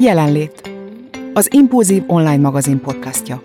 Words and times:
Jelenlét. 0.00 0.70
Az 1.32 1.48
Impulzív 1.52 2.02
online 2.06 2.36
magazin 2.36 2.80
podcastja. 2.80 3.42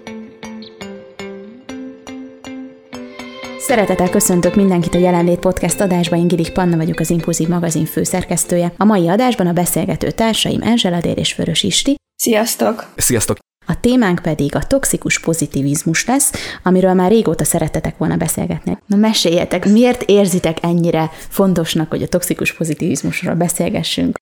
Szeretettel 3.59 4.09
köszöntök 4.09 4.56
mindenkit 4.56 4.93
a 4.93 4.98
Jelenlét 4.98 5.40
Podcast 5.40 5.82
adásban, 5.82 6.19
én 6.19 6.27
Gilik 6.27 6.51
Panna 6.51 6.77
vagyok 6.77 7.00
az 7.00 7.09
Impulzív 7.09 7.48
magazin 7.48 7.85
főszerkesztője. 7.85 8.73
A 8.77 8.84
mai 8.84 9.09
adásban 9.09 9.48
a 9.48 9.54
beszélgető 9.54 10.11
társaim 10.11 10.61
Enzsela 10.61 11.00
Dér 11.00 11.18
és 11.18 11.36
Vörös 11.36 11.64
Isti. 11.64 11.96
Sziasztok! 12.16 12.94
Sziasztok! 12.96 13.38
A 13.82 13.88
témánk 13.88 14.20
pedig 14.20 14.55
a 14.55 14.63
toxikus 14.68 15.20
pozitivizmus 15.20 16.07
lesz, 16.07 16.59
amiről 16.63 16.93
már 16.93 17.11
régóta 17.11 17.43
szeretetek 17.43 17.98
volna 17.98 18.16
beszélgetni. 18.16 18.77
Na 18.86 18.95
meséljetek, 18.95 19.71
miért 19.71 20.04
érzitek 20.05 20.57
ennyire 20.61 21.09
fontosnak, 21.13 21.89
hogy 21.89 22.02
a 22.02 22.07
toxikus 22.07 22.54
pozitivizmusról 22.54 23.36
beszélgessünk? 23.36 24.16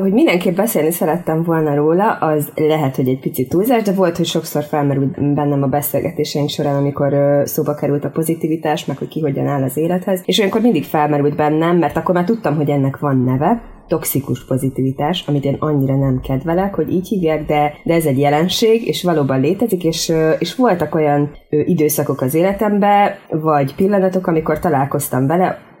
Hogy 0.00 0.12
mindenképp 0.12 0.56
beszélni 0.56 0.90
szerettem 0.90 1.42
volna 1.42 1.74
róla, 1.74 2.10
az 2.10 2.48
lehet, 2.54 2.96
hogy 2.96 3.08
egy 3.08 3.18
picit 3.18 3.48
túlzás, 3.48 3.82
de 3.82 3.92
volt, 3.92 4.16
hogy 4.16 4.26
sokszor 4.26 4.64
felmerült 4.64 5.34
bennem 5.34 5.62
a 5.62 5.66
beszélgetéseink 5.66 6.48
során, 6.48 6.76
amikor 6.76 7.14
szóba 7.44 7.74
került 7.74 8.04
a 8.04 8.10
pozitivitás, 8.10 8.84
meg 8.84 8.98
hogy 8.98 9.08
ki 9.08 9.20
hogyan 9.20 9.46
áll 9.46 9.62
az 9.62 9.76
élethez, 9.76 10.20
és 10.24 10.38
olyankor 10.38 10.60
mindig 10.60 10.84
felmerült 10.84 11.36
bennem, 11.36 11.76
mert 11.76 11.96
akkor 11.96 12.14
már 12.14 12.24
tudtam, 12.24 12.56
hogy 12.56 12.70
ennek 12.70 12.98
van 12.98 13.22
neve, 13.24 13.62
toxikus 13.88 14.44
pozitivitás, 14.44 15.24
amit 15.26 15.44
én 15.44 15.56
annyira 15.58 15.96
nem 15.96 16.20
kedvelek, 16.20 16.74
hogy 16.74 16.92
így 16.92 17.08
hívják, 17.08 17.46
de, 17.46 17.72
de 17.84 17.94
ez 17.94 18.06
egy 18.06 18.18
jelenség, 18.18 18.86
és 18.86 19.02
valóban 19.02 19.40
létezik, 19.40 19.84
és, 19.84 20.12
és 20.38 20.54
voltak 20.54 20.94
olyan 20.94 21.30
időszakok 21.48 22.20
az 22.20 22.34
életemben, 22.34 23.14
vagy 23.30 23.74
pillanatok, 23.74 24.26
amikor 24.26 24.58
találkoztam 24.58 25.26
vele, 25.26 25.71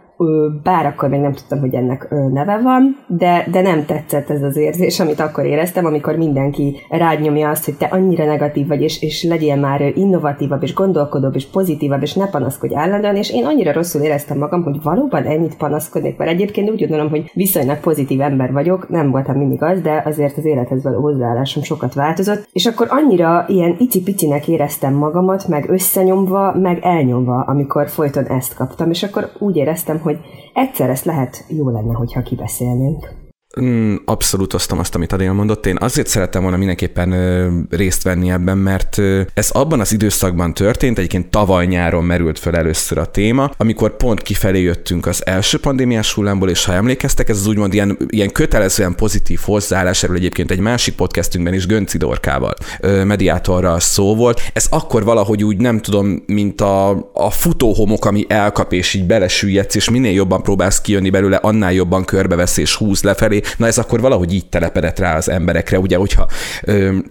bár 0.62 0.86
akkor 0.86 1.08
még 1.08 1.20
nem 1.20 1.32
tudtam, 1.32 1.60
hogy 1.60 1.74
ennek 1.74 2.08
neve 2.32 2.60
van, 2.62 2.96
de, 3.06 3.46
de 3.50 3.60
nem 3.60 3.84
tetszett 3.84 4.30
ez 4.30 4.42
az 4.42 4.56
érzés, 4.56 5.00
amit 5.00 5.20
akkor 5.20 5.44
éreztem, 5.44 5.84
amikor 5.84 6.16
mindenki 6.16 6.76
rányomja 6.88 7.48
azt, 7.48 7.64
hogy 7.64 7.74
te 7.74 7.86
annyira 7.86 8.24
negatív 8.24 8.66
vagy, 8.66 8.82
és, 8.82 9.02
és 9.02 9.22
legyél 9.22 9.56
már 9.56 9.80
innovatívabb, 9.94 10.62
és 10.62 10.74
gondolkodóbb, 10.74 11.34
és 11.34 11.46
pozitívabb, 11.46 12.02
és 12.02 12.14
ne 12.14 12.30
panaszkodj 12.30 12.74
állandóan, 12.74 13.16
és 13.16 13.32
én 13.32 13.44
annyira 13.44 13.72
rosszul 13.72 14.02
éreztem 14.02 14.38
magam, 14.38 14.62
hogy 14.62 14.82
valóban 14.82 15.24
ennyit 15.24 15.56
panaszkodnék, 15.56 16.16
mert 16.16 16.30
egyébként 16.30 16.70
úgy 16.70 16.78
gondolom, 16.78 17.10
hogy 17.10 17.30
viszonylag 17.34 17.80
pozitív 17.80 18.20
ember 18.20 18.52
vagyok, 18.52 18.88
nem 18.88 19.10
voltam 19.10 19.36
mindig 19.36 19.62
az, 19.62 19.80
de 19.80 20.02
azért 20.06 20.36
az 20.36 20.44
élethez 20.44 20.82
való 20.82 21.00
hozzáállásom 21.00 21.62
sokat 21.62 21.94
változott, 21.94 22.48
és 22.52 22.66
akkor 22.66 22.86
annyira 22.90 23.44
ilyen 23.48 23.76
icipicinek 23.78 24.48
éreztem 24.48 24.94
magamat, 24.94 25.48
meg 25.48 25.70
összenyomva, 25.70 26.54
meg 26.58 26.78
elnyomva, 26.82 27.44
amikor 27.46 27.88
folyton 27.88 28.24
ezt 28.26 28.54
kaptam, 28.54 28.90
és 28.90 29.02
akkor 29.02 29.30
úgy 29.38 29.56
éreztem, 29.56 29.98
hogy 29.98 30.11
egyszer 30.54 30.90
ezt 30.90 31.04
lehet 31.04 31.44
jó 31.48 31.70
lenne, 31.70 31.94
hogyha 31.94 32.22
kibeszélnénk. 32.22 33.21
Mm, 33.60 33.94
abszolút 34.04 34.54
osztom 34.54 34.78
azt, 34.78 34.94
amit 34.94 35.12
Adél 35.12 35.32
mondott. 35.32 35.66
Én 35.66 35.76
azért 35.80 36.06
szerettem 36.06 36.42
volna 36.42 36.56
mindenképpen 36.56 37.12
ö, 37.12 37.48
részt 37.70 38.02
venni 38.02 38.30
ebben, 38.30 38.58
mert 38.58 39.00
ez 39.34 39.50
abban 39.50 39.80
az 39.80 39.92
időszakban 39.92 40.54
történt, 40.54 40.98
egyébként 40.98 41.30
tavaly 41.30 41.66
nyáron 41.66 42.04
merült 42.04 42.38
fel 42.38 42.56
először 42.56 42.98
a 42.98 43.04
téma, 43.04 43.50
amikor 43.56 43.96
pont 43.96 44.22
kifelé 44.22 44.60
jöttünk 44.60 45.06
az 45.06 45.26
első 45.26 45.58
pandémiás 45.58 46.12
hullámból, 46.12 46.48
és 46.48 46.64
ha 46.64 46.72
emlékeztek, 46.72 47.28
ez 47.28 47.36
az 47.36 47.46
úgymond 47.46 47.74
ilyen, 47.74 47.98
ilyen 48.08 48.30
kötelezően 48.30 48.94
pozitív 48.94 49.40
hozzáállás, 49.44 50.02
erről 50.02 50.16
egyébként 50.16 50.50
egy 50.50 50.58
másik 50.58 50.94
podcastünkben 50.94 51.54
is 51.54 51.66
Gönci 51.66 51.98
Dorkával, 51.98 52.54
ö, 52.80 53.04
mediátorral 53.04 53.80
szó 53.80 54.14
volt. 54.16 54.40
Ez 54.52 54.66
akkor 54.70 55.04
valahogy 55.04 55.44
úgy 55.44 55.56
nem 55.56 55.80
tudom, 55.80 56.22
mint 56.26 56.60
a, 56.60 56.90
a 57.12 57.30
futóhomok, 57.30 58.04
ami 58.04 58.24
elkap, 58.28 58.72
és 58.72 58.94
így 58.94 59.06
belesüllyedsz, 59.06 59.74
és 59.74 59.90
minél 59.90 60.12
jobban 60.12 60.42
próbálsz 60.42 60.80
kijönni 60.80 61.10
belőle, 61.10 61.36
annál 61.36 61.72
jobban 61.72 62.04
körbevesz 62.04 62.56
és 62.56 62.74
húz 62.74 63.02
lefelé, 63.02 63.40
na 63.56 63.66
ez 63.66 63.78
akkor 63.78 64.00
valahogy 64.00 64.34
így 64.34 64.48
telepedett 64.48 64.98
rá 64.98 65.16
az 65.16 65.28
emberekre, 65.30 65.78
ugye, 65.78 65.96
hogyha 65.96 66.28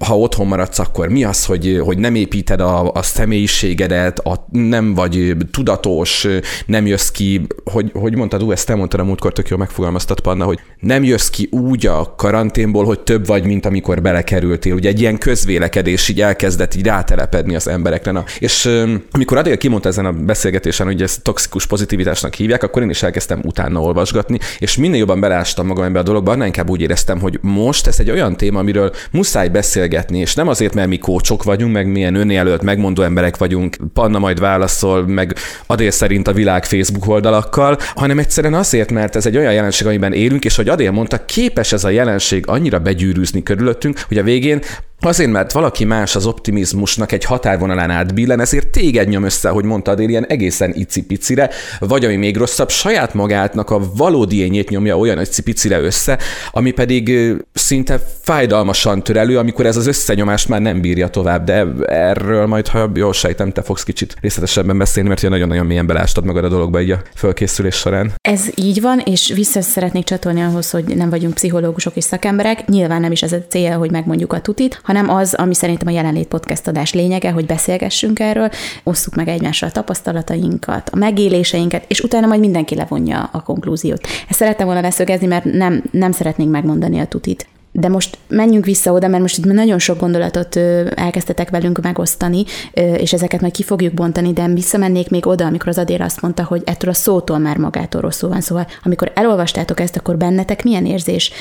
ha 0.05 0.17
otthon 0.17 0.47
maradsz, 0.47 0.79
akkor 0.79 1.07
mi 1.07 1.23
az, 1.23 1.45
hogy, 1.45 1.81
hogy 1.83 1.97
nem 1.97 2.15
építed 2.15 2.61
a, 2.61 2.91
a 2.91 3.01
személyiségedet, 3.01 4.19
a, 4.19 4.45
nem 4.51 4.93
vagy 4.93 5.35
tudatos, 5.51 6.27
nem 6.65 6.85
jössz 6.85 7.09
ki, 7.09 7.47
hogy, 7.63 7.91
hogy 7.93 8.15
mondtad, 8.15 8.43
ú, 8.43 8.51
ezt 8.51 8.67
te 8.67 8.75
mondtad 8.75 8.99
a 8.99 9.03
múltkor, 9.03 9.33
tök 9.33 9.47
jól 9.47 9.59
megfogalmaztad, 9.59 10.19
Panna, 10.19 10.45
hogy 10.45 10.59
nem 10.79 11.03
jössz 11.03 11.29
ki 11.29 11.47
úgy 11.51 11.85
a 11.85 12.13
karanténból, 12.15 12.85
hogy 12.85 12.99
több 12.99 13.25
vagy, 13.25 13.45
mint 13.45 13.65
amikor 13.65 14.01
belekerültél. 14.01 14.73
Ugye 14.73 14.89
egy 14.89 14.99
ilyen 14.99 15.17
közvélekedés 15.17 16.09
így 16.09 16.21
elkezdett 16.21 16.75
így 16.75 16.85
rátelepedni 16.85 17.55
az 17.55 17.67
emberekre. 17.67 18.11
Na, 18.11 18.23
és 18.39 18.69
amikor 19.11 19.37
Adél 19.37 19.57
kimondta 19.57 19.89
ezen 19.89 20.05
a 20.05 20.11
beszélgetésen, 20.11 20.85
hogy 20.85 21.01
ezt 21.01 21.23
toxikus 21.23 21.65
pozitivitásnak 21.67 22.33
hívják, 22.33 22.63
akkor 22.63 22.81
én 22.81 22.89
is 22.89 23.03
elkezdtem 23.03 23.41
utána 23.43 23.81
olvasgatni, 23.81 24.39
és 24.59 24.77
minél 24.77 24.99
jobban 24.99 25.19
belástam 25.19 25.65
magam 25.65 25.83
ebbe 25.83 25.99
a 25.99 26.03
dologba, 26.03 26.20
annál 26.27 26.45
inkább 26.45 26.69
úgy 26.69 26.81
éreztem, 26.81 27.19
hogy 27.19 27.39
most 27.41 27.87
ez 27.87 27.99
egy 27.99 28.09
olyan 28.09 28.37
téma, 28.37 28.59
amiről 28.59 28.91
muszáj 29.11 29.47
beszélgetni, 29.47 30.19
és 30.19 30.35
nem 30.35 30.47
azért, 30.47 30.73
mert 30.73 30.87
mi 30.87 30.97
kócsok 30.97 31.43
vagyunk, 31.43 31.73
meg 31.73 31.87
milyen 31.87 32.15
önjelölt, 32.15 32.61
megmondó 32.61 33.01
emberek 33.01 33.37
vagyunk, 33.37 33.77
Panna 33.93 34.19
majd 34.19 34.39
válaszol, 34.39 35.07
meg 35.07 35.35
Adél 35.65 35.91
szerint 35.91 36.27
a 36.27 36.33
világ 36.33 36.65
Facebook 36.65 37.07
oldalakkal, 37.07 37.77
hanem 37.95 38.19
egyszerűen 38.19 38.53
azért, 38.53 38.91
mert 38.91 39.15
ez 39.15 39.25
egy 39.25 39.37
olyan 39.37 39.53
jelenség, 39.53 39.87
amiben 39.87 40.13
élünk, 40.13 40.45
és 40.45 40.55
hogy 40.55 40.69
Adél 40.69 40.91
mondta, 40.91 41.25
képes 41.25 41.71
ez 41.73 41.83
a 41.83 41.89
jelenség 41.89 42.43
annyira 42.47 42.79
begyűrűzni 42.79 43.43
körülöttünk, 43.43 43.99
hogy 44.07 44.17
a 44.17 44.23
végén 44.23 44.61
Azért, 45.03 45.31
mert 45.31 45.51
valaki 45.51 45.85
más 45.85 46.15
az 46.15 46.25
optimizmusnak 46.25 47.11
egy 47.11 47.23
határvonalán 47.23 47.89
átbillen, 47.89 48.39
ezért 48.39 48.67
téged 48.67 49.07
nyom 49.07 49.23
össze, 49.23 49.49
hogy 49.49 49.63
mondtad, 49.63 49.99
én 49.99 50.09
ilyen 50.09 50.25
egészen 50.25 50.73
icipicire, 50.75 51.49
vagy 51.79 52.05
ami 52.05 52.15
még 52.15 52.37
rosszabb, 52.37 52.69
saját 52.69 53.13
magátnak 53.13 53.69
a 53.69 53.81
valódi 53.95 54.41
ényét 54.41 54.69
nyomja 54.69 54.97
olyan 54.97 55.21
icipicire 55.21 55.79
össze, 55.79 56.17
ami 56.51 56.71
pedig 56.71 57.13
szinte 57.53 57.99
fájdalmasan 58.21 59.03
tör 59.03 59.17
amikor 59.17 59.65
ez 59.65 59.77
az 59.77 59.87
összenyomást 59.87 60.47
már 60.47 60.61
nem 60.61 60.81
bírja 60.81 61.07
tovább, 61.07 61.43
de 61.43 61.65
erről 61.85 62.45
majd, 62.45 62.67
ha 62.67 62.91
jól 62.93 63.13
sejtem, 63.13 63.51
te 63.51 63.61
fogsz 63.61 63.83
kicsit 63.83 64.15
részletesebben 64.21 64.77
beszélni, 64.77 65.09
mert 65.09 65.21
nagyon-nagyon 65.21 65.65
mélyen 65.65 65.85
belástad 65.85 66.25
magad 66.25 66.43
a 66.43 66.49
dologba 66.49 66.81
így 66.81 66.91
a 66.91 67.01
fölkészülés 67.15 67.75
során. 67.75 68.13
Ez 68.21 68.41
így 68.55 68.81
van, 68.81 68.99
és 68.99 69.31
vissza 69.35 69.61
szeretnék 69.61 70.03
csatolni 70.03 70.41
ahhoz, 70.41 70.69
hogy 70.69 70.83
nem 70.83 71.09
vagyunk 71.09 71.33
pszichológusok 71.33 71.95
és 71.95 72.03
szakemberek. 72.03 72.67
Nyilván 72.67 73.01
nem 73.01 73.11
is 73.11 73.21
ez 73.21 73.31
a 73.31 73.43
cél, 73.49 73.77
hogy 73.77 73.91
megmondjuk 73.91 74.33
a 74.33 74.41
tutit, 74.41 74.79
hanem 74.91 75.15
az, 75.15 75.33
ami 75.33 75.53
szerintem 75.53 75.87
a 75.87 75.91
jelenlét 75.91 76.27
podcast 76.27 76.67
adás 76.67 76.93
lényege, 76.93 77.31
hogy 77.31 77.45
beszélgessünk 77.45 78.19
erről, 78.19 78.49
osszuk 78.83 79.15
meg 79.15 79.27
egymással 79.27 79.69
a 79.69 79.71
tapasztalatainkat, 79.71 80.89
a 80.89 80.95
megéléseinket, 80.95 81.83
és 81.87 81.99
utána 81.99 82.27
majd 82.27 82.39
mindenki 82.39 82.75
levonja 82.75 83.29
a 83.31 83.41
konklúziót. 83.41 84.07
Ezt 84.29 84.39
szerettem 84.39 84.65
volna 84.65 84.81
leszögezni, 84.81 85.27
mert 85.27 85.43
nem, 85.43 85.83
nem 85.91 86.11
szeretnénk 86.11 86.51
megmondani 86.51 86.99
a 86.99 87.05
tutit. 87.05 87.47
De 87.71 87.87
most 87.87 88.17
menjünk 88.27 88.65
vissza 88.65 88.91
oda, 88.91 89.07
mert 89.07 89.21
most 89.21 89.37
itt 89.37 89.45
nagyon 89.45 89.79
sok 89.79 89.99
gondolatot 89.99 90.55
elkezdtetek 90.95 91.49
velünk 91.49 91.81
megosztani, 91.81 92.43
és 92.73 93.13
ezeket 93.13 93.41
majd 93.41 93.53
ki 93.53 93.63
fogjuk 93.63 93.93
bontani, 93.93 94.33
de 94.33 94.47
visszamennék 94.47 95.09
még 95.09 95.27
oda, 95.27 95.45
amikor 95.45 95.67
az 95.67 95.77
Adél 95.77 96.01
azt 96.01 96.21
mondta, 96.21 96.43
hogy 96.43 96.61
ettől 96.65 96.89
a 96.89 96.93
szótól 96.93 97.37
már 97.37 97.57
magától 97.57 98.01
rosszul 98.01 98.29
van. 98.29 98.41
Szóval, 98.41 98.67
amikor 98.83 99.11
elolvastátok 99.15 99.79
ezt, 99.79 99.95
akkor 99.95 100.17
bennetek 100.17 100.63
milyen 100.63 100.85
érzés 100.85 101.31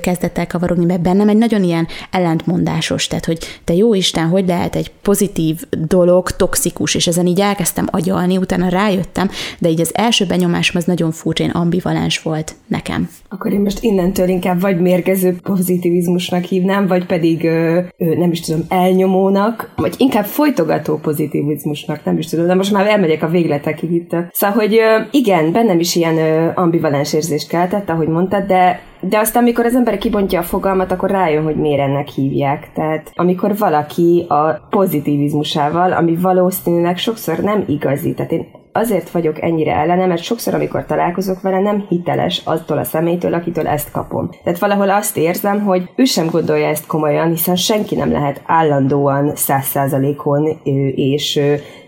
kezdett 0.00 0.38
el 0.38 0.46
kavarogni, 0.46 0.84
mert 0.84 1.00
bennem 1.00 1.28
egy 1.28 1.36
nagyon 1.36 1.62
ilyen 1.62 1.86
ellentmondásos, 2.10 3.06
tehát, 3.06 3.24
hogy 3.24 3.38
te 3.64 3.74
jó 3.74 3.94
Isten, 3.94 4.28
hogy 4.28 4.46
lehet 4.46 4.76
egy 4.76 4.90
pozitív 5.02 5.60
dolog 5.70 6.30
toxikus, 6.30 6.94
és 6.94 7.06
ezen 7.06 7.26
így 7.26 7.40
elkezdtem 7.40 7.86
agyalni, 7.90 8.36
utána 8.36 8.68
rájöttem, 8.68 9.30
de 9.58 9.68
így 9.68 9.80
az 9.80 9.90
első 9.94 10.26
benyomásom 10.26 10.76
az 10.76 10.84
nagyon 10.84 11.10
furcsa, 11.10 11.44
ambivalens 11.52 12.22
volt 12.22 12.54
nekem. 12.66 13.10
Akkor 13.28 13.52
én 13.52 13.60
most 13.60 13.82
innentől 13.82 14.28
inkább 14.28 14.60
vagy 14.60 14.80
mérgező 14.80 15.36
pozitív 15.42 15.70
pozitivizmusnak 15.72 16.44
hívnám, 16.44 16.86
vagy 16.86 17.06
pedig 17.06 17.44
ö, 17.44 17.80
nem 17.96 18.30
is 18.30 18.40
tudom, 18.40 18.60
elnyomónak, 18.68 19.72
vagy 19.76 19.94
inkább 19.98 20.24
folytogató 20.24 20.96
pozitivizmusnak, 20.96 22.04
nem 22.04 22.18
is 22.18 22.26
tudom, 22.26 22.46
de 22.46 22.54
most 22.54 22.72
már 22.72 22.86
elmegyek 22.86 23.22
a 23.22 23.28
végletekig 23.28 23.92
itt. 23.92 24.16
Szóval, 24.30 24.56
hogy 24.56 24.74
ö, 24.74 25.00
igen, 25.10 25.52
bennem 25.52 25.78
is 25.78 25.96
ilyen 25.96 26.16
ö, 26.16 26.50
ambivalens 26.54 27.12
érzést 27.12 27.48
keltett, 27.48 27.88
ahogy 27.88 28.08
mondtad, 28.08 28.46
de 28.46 28.80
de 29.08 29.18
aztán, 29.18 29.42
amikor 29.42 29.64
az 29.64 29.74
ember 29.74 29.98
kibontja 29.98 30.40
a 30.40 30.42
fogalmat, 30.42 30.92
akkor 30.92 31.10
rájön, 31.10 31.42
hogy 31.42 31.56
miért 31.56 31.80
ennek 31.80 32.08
hívják. 32.08 32.70
Tehát 32.74 33.10
amikor 33.14 33.56
valaki 33.56 34.24
a 34.28 34.66
pozitivizmusával, 34.70 35.92
ami 35.92 36.16
valószínűleg 36.16 36.98
sokszor 36.98 37.38
nem 37.38 37.64
igazi, 37.66 38.14
tehát 38.14 38.32
én 38.32 38.46
azért 38.72 39.10
vagyok 39.10 39.42
ennyire 39.42 39.74
ellene, 39.74 40.06
mert 40.06 40.22
sokszor, 40.22 40.54
amikor 40.54 40.84
találkozok 40.84 41.40
vele, 41.40 41.60
nem 41.60 41.86
hiteles 41.88 42.42
attól 42.44 42.78
a 42.78 42.84
személytől, 42.84 43.34
akitől 43.34 43.66
ezt 43.66 43.90
kapom. 43.90 44.30
Tehát 44.44 44.58
valahol 44.58 44.90
azt 44.90 45.16
érzem, 45.16 45.60
hogy 45.60 45.90
ő 45.96 46.04
sem 46.04 46.26
gondolja 46.30 46.68
ezt 46.68 46.86
komolyan, 46.86 47.30
hiszen 47.30 47.56
senki 47.56 47.94
nem 47.94 48.12
lehet 48.12 48.42
állandóan 48.46 49.36
száz 49.36 49.64
százalékon 49.64 50.60
és 50.94 51.40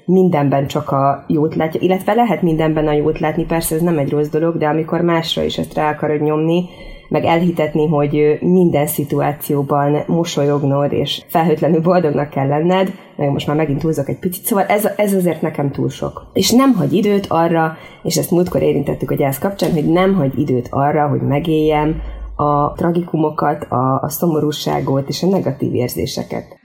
mindenben 0.05 0.67
csak 0.67 0.91
a 0.91 1.25
jót 1.29 1.55
látja, 1.55 1.81
illetve 1.81 2.15
lehet 2.15 2.43
mindenben 2.43 2.87
a 2.87 2.93
jót 2.93 3.19
látni, 3.19 3.45
persze 3.45 3.75
ez 3.75 3.81
nem 3.81 3.99
egy 3.99 4.11
rossz 4.11 4.29
dolog, 4.29 4.57
de 4.57 4.67
amikor 4.67 5.01
másra 5.01 5.43
is 5.43 5.59
ezt 5.59 5.75
rá 5.75 5.91
akarod 5.91 6.23
nyomni, 6.23 6.65
meg 7.09 7.25
elhitetni, 7.25 7.87
hogy 7.87 8.39
minden 8.41 8.87
szituációban 8.87 10.03
mosolyognod, 10.07 10.93
és 10.93 11.23
felhőtlenül 11.27 11.81
boldognak 11.81 12.31
kell 12.31 12.47
lenned, 12.47 12.93
meg 13.17 13.31
most 13.31 13.47
már 13.47 13.57
megint 13.57 13.81
túlzok 13.81 14.09
egy 14.09 14.19
picit, 14.19 14.45
szóval 14.45 14.65
ez, 14.65 14.89
ez 14.97 15.13
azért 15.13 15.43
nekem 15.43 15.71
túl 15.71 15.89
sok. 15.89 16.27
És 16.33 16.51
nem 16.51 16.73
hagy 16.73 16.93
időt 16.93 17.27
arra, 17.29 17.77
és 18.03 18.17
ezt 18.17 18.31
múltkor 18.31 18.63
érintettük 18.63 19.11
a 19.11 19.15
gyász 19.15 19.39
kapcsán, 19.39 19.73
hogy 19.73 19.87
nem 19.87 20.15
hagy 20.15 20.39
időt 20.39 20.69
arra, 20.71 21.09
hogy 21.09 21.21
megéljem 21.21 22.03
a 22.37 22.73
tragikumokat, 22.73 23.65
a, 23.65 24.01
a 24.03 24.09
szomorúságot 24.09 25.09
és 25.09 25.23
a 25.23 25.27
negatív 25.27 25.75
érzéseket. 25.75 26.59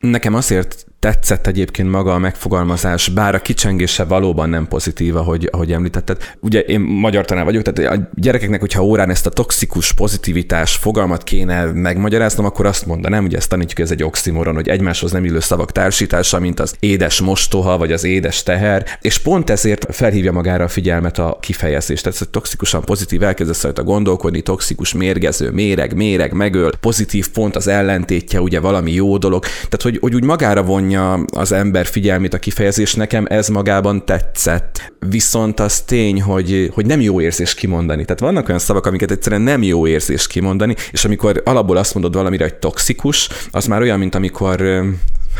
Nekem 0.00 0.34
azért 0.34 0.86
tetszett 1.02 1.46
egyébként 1.46 1.90
maga 1.90 2.14
a 2.14 2.18
megfogalmazás, 2.18 3.08
bár 3.08 3.34
a 3.34 3.38
kicsengése 3.38 4.04
valóban 4.04 4.48
nem 4.48 4.68
pozitív, 4.68 5.16
ahogy, 5.16 5.48
ahogy 5.52 5.72
említetted. 5.72 6.34
Ugye 6.40 6.60
én 6.60 6.80
magyar 6.80 7.24
tanár 7.24 7.44
vagyok, 7.44 7.62
tehát 7.62 7.98
a 7.98 8.10
gyerekeknek, 8.14 8.60
hogyha 8.60 8.82
órán 8.82 9.10
ezt 9.10 9.26
a 9.26 9.30
toxikus 9.30 9.92
pozitivitás 9.92 10.76
fogalmat 10.76 11.22
kéne 11.22 11.64
megmagyaráznom, 11.64 12.46
akkor 12.46 12.66
azt 12.66 12.86
mondanám, 12.86 13.24
ugye 13.24 13.36
ezt 13.36 13.48
tanítjuk, 13.48 13.78
ez 13.78 13.90
egy 13.90 14.02
oximoron, 14.02 14.54
hogy 14.54 14.68
egymáshoz 14.68 15.12
nem 15.12 15.24
illő 15.24 15.40
szavak 15.40 15.72
társítása, 15.72 16.38
mint 16.38 16.60
az 16.60 16.74
édes 16.80 17.20
mostoha, 17.20 17.78
vagy 17.78 17.92
az 17.92 18.04
édes 18.04 18.42
teher, 18.42 18.86
és 19.00 19.18
pont 19.18 19.50
ezért 19.50 19.94
felhívja 19.94 20.32
magára 20.32 20.64
a 20.64 20.68
figyelmet 20.68 21.18
a 21.18 21.38
kifejezés. 21.40 22.00
Tehát 22.00 22.28
toxikusan 22.30 22.84
pozitív, 22.84 23.22
elkezdesz 23.22 23.62
rajta 23.62 23.82
gondolkodni, 23.82 24.40
toxikus, 24.40 24.92
mérgező, 24.92 25.50
méreg, 25.50 25.94
méreg, 25.94 26.32
megöl, 26.32 26.70
pozitív 26.80 27.30
pont 27.30 27.56
az 27.56 27.66
ellentétje, 27.66 28.40
ugye 28.40 28.60
valami 28.60 28.92
jó 28.92 29.18
dolog. 29.18 29.42
Tehát, 29.42 29.82
hogy, 29.82 29.98
hogy 30.00 30.14
úgy 30.14 30.24
magára 30.24 30.62
vonja 30.62 30.90
vonja 30.92 31.24
az 31.32 31.52
ember 31.52 31.86
figyelmét 31.86 32.34
a 32.34 32.38
kifejezés, 32.38 32.94
nekem 32.94 33.26
ez 33.28 33.48
magában 33.48 34.04
tetszett. 34.04 34.92
Viszont 35.08 35.60
az 35.60 35.80
tény, 35.80 36.22
hogy, 36.22 36.70
hogy 36.74 36.86
nem 36.86 37.00
jó 37.00 37.20
érzés 37.20 37.54
kimondani. 37.54 38.04
Tehát 38.04 38.20
vannak 38.20 38.48
olyan 38.48 38.60
szavak, 38.60 38.86
amiket 38.86 39.10
egyszerűen 39.10 39.40
nem 39.42 39.62
jó 39.62 39.86
érzés 39.86 40.26
kimondani, 40.26 40.74
és 40.92 41.04
amikor 41.04 41.42
alapból 41.44 41.76
azt 41.76 41.94
mondod 41.94 42.14
valamire, 42.14 42.44
hogy 42.44 42.54
toxikus, 42.54 43.28
az 43.50 43.66
már 43.66 43.80
olyan, 43.80 43.98
mint 43.98 44.14
amikor 44.14 44.84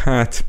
hát 0.04 0.44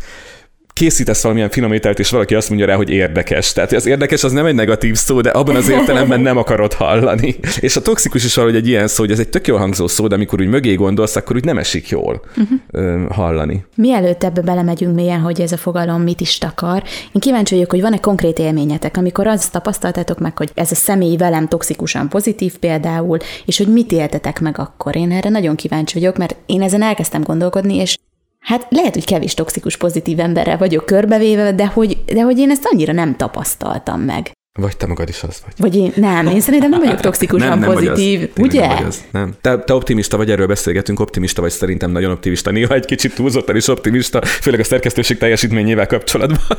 készítesz 0.73 1.21
valamilyen 1.21 1.49
finomítelt, 1.49 1.99
és 1.99 2.09
valaki 2.09 2.35
azt 2.35 2.49
mondja 2.49 2.67
rá, 2.67 2.75
hogy 2.75 2.89
érdekes. 2.89 3.53
Tehát 3.53 3.71
az 3.71 3.85
érdekes 3.85 4.23
az 4.23 4.31
nem 4.31 4.45
egy 4.45 4.55
negatív 4.55 4.95
szó, 4.95 5.21
de 5.21 5.29
abban 5.29 5.55
az 5.55 5.69
értelemben 5.69 6.19
nem 6.21 6.37
akarod 6.37 6.73
hallani. 6.73 7.35
És 7.59 7.75
a 7.75 7.81
toxikus 7.81 8.23
is 8.23 8.35
valahogy 8.35 8.55
egy 8.55 8.67
ilyen 8.67 8.87
szó, 8.87 9.03
hogy 9.03 9.11
ez 9.11 9.19
egy 9.19 9.29
tök 9.29 9.47
jól 9.47 9.59
hangzó 9.59 9.87
szó, 9.87 10.07
de 10.07 10.15
amikor 10.15 10.41
úgy 10.41 10.47
mögé 10.47 10.73
gondolsz, 10.73 11.15
akkor 11.15 11.35
úgy 11.35 11.43
nem 11.43 11.57
esik 11.57 11.89
jól 11.89 12.21
uh-huh. 12.37 13.11
hallani. 13.11 13.65
Mielőtt 13.75 14.23
ebbe 14.23 14.41
belemegyünk 14.41 14.95
mélyen, 14.95 15.19
hogy 15.19 15.41
ez 15.41 15.51
a 15.51 15.57
fogalom 15.57 16.01
mit 16.01 16.21
is 16.21 16.37
takar, 16.37 16.83
én 17.11 17.21
kíváncsi 17.21 17.53
vagyok, 17.53 17.71
hogy 17.71 17.81
van-e 17.81 17.99
konkrét 17.99 18.39
élményetek, 18.39 18.97
amikor 18.97 19.27
azt 19.27 19.51
tapasztaltátok 19.51 20.19
meg, 20.19 20.37
hogy 20.37 20.51
ez 20.53 20.71
a 20.71 20.75
személy 20.75 21.17
velem 21.17 21.47
toxikusan 21.47 22.09
pozitív 22.09 22.57
például, 22.57 23.17
és 23.45 23.57
hogy 23.57 23.67
mit 23.67 23.91
éltetek 23.91 24.39
meg 24.39 24.59
akkor. 24.59 24.95
Én 24.95 25.11
erre 25.11 25.29
nagyon 25.29 25.55
kíváncsi 25.55 25.99
vagyok, 25.99 26.17
mert 26.17 26.35
én 26.45 26.61
ezen 26.61 26.81
elkezdtem 26.81 27.21
gondolkodni, 27.21 27.75
és 27.75 27.97
Hát 28.43 28.67
lehet, 28.69 28.93
hogy 28.93 29.05
kevés 29.05 29.33
toxikus 29.33 29.77
pozitív 29.77 30.19
emberrel 30.19 30.57
vagyok 30.57 30.85
körbevéve, 30.85 31.51
de 31.51 31.67
hogy, 31.67 32.03
de 32.05 32.21
hogy 32.21 32.39
én 32.39 32.49
ezt 32.49 32.67
annyira 32.71 32.93
nem 32.93 33.15
tapasztaltam 33.15 34.01
meg. 34.01 34.31
Vagy 34.59 34.77
te 34.77 34.87
magad 34.87 35.09
is 35.09 35.23
az 35.23 35.41
vagy. 35.45 35.53
Vagy 35.57 35.75
én, 35.75 35.91
nem, 35.95 36.27
én 36.27 36.39
szerintem 36.39 36.69
nem 36.69 36.79
vagyok 36.79 36.99
toxikusan 36.99 37.47
nem, 37.47 37.59
nem 37.59 37.71
pozitív, 37.71 38.19
vagy 38.19 38.29
az. 38.35 38.53
ugye? 38.53 38.67
Nem, 38.67 38.77
vagy 38.77 38.85
az. 38.85 39.03
nem. 39.11 39.33
Te, 39.41 39.59
te 39.59 39.73
optimista 39.73 40.17
vagy, 40.17 40.31
erről 40.31 40.47
beszélgetünk, 40.47 40.99
optimista 40.99 41.41
vagy, 41.41 41.51
szerintem 41.51 41.91
nagyon 41.91 42.11
optimista, 42.11 42.51
néha 42.51 42.73
egy 42.73 42.85
kicsit 42.85 43.15
túlzottan 43.15 43.55
is 43.55 43.67
optimista, 43.67 44.21
főleg 44.25 44.59
a 44.59 44.63
szerkesztőség 44.63 45.17
teljesítményével 45.17 45.87
kapcsolatban, 45.87 46.57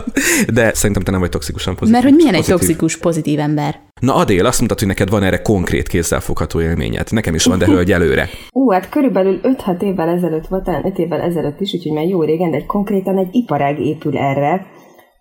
de 0.52 0.74
szerintem 0.74 1.02
te 1.02 1.10
nem 1.10 1.20
vagy 1.20 1.28
toxikusan 1.28 1.76
pozitív. 1.76 1.92
Mert 1.92 2.04
hogy 2.04 2.14
milyen 2.14 2.34
pozitív. 2.34 2.54
egy 2.54 2.60
toxikus 2.60 2.96
pozitív 2.96 3.38
ember? 3.38 3.80
Na 4.00 4.14
Adél, 4.14 4.46
azt 4.46 4.58
mondtad, 4.58 4.78
hogy 4.78 4.88
neked 4.88 5.10
van 5.10 5.22
erre 5.22 5.42
konkrét 5.42 5.88
kézzelfogható 5.88 6.60
élményed. 6.60 7.08
Nekem 7.10 7.34
is 7.34 7.44
van, 7.44 7.58
de 7.58 7.66
hölgy 7.66 7.92
előre. 7.92 8.28
Ú, 8.50 8.70
hát 8.70 8.88
körülbelül 8.88 9.40
5-6 9.42 9.82
évvel 9.82 10.08
ezelőtt 10.08 10.46
volt, 10.46 10.68
5 10.84 10.98
évvel 10.98 11.20
ezelőtt 11.20 11.60
is, 11.60 11.74
úgyhogy 11.74 11.92
már 11.92 12.04
jó 12.04 12.22
régen, 12.22 12.50
de 12.50 12.64
konkrétan 12.66 13.18
egy 13.18 13.28
iparág 13.32 13.80
épül 13.80 14.18
erre, 14.18 14.66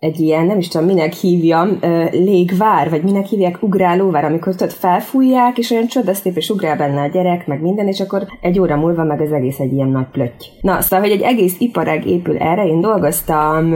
egy 0.03 0.19
ilyen, 0.19 0.45
nem 0.45 0.57
is 0.57 0.67
tudom, 0.67 0.87
minek 0.87 1.13
hívjam, 1.13 1.79
légvár, 2.11 2.89
vagy 2.89 3.03
minek 3.03 3.25
hívják 3.25 3.57
ugrálóvár, 3.61 4.25
amikor 4.25 4.55
tudod, 4.55 4.73
felfújják, 4.73 5.57
és 5.57 5.71
olyan 5.71 5.87
csodaszép, 5.87 6.37
és 6.37 6.49
ugrál 6.49 6.77
benne 6.77 7.01
a 7.01 7.07
gyerek, 7.07 7.47
meg 7.47 7.61
minden, 7.61 7.87
és 7.87 7.99
akkor 7.99 8.27
egy 8.41 8.59
óra 8.59 8.75
múlva 8.75 9.03
meg 9.03 9.21
az 9.21 9.31
egész 9.31 9.59
egy 9.59 9.73
ilyen 9.73 9.89
nagy 9.89 10.07
plötty. 10.11 10.45
Na, 10.61 10.81
szóval, 10.81 11.05
hogy 11.05 11.15
egy 11.15 11.21
egész 11.21 11.55
iparág 11.59 12.07
épül 12.07 12.37
erre, 12.37 12.65
én 12.65 12.81
dolgoztam 12.81 13.73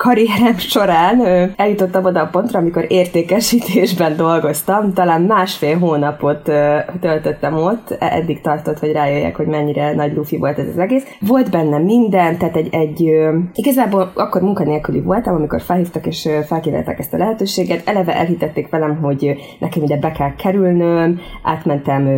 karrierem 0.00 0.58
során, 0.58 1.20
eljutottam 1.56 2.04
oda 2.04 2.20
a 2.20 2.26
pontra, 2.26 2.58
amikor 2.58 2.84
értékesítésben 2.88 4.16
dolgoztam, 4.16 4.92
talán 4.92 5.22
másfél 5.22 5.78
hónapot 5.78 6.42
töltöttem 7.00 7.54
ott, 7.54 7.96
e, 7.98 8.06
eddig 8.06 8.40
tartott, 8.40 8.78
hogy 8.78 8.92
rájöjjek, 8.92 9.36
hogy 9.36 9.46
mennyire 9.46 9.94
nagy 9.94 10.14
lufi 10.14 10.36
volt 10.36 10.58
ez 10.58 10.68
az 10.68 10.78
egész. 10.78 11.04
Volt 11.20 11.50
benne 11.50 11.78
minden, 11.78 12.38
tehát 12.38 12.56
egy, 12.56 12.68
egy 12.74 13.12
igazából 13.54 14.12
akkor 14.14 14.42
munkanélküli 14.42 15.00
voltam, 15.00 15.34
amikor 15.34 15.60
felhívtak 15.60 16.06
és 16.06 16.28
felkínálták 16.46 16.98
ezt 16.98 17.14
a 17.14 17.18
lehetőséget, 17.18 17.88
eleve 17.88 18.16
elhitették 18.16 18.68
velem, 18.68 18.96
hogy 18.96 19.34
nekem 19.58 19.82
ide 19.82 19.96
be 19.96 20.12
kell 20.12 20.34
kerülnöm, 20.34 21.20
átmentem 21.42 22.08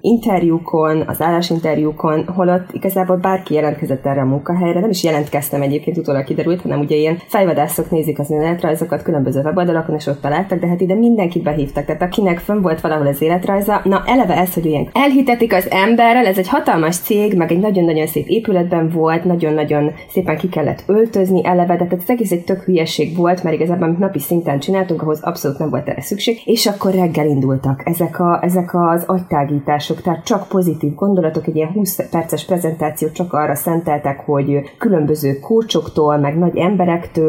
interjúkon, 0.00 1.02
az 1.06 1.20
állásinterjúkon, 1.20 2.26
holott 2.26 2.72
igazából 2.72 3.16
bárki 3.16 3.54
jelentkezett 3.54 4.06
erre 4.06 4.20
a 4.20 4.24
munkahelyre, 4.24 4.80
nem 4.80 4.90
is 4.90 5.04
jelentkeztem 5.04 5.62
egyébként, 5.62 5.96
utólag 5.96 6.24
kiderült, 6.24 6.62
hanem 6.62 6.80
ugye 6.80 6.96
ilyen 6.96 7.18
fejvadászok 7.30 7.90
nézik 7.90 8.18
az 8.18 8.30
önéletrajzokat 8.30 9.02
különböző 9.02 9.40
weboldalakon, 9.40 9.94
és 9.94 10.06
ott 10.06 10.20
találtak, 10.20 10.58
de 10.58 10.66
hát 10.66 10.80
ide 10.80 10.94
mindenkit 10.94 11.42
behívtak, 11.42 11.84
tehát 11.84 12.02
akinek 12.02 12.38
fönn 12.38 12.60
volt 12.60 12.80
valahol 12.80 13.06
az 13.06 13.22
életrajza, 13.22 13.80
na 13.84 14.02
eleve 14.06 14.36
ez, 14.36 14.54
hogy 14.54 14.66
ilyen 14.66 14.88
elhitetik 14.92 15.54
az 15.54 15.70
emberrel, 15.70 16.26
ez 16.26 16.38
egy 16.38 16.48
hatalmas 16.48 16.96
cég, 16.96 17.36
meg 17.36 17.52
egy 17.52 17.60
nagyon-nagyon 17.60 18.06
szép 18.06 18.26
épületben 18.26 18.88
volt, 18.88 19.24
nagyon-nagyon 19.24 19.92
szépen 20.08 20.36
ki 20.36 20.48
kellett 20.48 20.82
öltözni 20.86 21.44
eleve, 21.44 21.76
de 21.76 21.84
tehát 21.84 22.02
ez 22.02 22.08
egész 22.08 22.30
egy 22.30 22.44
tök 22.44 22.62
hülye 22.62 22.80
hülyeség 22.80 23.16
volt, 23.16 23.42
mert 23.42 23.56
igazából 23.56 23.86
amit 23.86 23.98
napi 23.98 24.18
szinten 24.18 24.58
csináltunk, 24.58 25.02
ahhoz 25.02 25.22
abszolút 25.22 25.58
nem 25.58 25.70
volt 25.70 25.88
erre 25.88 26.00
szükség, 26.00 26.40
és 26.44 26.66
akkor 26.66 26.94
reggel 26.94 27.26
indultak 27.26 27.82
ezek, 27.84 28.20
a, 28.20 28.38
ezek 28.42 28.74
az 28.74 29.04
agytágítások, 29.06 30.00
tehát 30.00 30.24
csak 30.24 30.48
pozitív 30.48 30.94
gondolatok, 30.94 31.46
egy 31.46 31.56
ilyen 31.56 31.72
20 31.72 32.08
perces 32.10 32.44
prezentációt 32.44 33.12
csak 33.12 33.32
arra 33.32 33.54
szenteltek, 33.54 34.20
hogy 34.20 34.74
különböző 34.78 35.38
kócsoktól, 35.38 36.16
meg 36.16 36.38
nagy 36.38 36.56
emberektől, 36.56 37.19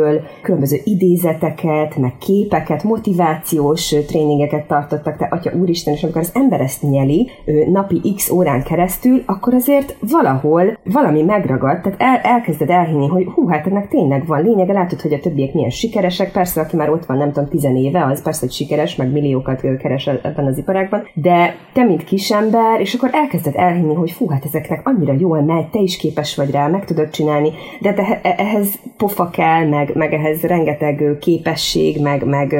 különböző 0.41 0.77
idézeteket, 0.83 1.95
meg 1.95 2.17
képeket, 2.17 2.83
motivációs 2.83 3.95
tréningeket 4.07 4.67
tartottak, 4.67 5.17
tehát 5.17 5.33
atya 5.33 5.51
úristen, 5.57 5.93
és 5.93 6.03
amikor 6.03 6.21
az 6.21 6.31
ember 6.33 6.61
ezt 6.61 6.81
nyeli 6.81 7.29
napi 7.71 8.13
x 8.15 8.29
órán 8.29 8.63
keresztül, 8.63 9.21
akkor 9.25 9.53
azért 9.53 9.95
valahol 10.11 10.77
valami 10.83 11.21
megragad, 11.21 11.81
tehát 11.81 12.01
el, 12.01 12.31
elkezded 12.33 12.69
elhinni, 12.69 13.07
hogy 13.07 13.25
hú, 13.25 13.47
hát 13.47 13.67
ennek 13.67 13.87
tényleg 13.87 14.25
van 14.25 14.43
lényege, 14.43 14.73
látod, 14.73 15.01
hogy 15.01 15.13
a 15.13 15.19
többiek 15.19 15.53
milyen 15.53 15.69
sikeresek. 15.69 16.31
Persze, 16.31 16.61
aki 16.61 16.75
már 16.75 16.89
ott 16.89 17.05
van, 17.05 17.17
nem 17.17 17.31
tudom, 17.31 17.75
éve, 17.75 18.05
az 18.05 18.21
persze, 18.21 18.39
hogy 18.39 18.51
sikeres, 18.51 18.95
meg 18.95 19.11
milliókat 19.11 19.61
keres 19.77 20.07
ebben 20.07 20.45
az 20.45 20.57
iparágban, 20.57 21.07
de 21.13 21.55
te, 21.73 21.83
mint 21.83 22.03
kisember, 22.03 22.79
és 22.79 22.93
akkor 22.93 23.09
elkezded 23.13 23.53
elhinni, 23.55 23.93
hogy 23.93 24.11
fú, 24.11 24.29
hát 24.29 24.45
ezeknek 24.45 24.87
annyira 24.87 25.13
jól 25.19 25.41
megy, 25.41 25.69
te 25.69 25.79
is 25.79 25.97
képes 25.97 26.35
vagy 26.35 26.51
rá, 26.51 26.67
meg 26.67 26.85
tudod 26.85 27.09
csinálni, 27.09 27.51
de 27.81 27.93
te, 27.93 28.21
ehhez 28.21 28.79
pofa 28.97 29.29
kell, 29.29 29.67
meg, 29.67 29.80
meg 29.93 30.13
ehhez 30.13 30.41
rengeteg 30.41 31.17
képesség, 31.19 32.01
meg, 32.01 32.25
meg 32.25 32.55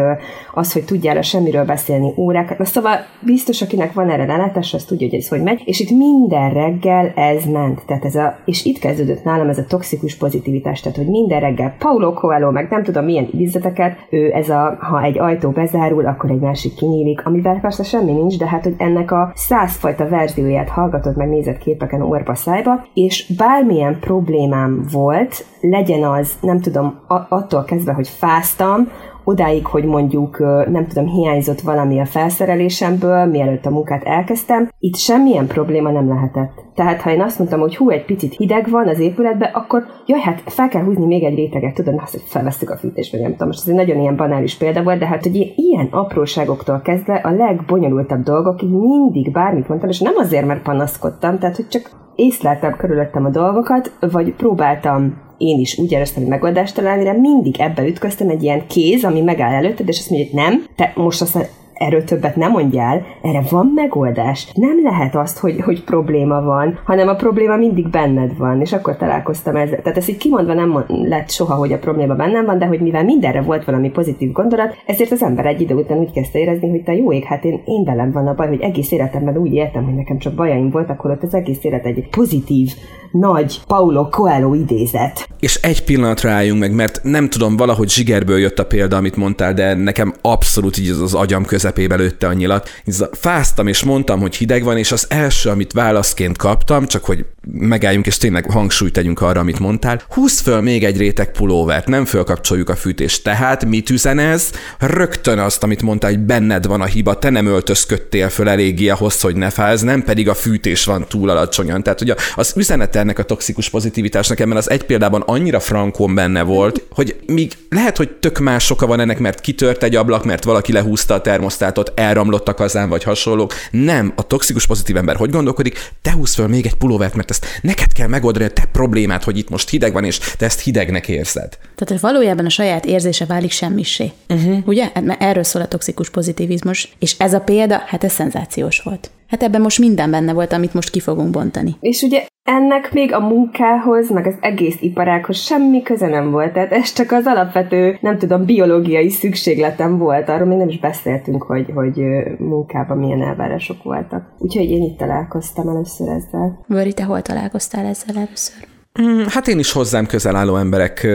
az, 0.53 0.73
hogy 0.73 0.85
tudjál 0.85 1.17
a 1.17 1.21
semmiről 1.21 1.65
beszélni 1.65 2.13
órákat. 2.17 2.57
Na 2.57 2.65
szóval 2.65 2.95
biztos, 3.19 3.61
akinek 3.61 3.93
van 3.93 4.09
erre 4.09 4.25
rálátás, 4.25 4.73
az 4.73 4.85
tudja, 4.85 5.07
hogy 5.09 5.19
ez 5.19 5.27
hogy 5.27 5.41
megy, 5.41 5.61
és 5.65 5.79
itt 5.79 5.97
minden 5.97 6.53
reggel 6.53 7.11
ez 7.15 7.45
ment. 7.45 7.81
Tehát 7.85 8.05
ez 8.05 8.15
a, 8.15 8.35
és 8.45 8.65
itt 8.65 8.79
kezdődött 8.79 9.23
nálam 9.23 9.49
ez 9.49 9.57
a 9.57 9.65
toxikus 9.65 10.15
pozitivitás, 10.15 10.81
tehát 10.81 10.97
hogy 10.97 11.07
minden 11.07 11.39
reggel 11.39 11.75
Paulo 11.79 12.13
Coelho, 12.13 12.51
meg 12.51 12.67
nem 12.69 12.83
tudom 12.83 13.05
milyen 13.05 13.29
idézeteket, 13.31 13.97
ő 14.09 14.31
ez 14.33 14.49
a, 14.49 14.77
ha 14.79 15.03
egy 15.03 15.19
ajtó 15.19 15.49
bezárul, 15.49 16.05
akkor 16.05 16.31
egy 16.31 16.39
másik 16.39 16.73
kinyílik, 16.75 17.25
amivel 17.25 17.59
persze 17.61 17.83
semmi 17.83 18.11
nincs, 18.11 18.37
de 18.37 18.47
hát, 18.47 18.63
hogy 18.63 18.75
ennek 18.77 19.11
a 19.11 19.31
százfajta 19.35 20.07
verzióját 20.07 20.69
hallgatod, 20.69 21.17
meg 21.17 21.29
nézett 21.29 21.57
képeken 21.57 22.01
orba 22.01 22.35
szájba, 22.35 22.85
és 22.93 23.33
bármilyen 23.37 23.97
problémám 23.99 24.85
volt, 24.91 25.45
legyen 25.61 26.03
az, 26.03 26.33
nem 26.41 26.59
tudom, 26.59 26.99
attól 27.30 27.63
kezdve, 27.63 27.94
hogy 27.94 28.08
fáztam, 28.08 28.88
odáig, 29.24 29.65
hogy 29.65 29.84
mondjuk 29.84 30.39
nem 30.70 30.88
tudom, 30.88 31.06
hiányzott 31.06 31.62
valami 31.62 32.00
a 32.00 32.06
felszerelésemből, 32.06 33.25
mielőtt 33.25 33.65
a 33.65 33.70
munkát 33.70 34.03
elkezdtem, 34.03 34.70
itt 34.80 34.96
semmilyen 34.96 35.48
probléma 35.48 35.91
nem 35.91 36.08
lehetett. 36.08 36.51
Tehát 36.75 37.01
ha 37.01 37.12
én 37.12 37.22
azt 37.22 37.38
mondtam, 37.39 37.60
hogy 37.60 37.75
hú, 37.75 37.89
egy 37.89 38.06
picit 38.06 38.36
hideg 38.36 38.70
van 38.70 38.88
az 38.88 39.00
épületben, 39.00 39.50
akkor 39.53 39.84
jaj, 40.06 40.20
hát 40.20 40.41
fel 40.46 40.68
kell 40.68 40.84
húzni 40.84 41.06
még 41.06 41.24
egy 41.24 41.36
réteget, 41.36 41.74
tudod, 41.74 42.00
azt, 42.03 42.12
hogy 42.12 42.24
felvesztük 42.25 42.70
a 42.70 42.77
fűtést, 42.77 43.12
vagy 43.12 43.22
nem 43.22 43.32
tudom, 43.32 43.48
most 43.48 43.60
ez 43.62 43.68
egy 43.68 43.75
nagyon 43.75 44.01
ilyen 44.01 44.15
banális 44.15 44.58
példa 44.58 44.84
volt, 44.84 45.00
de 45.00 45.06
hát, 45.06 45.24
hogy 45.24 45.53
ilyen 45.56 45.88
apróságoktól 45.91 46.82
kezdve 46.84 47.15
a 47.15 47.32
legbonyolultabb 47.32 48.24
dolgok, 48.24 48.62
így 48.62 48.72
mindig 48.72 49.32
bármit 49.32 49.68
mondtam, 49.68 49.89
és 49.89 50.00
nem 50.00 50.15
azért, 50.18 50.46
mert 50.46 50.62
panaszkodtam, 50.62 51.39
tehát, 51.39 51.56
hogy 51.56 51.68
csak 51.68 51.89
észleltem 52.15 52.75
körülöttem 52.75 53.25
a 53.25 53.30
dolgokat, 53.30 53.91
vagy 54.00 54.34
próbáltam 54.34 55.30
én 55.41 55.60
is 55.60 55.77
úgy 55.77 55.91
éreztem, 55.91 56.21
hogy 56.21 56.31
megoldást 56.31 56.75
találni, 56.75 57.03
de 57.03 57.13
mindig 57.13 57.55
ebbe 57.60 57.88
ütköztem 57.88 58.29
egy 58.29 58.43
ilyen 58.43 58.67
kéz, 58.67 59.03
ami 59.03 59.21
megáll 59.21 59.53
előtted, 59.53 59.88
és 59.88 59.98
azt 59.98 60.10
mondja, 60.10 60.27
hogy 60.27 60.39
nem, 60.39 60.65
te 60.75 60.93
most 60.95 61.21
aztán 61.21 61.45
erről 61.81 62.03
többet 62.03 62.35
nem 62.35 62.51
mondjál, 62.51 63.05
erre 63.21 63.43
van 63.50 63.71
megoldás. 63.75 64.51
Nem 64.53 64.83
lehet 64.83 65.15
azt, 65.15 65.39
hogy, 65.39 65.61
hogy 65.61 65.83
probléma 65.83 66.41
van, 66.41 66.79
hanem 66.85 67.07
a 67.07 67.15
probléma 67.15 67.55
mindig 67.55 67.89
benned 67.89 68.38
van, 68.38 68.61
és 68.61 68.73
akkor 68.73 68.97
találkoztam 68.97 69.55
ezzel. 69.55 69.81
Tehát 69.81 69.97
ezt 69.97 70.09
így 70.09 70.17
kimondva 70.17 70.53
nem 70.53 70.85
lett 70.88 71.29
soha, 71.29 71.55
hogy 71.55 71.73
a 71.73 71.79
probléma 71.79 72.15
bennem 72.15 72.45
van, 72.45 72.57
de 72.57 72.65
hogy 72.65 72.79
mivel 72.79 73.03
mindenre 73.03 73.41
volt 73.41 73.65
valami 73.65 73.89
pozitív 73.89 74.31
gondolat, 74.31 74.75
ezért 74.85 75.11
az 75.11 75.23
ember 75.23 75.45
egy 75.45 75.61
idő 75.61 75.75
után 75.75 75.97
úgy 75.97 76.11
kezdte 76.11 76.39
érezni, 76.39 76.69
hogy 76.69 76.83
te 76.83 76.93
jó 76.93 77.13
ég, 77.13 77.23
hát 77.23 77.43
én, 77.43 77.61
én 77.65 77.83
velem 77.83 78.11
van 78.11 78.27
a 78.27 78.33
baj, 78.33 78.47
hogy 78.47 78.61
egész 78.61 78.91
életemben 78.91 79.38
úgy 79.38 79.53
értem, 79.53 79.83
hogy 79.83 79.95
nekem 79.95 80.17
csak 80.17 80.33
bajaim 80.33 80.69
voltak, 80.69 81.00
akkor 81.00 81.11
ott 81.11 81.23
az 81.23 81.33
egész 81.33 81.63
élet 81.63 81.85
egy 81.85 82.07
pozitív, 82.09 82.73
nagy 83.11 83.59
Paulo 83.67 84.09
Coelho 84.09 84.53
idézet. 84.53 85.29
És 85.39 85.55
egy 85.55 85.83
pillanatra 85.83 86.29
álljunk 86.29 86.59
meg, 86.59 86.73
mert 86.73 87.00
nem 87.03 87.29
tudom, 87.29 87.57
valahogy 87.57 87.89
zsigerből 87.89 88.39
jött 88.39 88.59
a 88.59 88.65
példa, 88.65 88.97
amit 88.97 89.15
mondtál, 89.15 89.53
de 89.53 89.73
nekem 89.73 90.13
abszolút 90.21 90.77
így 90.77 90.89
az 90.89 91.13
agyam 91.13 91.45
közepébe 91.71 91.95
lőtte 91.95 92.27
a 92.27 92.33
nyilat. 92.33 92.69
Fáztam 93.11 93.67
és 93.67 93.83
mondtam, 93.83 94.19
hogy 94.19 94.35
hideg 94.35 94.63
van, 94.63 94.77
és 94.77 94.91
az 94.91 95.05
első, 95.09 95.49
amit 95.49 95.73
válaszként 95.73 96.37
kaptam, 96.37 96.85
csak 96.85 97.05
hogy 97.05 97.25
megálljunk 97.51 98.05
és 98.05 98.17
tényleg 98.17 98.51
hangsúlyt 98.51 98.93
tegyünk 98.93 99.21
arra, 99.21 99.39
amit 99.39 99.59
mondtál, 99.59 100.01
húz 100.09 100.39
föl 100.39 100.61
még 100.61 100.83
egy 100.83 100.97
réteg 100.97 101.31
pulóvert, 101.31 101.87
nem 101.87 102.05
fölkapcsoljuk 102.05 102.69
a 102.69 102.75
fűtést. 102.75 103.23
Tehát 103.23 103.65
mit 103.65 103.89
üzen 103.89 104.19
ez? 104.19 104.51
Rögtön 104.79 105.39
azt, 105.39 105.63
amit 105.63 105.81
mondtál, 105.81 106.09
hogy 106.09 106.19
benned 106.19 106.65
van 106.65 106.81
a 106.81 106.85
hiba, 106.85 107.19
te 107.19 107.29
nem 107.29 107.45
öltözködtél 107.45 108.29
föl 108.29 108.49
eléggé 108.49 108.89
ahhoz, 108.89 109.21
hogy 109.21 109.35
ne 109.35 109.49
fáz, 109.49 109.81
nem 109.81 110.03
pedig 110.03 110.29
a 110.29 110.33
fűtés 110.33 110.85
van 110.85 111.05
túl 111.07 111.29
alacsonyan. 111.29 111.83
Tehát 111.83 112.01
ugye 112.01 112.15
az 112.35 112.53
üzenet 112.55 112.95
ennek 112.95 113.19
a 113.19 113.23
toxikus 113.23 113.69
pozitivitásnak 113.69 114.39
ebben 114.39 114.57
az 114.57 114.69
egy 114.69 114.83
példában 114.83 115.21
annyira 115.21 115.59
frankon 115.59 116.15
benne 116.15 116.41
volt, 116.41 116.85
hogy 116.89 117.15
míg 117.25 117.51
lehet, 117.69 117.97
hogy 117.97 118.09
tök 118.09 118.39
más 118.39 118.65
soka 118.65 118.85
van 118.87 118.99
ennek, 118.99 119.19
mert 119.19 119.41
kitört 119.41 119.83
egy 119.83 119.95
ablak, 119.95 120.25
mert 120.25 120.43
valaki 120.43 120.71
lehúzta 120.71 121.13
a 121.13 121.21
termosztátot, 121.62 122.00
elromlott 122.00 122.48
a 122.48 122.53
kazán, 122.53 122.89
vagy 122.89 123.03
hasonlók. 123.03 123.53
Nem, 123.72 124.13
a 124.15 124.27
toxikus 124.27 124.68
pozitív 124.68 124.98
ember 124.98 125.15
hogy 125.15 125.30
gondolkodik? 125.30 125.91
Te 126.01 126.12
húz 126.12 126.34
föl 126.34 126.48
még 126.48 126.65
egy 126.65 126.74
pulóvert, 126.74 127.15
mert 127.15 127.30
ezt 127.30 127.46
neked 127.62 127.94
kell 127.94 128.08
megoldani 128.08 128.46
a 128.46 128.50
te 128.50 128.63
problémát, 128.72 129.24
hogy 129.24 129.38
itt 129.38 129.50
most 129.50 129.70
hideg 129.70 129.94
van, 129.94 130.03
és 130.03 130.18
te 130.18 130.46
ezt 130.46 130.60
hidegnek 130.60 131.08
érzed. 131.08 131.58
Tehát 131.75 132.01
valójában 132.01 132.46
a 132.46 132.50
saját 132.50 132.86
érzése 132.86 133.25
válik 133.25 133.51
semmisé. 133.51 134.12
Uh-huh. 134.30 134.58
Ugye? 134.65 134.89
Hát, 134.94 135.03
mert 135.03 135.22
erről 135.22 135.44
szól 135.44 135.62
a 135.62 135.68
toxikus 135.68 136.10
pozitivizmus. 136.10 136.89
És 137.00 137.15
ez 137.18 137.34
a 137.34 137.39
példa, 137.39 137.84
hát 137.86 138.03
ez 138.03 138.13
szenzációs 138.13 138.80
volt. 138.80 139.12
Hát 139.31 139.43
ebben 139.43 139.61
most 139.61 139.79
minden 139.79 140.11
benne 140.11 140.33
volt, 140.33 140.53
amit 140.53 140.73
most 140.73 140.89
ki 140.89 141.00
fogunk 141.00 141.29
bontani. 141.29 141.75
És 141.79 142.01
ugye 142.01 142.25
ennek 142.43 142.93
még 142.93 143.13
a 143.13 143.19
munkához, 143.19 144.09
meg 144.09 144.27
az 144.27 144.35
egész 144.41 144.77
iparághoz 144.79 145.38
semmi 145.38 145.81
köze 145.81 146.07
nem 146.07 146.31
volt. 146.31 146.53
Tehát 146.53 146.71
ez 146.71 146.93
csak 146.93 147.11
az 147.11 147.25
alapvető, 147.25 147.97
nem 148.01 148.17
tudom, 148.17 148.45
biológiai 148.45 149.09
szükségletem 149.09 149.97
volt. 149.97 150.29
Arról 150.29 150.47
még 150.47 150.57
nem 150.57 150.67
is 150.67 150.79
beszéltünk, 150.79 151.43
hogy, 151.43 151.71
hogy 151.73 152.01
munkában 152.38 152.97
milyen 152.97 153.21
elvárások 153.21 153.83
voltak. 153.83 154.33
Úgyhogy 154.38 154.69
én 154.69 154.81
itt 154.81 154.97
találkoztam 154.97 155.67
először 155.67 156.07
ezzel. 156.07 156.63
Vöri, 156.67 156.93
te 156.93 157.03
hol 157.03 157.21
találkoztál 157.21 157.85
ezzel 157.85 158.17
először? 158.17 158.67
Mm, 159.00 159.24
hát 159.27 159.48
én 159.48 159.60
is 159.60 159.71
hozzám 159.71 160.05
közel 160.05 160.36
álló 160.36 160.57
emberek 160.57 161.07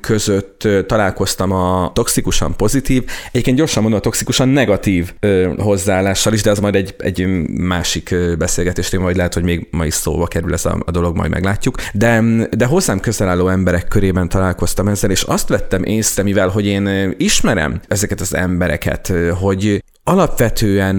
között 0.00 0.68
találkoztam 0.86 1.52
a 1.52 1.90
toxikusan 1.94 2.56
pozitív, 2.56 3.04
egyébként 3.28 3.56
gyorsan 3.56 3.82
mondom 3.82 4.00
a 4.00 4.02
toxikusan 4.02 4.48
negatív 4.48 5.12
hozzáállással 5.56 6.32
is, 6.32 6.42
de 6.42 6.50
az 6.50 6.58
majd 6.58 6.74
egy, 6.74 6.94
egy 6.98 7.26
másik 7.58 8.14
beszélgetés 8.38 8.88
téma, 8.88 9.04
vagy 9.04 9.16
lehet, 9.16 9.34
hogy 9.34 9.42
még 9.42 9.68
ma 9.70 9.86
is 9.86 9.94
szóba 9.94 10.26
kerül 10.26 10.52
ez 10.52 10.64
a, 10.64 10.78
a 10.86 10.90
dolog, 10.90 11.16
majd 11.16 11.30
meglátjuk. 11.30 11.76
De, 11.92 12.22
de 12.50 12.64
hozzám 12.64 13.00
közel 13.00 13.28
álló 13.28 13.48
emberek 13.48 13.88
körében 13.88 14.28
találkoztam 14.28 14.88
ezzel, 14.88 15.10
és 15.10 15.22
azt 15.22 15.48
vettem 15.48 15.84
észre, 15.84 16.22
mivel 16.22 16.48
hogy 16.48 16.66
én 16.66 17.14
ismerem 17.16 17.80
ezeket 17.88 18.20
az 18.20 18.34
embereket, 18.34 19.12
hogy 19.40 19.82
alapvetően 20.08 20.96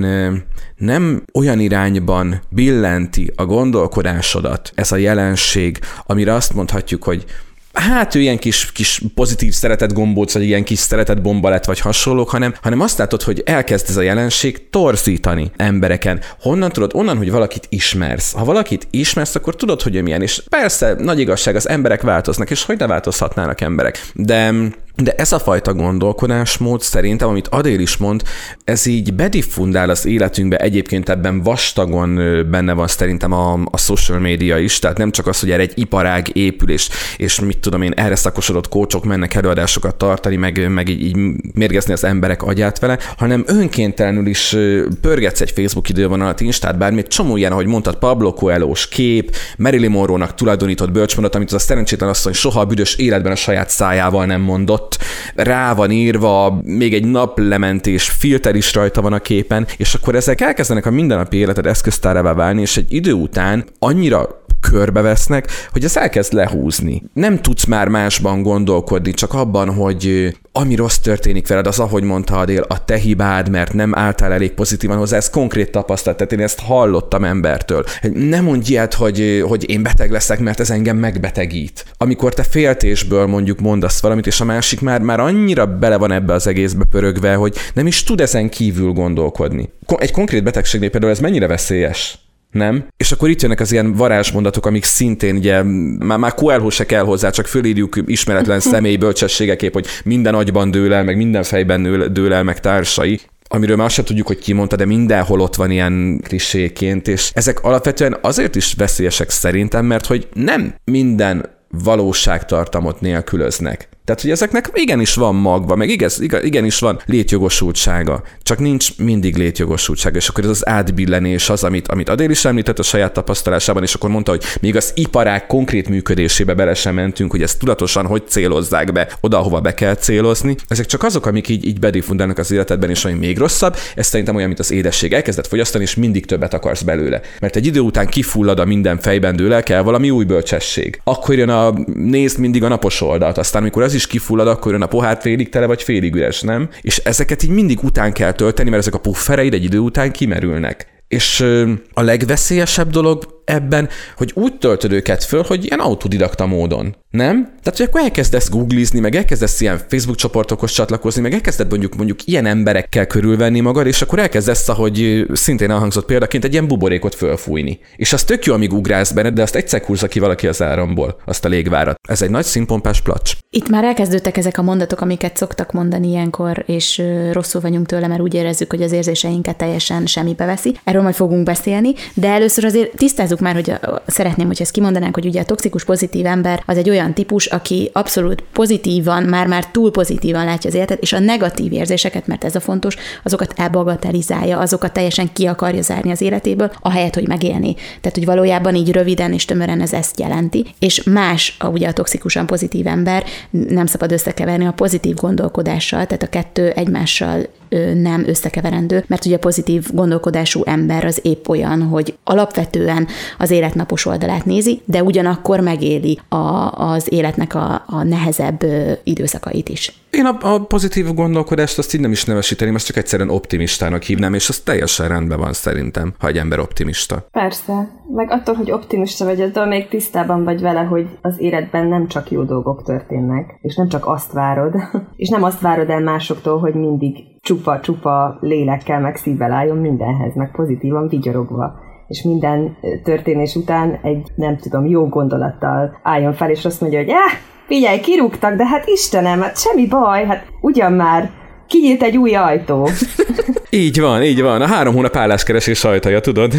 nem 0.77 1.23
olyan 1.33 1.59
irányban 1.59 2.41
billenti 2.49 3.31
a 3.35 3.45
gondolkodásodat 3.45 4.71
ez 4.75 4.91
a 4.91 4.95
jelenség, 4.95 5.79
amire 6.05 6.33
azt 6.33 6.53
mondhatjuk, 6.53 7.03
hogy 7.03 7.25
hát 7.73 8.15
ő 8.15 8.19
ilyen 8.19 8.37
kis, 8.37 8.71
kis 8.71 9.01
pozitív 9.15 9.53
szeretet 9.53 9.93
gombóc, 9.93 10.33
vagy 10.33 10.43
ilyen 10.43 10.63
kis 10.63 10.79
szeretet 10.79 11.21
bomba 11.21 11.49
lett, 11.49 11.65
vagy 11.65 11.79
hasonlók, 11.79 12.29
hanem, 12.29 12.53
hanem 12.61 12.79
azt 12.79 12.97
látod, 12.97 13.21
hogy 13.21 13.41
elkezd 13.45 13.89
ez 13.89 13.97
a 13.97 14.01
jelenség 14.01 14.69
torzítani 14.69 15.51
embereken. 15.55 16.21
Honnan 16.39 16.71
tudod? 16.71 16.91
Onnan, 16.93 17.17
hogy 17.17 17.31
valakit 17.31 17.65
ismersz. 17.69 18.33
Ha 18.33 18.43
valakit 18.43 18.87
ismersz, 18.89 19.35
akkor 19.35 19.55
tudod, 19.55 19.81
hogy 19.81 19.95
ő 19.95 20.01
milyen. 20.01 20.21
És 20.21 20.43
persze, 20.49 20.95
nagy 20.97 21.19
igazság, 21.19 21.55
az 21.55 21.69
emberek 21.69 22.01
változnak, 22.01 22.49
és 22.49 22.65
hogy 22.65 22.77
ne 22.77 22.87
változhatnának 22.87 23.61
emberek. 23.61 24.11
De 24.13 24.53
de 25.01 25.11
ez 25.11 25.31
a 25.31 25.39
fajta 25.39 25.73
gondolkodásmód 25.73 26.81
szerintem, 26.81 27.27
amit 27.27 27.47
Adél 27.47 27.79
is 27.79 27.97
mond, 27.97 28.23
ez 28.63 28.85
így 28.85 29.13
bediffundál 29.13 29.89
az 29.89 30.05
életünkbe, 30.05 30.57
egyébként 30.57 31.09
ebben 31.09 31.41
vastagon 31.41 32.15
benne 32.49 32.73
van 32.73 32.87
szerintem 32.87 33.31
a, 33.31 33.59
a 33.71 33.77
social 33.77 34.19
media 34.19 34.57
is, 34.57 34.79
tehát 34.79 34.97
nem 34.97 35.11
csak 35.11 35.27
az, 35.27 35.39
hogy 35.39 35.51
erre 35.51 35.61
egy 35.61 35.71
iparág 35.75 36.35
épül, 36.35 36.69
és, 36.69 36.89
és 37.17 37.39
mit 37.39 37.57
tudom 37.57 37.81
én, 37.81 37.91
erre 37.91 38.15
szakosodott 38.15 38.69
kócsok 38.69 39.05
mennek 39.05 39.33
előadásokat 39.33 39.95
tartani, 39.95 40.35
meg, 40.35 40.69
meg 40.69 40.89
így, 40.89 41.01
így 41.01 41.15
mérgezni 41.53 41.93
az 41.93 42.03
emberek 42.03 42.43
agyát 42.43 42.79
vele, 42.79 42.99
hanem 43.17 43.43
önkéntelenül 43.47 44.27
is 44.27 44.55
pörgetsz 45.01 45.41
egy 45.41 45.51
Facebook 45.51 45.89
idővonalat, 45.89 46.41
Instát, 46.41 46.77
bármi, 46.77 47.03
csomó 47.07 47.37
ilyen, 47.37 47.51
ahogy 47.51 47.65
mondtad, 47.65 47.97
Pablo 47.97 48.33
coelho 48.33 48.73
kép, 48.89 49.35
Marilyn 49.57 49.91
Monroe-nak 49.91 50.35
tulajdonított 50.35 50.91
bölcsmondat, 50.91 51.35
amit 51.35 51.47
az 51.47 51.53
a 51.53 51.59
szerencsétlen 51.59 52.09
asszony 52.09 52.33
soha 52.33 52.59
a 52.59 52.65
büdös 52.65 52.95
életben 52.95 53.31
a 53.31 53.35
saját 53.35 53.69
szájával 53.69 54.25
nem 54.25 54.41
mondott, 54.41 54.88
ott 54.89 54.97
rá 55.35 55.73
van 55.73 55.91
írva, 55.91 56.61
még 56.63 56.93
egy 56.93 57.05
naplementés 57.05 58.09
filter 58.09 58.55
is 58.55 58.73
rajta 58.73 59.01
van 59.01 59.13
a 59.13 59.19
képen, 59.19 59.67
és 59.77 59.93
akkor 59.93 60.15
ezek 60.15 60.41
elkezdenek 60.41 60.85
a 60.85 60.91
mindennapi 60.91 61.37
életed 61.37 61.65
eszköztárává 61.65 62.33
válni, 62.33 62.61
és 62.61 62.77
egy 62.77 62.93
idő 62.93 63.13
után 63.13 63.65
annyira 63.79 64.39
körbevesznek, 64.59 65.47
hogy 65.71 65.83
ez 65.83 65.97
elkezd 65.97 66.33
lehúzni. 66.33 67.03
Nem 67.13 67.41
tudsz 67.41 67.65
már 67.65 67.87
másban 67.87 68.41
gondolkodni, 68.41 69.11
csak 69.11 69.33
abban, 69.33 69.73
hogy 69.73 70.33
ami 70.51 70.75
rossz 70.75 70.97
történik 70.97 71.47
veled, 71.47 71.67
az, 71.67 71.79
ahogy 71.79 72.03
mondta 72.03 72.37
Adél, 72.37 72.65
a 72.67 72.85
te 72.85 72.95
hibád, 72.95 73.49
mert 73.49 73.73
nem 73.73 73.95
álltál 73.95 74.31
elég 74.33 74.51
pozitívan 74.51 74.97
hozzá, 74.97 75.17
ez 75.17 75.29
konkrét 75.29 75.71
tapasztalat, 75.71 76.17
tehát 76.17 76.33
én 76.33 76.39
ezt 76.39 76.59
hallottam 76.59 77.23
embertől. 77.23 77.83
Nem 78.13 78.43
mondj 78.43 78.71
ilyet, 78.71 78.93
hogy, 78.93 79.43
hogy 79.47 79.69
én 79.69 79.83
beteg 79.83 80.11
leszek, 80.11 80.39
mert 80.39 80.59
ez 80.59 80.69
engem 80.69 80.97
megbetegít. 80.97 81.85
Amikor 81.97 82.33
te 82.33 82.43
féltésből 82.43 83.25
mondjuk 83.25 83.59
mondasz 83.59 84.01
valamit, 84.01 84.27
és 84.27 84.41
a 84.41 84.45
másik 84.45 84.78
már, 84.81 85.01
már 85.01 85.19
annyira 85.19 85.65
bele 85.65 85.97
van 85.97 86.11
ebbe 86.11 86.33
az 86.33 86.47
egészbe 86.47 86.83
pörögve, 86.89 87.35
hogy 87.35 87.55
nem 87.73 87.87
is 87.87 88.03
tud 88.03 88.21
ezen 88.21 88.49
kívül 88.49 88.91
gondolkodni. 88.91 89.69
Egy 89.97 90.11
konkrét 90.11 90.43
betegségnél 90.43 90.89
például 90.89 91.11
ez 91.11 91.19
mennyire 91.19 91.47
veszélyes? 91.47 92.19
nem? 92.51 92.87
És 92.97 93.11
akkor 93.11 93.29
itt 93.29 93.41
jönnek 93.41 93.59
az 93.59 93.71
ilyen 93.71 93.93
varázsmondatok, 93.93 94.65
amik 94.65 94.83
szintén 94.83 95.35
ugye, 95.35 95.63
már, 95.99 96.17
már 96.17 96.33
Coelho 96.33 96.69
se 96.69 96.85
kell 96.85 97.03
hozzá, 97.03 97.29
csak 97.29 97.47
fölírjuk 97.47 97.99
ismeretlen 98.05 98.59
személy 98.71 98.95
bölcsességekép, 98.95 99.73
hogy 99.73 99.85
minden 100.03 100.35
agyban 100.35 100.71
dől 100.71 100.93
el, 100.93 101.03
meg 101.03 101.17
minden 101.17 101.43
fejben 101.43 102.13
dől 102.13 102.33
el, 102.33 102.43
meg 102.43 102.59
társai 102.59 103.19
amiről 103.51 103.75
már 103.75 103.85
azt 103.85 103.95
sem 103.95 104.05
tudjuk, 104.05 104.27
hogy 104.27 104.39
ki 104.39 104.53
mondta, 104.53 104.75
de 104.75 104.85
mindenhol 104.85 105.39
ott 105.39 105.55
van 105.55 105.71
ilyen 105.71 106.21
kliséként, 106.23 107.07
és 107.07 107.31
ezek 107.33 107.63
alapvetően 107.63 108.17
azért 108.21 108.55
is 108.55 108.73
veszélyesek 108.73 109.29
szerintem, 109.29 109.85
mert 109.85 110.05
hogy 110.05 110.27
nem 110.33 110.73
minden 110.83 111.45
valóságtartamot 111.69 113.01
nélkülöznek. 113.01 113.89
Tehát, 114.09 114.23
hogy 114.23 114.31
ezeknek 114.33 114.69
igenis 114.73 115.13
van 115.13 115.35
magva, 115.35 115.75
meg 115.75 115.89
igaz, 115.89 116.21
igenis 116.41 116.79
van 116.79 117.01
létjogosultsága, 117.05 118.23
csak 118.43 118.59
nincs 118.59 118.97
mindig 118.97 119.37
létjogosultsága, 119.37 120.17
és 120.17 120.27
akkor 120.27 120.43
ez 120.43 120.49
az 120.49 120.67
átbillenés 120.67 121.49
az, 121.49 121.63
amit, 121.63 121.87
amit 121.87 122.09
Adél 122.09 122.29
is 122.29 122.45
említett 122.45 122.79
a 122.79 122.83
saját 122.83 123.13
tapasztalásában, 123.13 123.83
és 123.83 123.93
akkor 123.93 124.09
mondta, 124.09 124.31
hogy 124.31 124.43
még 124.61 124.75
az 124.75 124.91
iparág 124.95 125.47
konkrét 125.47 125.89
működésébe 125.89 126.53
bele 126.53 126.73
sem 126.73 126.95
mentünk, 126.95 127.31
hogy 127.31 127.41
ezt 127.41 127.59
tudatosan 127.59 128.05
hogy 128.05 128.23
célozzák 128.27 128.91
be, 128.91 129.07
oda, 129.21 129.37
hova 129.37 129.61
be 129.61 129.73
kell 129.73 129.95
célozni. 129.95 130.55
Ezek 130.67 130.85
csak 130.85 131.03
azok, 131.03 131.25
amik 131.25 131.47
így, 131.47 131.65
így 131.65 131.79
bedifundálnak 131.79 132.37
az 132.37 132.51
életedben, 132.51 132.89
és 132.89 133.05
ami 133.05 133.13
még 133.13 133.37
rosszabb, 133.37 133.75
ez 133.95 134.07
szerintem 134.07 134.35
olyan, 134.35 134.47
mint 134.47 134.59
az 134.59 134.71
édesség. 134.71 135.13
Elkezdett 135.13 135.47
fogyasztani, 135.47 135.83
és 135.83 135.95
mindig 135.95 136.25
többet 136.25 136.53
akarsz 136.53 136.81
belőle. 136.81 137.21
Mert 137.39 137.55
egy 137.55 137.65
idő 137.65 137.79
után 137.79 138.07
kifullad 138.07 138.59
a 138.59 138.65
minden 138.65 138.99
fejben 138.99 139.35
dől 139.35 139.53
el, 139.53 139.63
kell 139.63 139.81
valami 139.81 140.09
új 140.09 140.25
bölcsesség. 140.25 141.01
Akkor 141.03 141.35
jön 141.35 141.49
a 141.49 141.73
nézd 141.93 142.39
mindig 142.39 142.63
a 142.63 142.67
napos 142.67 143.01
oldalt, 143.01 143.37
aztán 143.37 143.61
amikor 143.61 143.83
az 143.83 143.93
is 143.98 143.98
kifullad, 144.07 144.47
akkor 144.47 144.71
jön 144.71 144.81
a 144.81 144.87
pohár 144.87 145.17
félig 145.21 145.49
tele 145.49 145.65
vagy 145.65 145.83
félig 145.83 146.15
üres, 146.15 146.41
nem? 146.41 146.69
És 146.81 146.97
ezeket 146.97 147.43
így 147.43 147.49
mindig 147.49 147.83
után 147.83 148.13
kell 148.13 148.31
tölteni, 148.31 148.69
mert 148.69 148.81
ezek 148.81 148.93
a 148.93 148.99
puffereid 148.99 149.53
egy 149.53 149.63
idő 149.63 149.79
után 149.79 150.11
kimerülnek. 150.11 150.87
És 151.07 151.45
a 151.93 152.01
legveszélyesebb 152.01 152.89
dolog 152.89 153.38
ebben, 153.49 153.89
hogy 154.17 154.31
úgy 154.35 154.57
töltöd 154.57 154.91
őket 154.91 155.23
föl, 155.23 155.43
hogy 155.47 155.65
ilyen 155.65 155.79
autodidakta 155.79 156.45
módon. 156.45 156.95
Nem? 157.09 157.43
Tehát, 157.43 157.77
hogy 157.77 157.85
akkor 157.85 158.01
elkezdesz 158.01 158.49
googlizni, 158.49 158.99
meg 158.99 159.15
elkezdesz 159.15 159.61
ilyen 159.61 159.81
Facebook 159.87 160.17
csoportokhoz 160.17 160.71
csatlakozni, 160.71 161.21
meg 161.21 161.33
elkezded 161.33 161.69
mondjuk 161.69 161.95
mondjuk 161.95 162.25
ilyen 162.25 162.45
emberekkel 162.45 163.07
körülvenni 163.07 163.59
magad, 163.59 163.87
és 163.87 164.01
akkor 164.01 164.19
elkezdesz, 164.19 164.69
ahogy 164.69 165.25
szintén 165.33 165.71
elhangzott 165.71 166.05
példaként, 166.05 166.43
egy 166.43 166.51
ilyen 166.51 166.67
buborékot 166.67 167.15
fölfújni. 167.15 167.79
És 167.95 168.13
az 168.13 168.23
tök 168.23 168.45
jó, 168.45 168.53
amíg 168.53 168.73
ugrálsz 168.73 169.11
benne, 169.11 169.29
de 169.29 169.41
azt 169.41 169.55
egyszer 169.55 169.81
húzza 169.81 170.07
ki 170.07 170.19
valaki 170.19 170.47
az 170.47 170.61
áramból, 170.61 171.21
azt 171.25 171.45
a 171.45 171.47
légvárat. 171.47 171.99
Ez 172.09 172.21
egy 172.21 172.29
nagy 172.29 172.45
színpompás 172.45 173.01
placs. 173.01 173.35
Itt 173.49 173.69
már 173.69 173.83
elkezdődtek 173.83 174.37
ezek 174.37 174.57
a 174.57 174.61
mondatok, 174.61 175.01
amiket 175.01 175.37
szoktak 175.37 175.71
mondani 175.71 176.07
ilyenkor, 176.07 176.63
és 176.65 177.01
rosszul 177.31 177.61
vagyunk 177.61 177.85
tőle, 177.85 178.07
mert 178.07 178.21
úgy 178.21 178.33
érezzük, 178.33 178.69
hogy 178.71 178.81
az 178.81 178.91
érzéseinket 178.91 179.57
teljesen 179.57 180.05
semmibe 180.05 180.45
veszi. 180.45 180.75
Erről 180.83 181.01
majd 181.01 181.15
fogunk 181.15 181.43
beszélni, 181.43 181.93
de 182.13 182.27
először 182.27 182.65
azért 182.65 182.95
tisztázzuk 182.95 183.38
már, 183.39 183.53
hogy 183.53 183.69
a, 183.69 184.01
szeretném, 184.07 184.47
hogy 184.47 184.61
ezt 184.61 184.71
kimondanánk, 184.71 185.15
hogy 185.15 185.25
ugye 185.25 185.41
a 185.41 185.45
toxikus 185.45 185.83
pozitív 185.83 186.25
ember 186.25 186.63
az 186.65 186.77
egy 186.77 186.89
olyan 186.89 187.13
típus, 187.13 187.45
aki 187.45 187.89
abszolút 187.93 188.43
pozitívan, 188.53 189.23
már-már 189.23 189.65
túl 189.71 189.91
pozitívan 189.91 190.45
látja 190.45 190.69
az 190.69 190.75
életet, 190.75 191.01
és 191.01 191.13
a 191.13 191.19
negatív 191.19 191.73
érzéseket, 191.73 192.27
mert 192.27 192.43
ez 192.43 192.55
a 192.55 192.59
fontos, 192.59 192.95
azokat 193.23 193.53
elbagatelizálja, 193.55 194.57
azokat 194.57 194.93
teljesen 194.93 195.33
ki 195.33 195.45
akarja 195.45 195.81
zárni 195.81 196.11
az 196.11 196.21
életéből, 196.21 196.71
ahelyett, 196.79 197.13
hogy 197.13 197.27
megélni. 197.27 197.73
Tehát, 197.73 198.17
hogy 198.17 198.25
valójában 198.25 198.75
így 198.75 198.91
röviden 198.91 199.33
és 199.33 199.45
tömören 199.45 199.81
ez 199.81 199.93
ezt 199.93 200.19
jelenti. 200.19 200.65
És 200.79 201.03
más, 201.03 201.55
a, 201.59 201.67
ugye 201.67 201.87
a 201.87 201.93
toxikusan 201.93 202.45
pozitív 202.45 202.87
ember, 202.87 203.23
nem 203.49 203.85
szabad 203.85 204.11
összekeverni 204.11 204.65
a 204.65 204.71
pozitív 204.71 205.15
gondolkodással, 205.15 206.05
tehát 206.05 206.23
a 206.23 206.29
kettő 206.29 206.69
egymással 206.69 207.47
nem 207.93 208.23
összekeverendő, 208.27 209.03
mert 209.07 209.25
ugye 209.25 209.35
a 209.35 209.39
pozitív 209.39 209.87
gondolkodású 209.93 210.61
ember 210.65 211.05
az 211.05 211.19
épp 211.23 211.47
olyan, 211.47 211.81
hogy 211.81 212.17
alapvetően 212.23 213.07
az 213.37 213.51
életnapos 213.51 214.05
oldalát 214.05 214.45
nézi, 214.45 214.81
de 214.85 215.03
ugyanakkor 215.03 215.59
megéli 215.59 216.19
a, 216.29 216.71
az 216.71 217.07
életnek 217.11 217.55
a, 217.55 217.83
a 217.87 218.03
nehezebb 218.03 218.63
időszakait 219.03 219.69
is. 219.69 219.93
Én 220.09 220.25
a, 220.25 220.53
a 220.53 220.65
pozitív 220.65 221.13
gondolkodást 221.13 221.77
azt 221.77 221.93
így 221.93 222.01
nem 222.01 222.11
is 222.11 222.25
nevesíteném, 222.25 222.75
azt 222.75 222.85
csak 222.85 222.95
egyszerűen 222.95 223.29
optimistának 223.29 224.03
hívnám, 224.03 224.33
és 224.33 224.49
az 224.49 224.59
teljesen 224.59 225.07
rendben 225.07 225.39
van 225.39 225.53
szerintem, 225.53 226.13
ha 226.19 226.27
egy 226.27 226.37
ember 226.37 226.59
optimista. 226.59 227.27
Persze, 227.31 227.89
meg 228.13 228.31
attól, 228.31 228.55
hogy 228.55 228.71
optimista 228.71 229.25
vagy, 229.25 229.41
attól 229.41 229.65
még 229.65 229.87
tisztában 229.87 230.43
vagy 230.43 230.61
vele, 230.61 230.81
hogy 230.81 231.07
az 231.21 231.35
életben 231.37 231.87
nem 231.87 232.07
csak 232.07 232.31
jó 232.31 232.43
dolgok 232.43 232.83
történnek, 232.83 233.59
és 233.61 233.75
nem 233.75 233.87
csak 233.87 234.07
azt 234.07 234.31
várod, 234.31 234.75
és 235.15 235.29
nem 235.29 235.43
azt 235.43 235.61
várod 235.61 235.89
el 235.89 236.01
másoktól, 236.01 236.59
hogy 236.59 236.73
mindig 236.73 237.15
csupa-csupa 237.49 238.37
lélekkel 238.41 238.99
meg 238.99 239.15
szívvel 239.15 239.51
álljon 239.51 239.77
mindenhez, 239.77 240.35
meg 240.35 240.51
pozitívan 240.51 241.07
vigyorogva 241.07 241.79
és 242.07 242.21
minden 242.21 242.77
történés 243.03 243.55
után 243.55 243.99
egy, 244.01 244.27
nem 244.35 244.57
tudom, 244.57 244.85
jó 244.85 245.07
gondolattal 245.07 245.99
álljon 246.03 246.33
fel, 246.33 246.49
és 246.49 246.65
azt 246.65 246.81
mondja, 246.81 246.99
hogy 246.99 247.09
eh, 247.09 247.37
figyelj, 247.67 247.99
kirúgtak, 247.99 248.55
de 248.55 248.65
hát 248.65 248.87
Istenem, 248.87 249.41
hát 249.41 249.59
semmi 249.59 249.87
baj, 249.87 250.25
hát 250.25 250.45
ugyan 250.61 250.93
már 250.93 251.29
kinyílt 251.67 252.01
egy 252.01 252.17
új 252.17 252.35
ajtó. 252.35 252.87
így 253.69 253.99
van, 253.99 254.23
így 254.23 254.41
van. 254.41 254.61
A 254.61 254.67
három 254.67 254.93
hónap 254.93 255.15
álláskeresés 255.15 255.83
ajtaja, 255.83 256.19
tudod? 256.19 256.53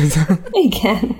Igen. 0.50 1.16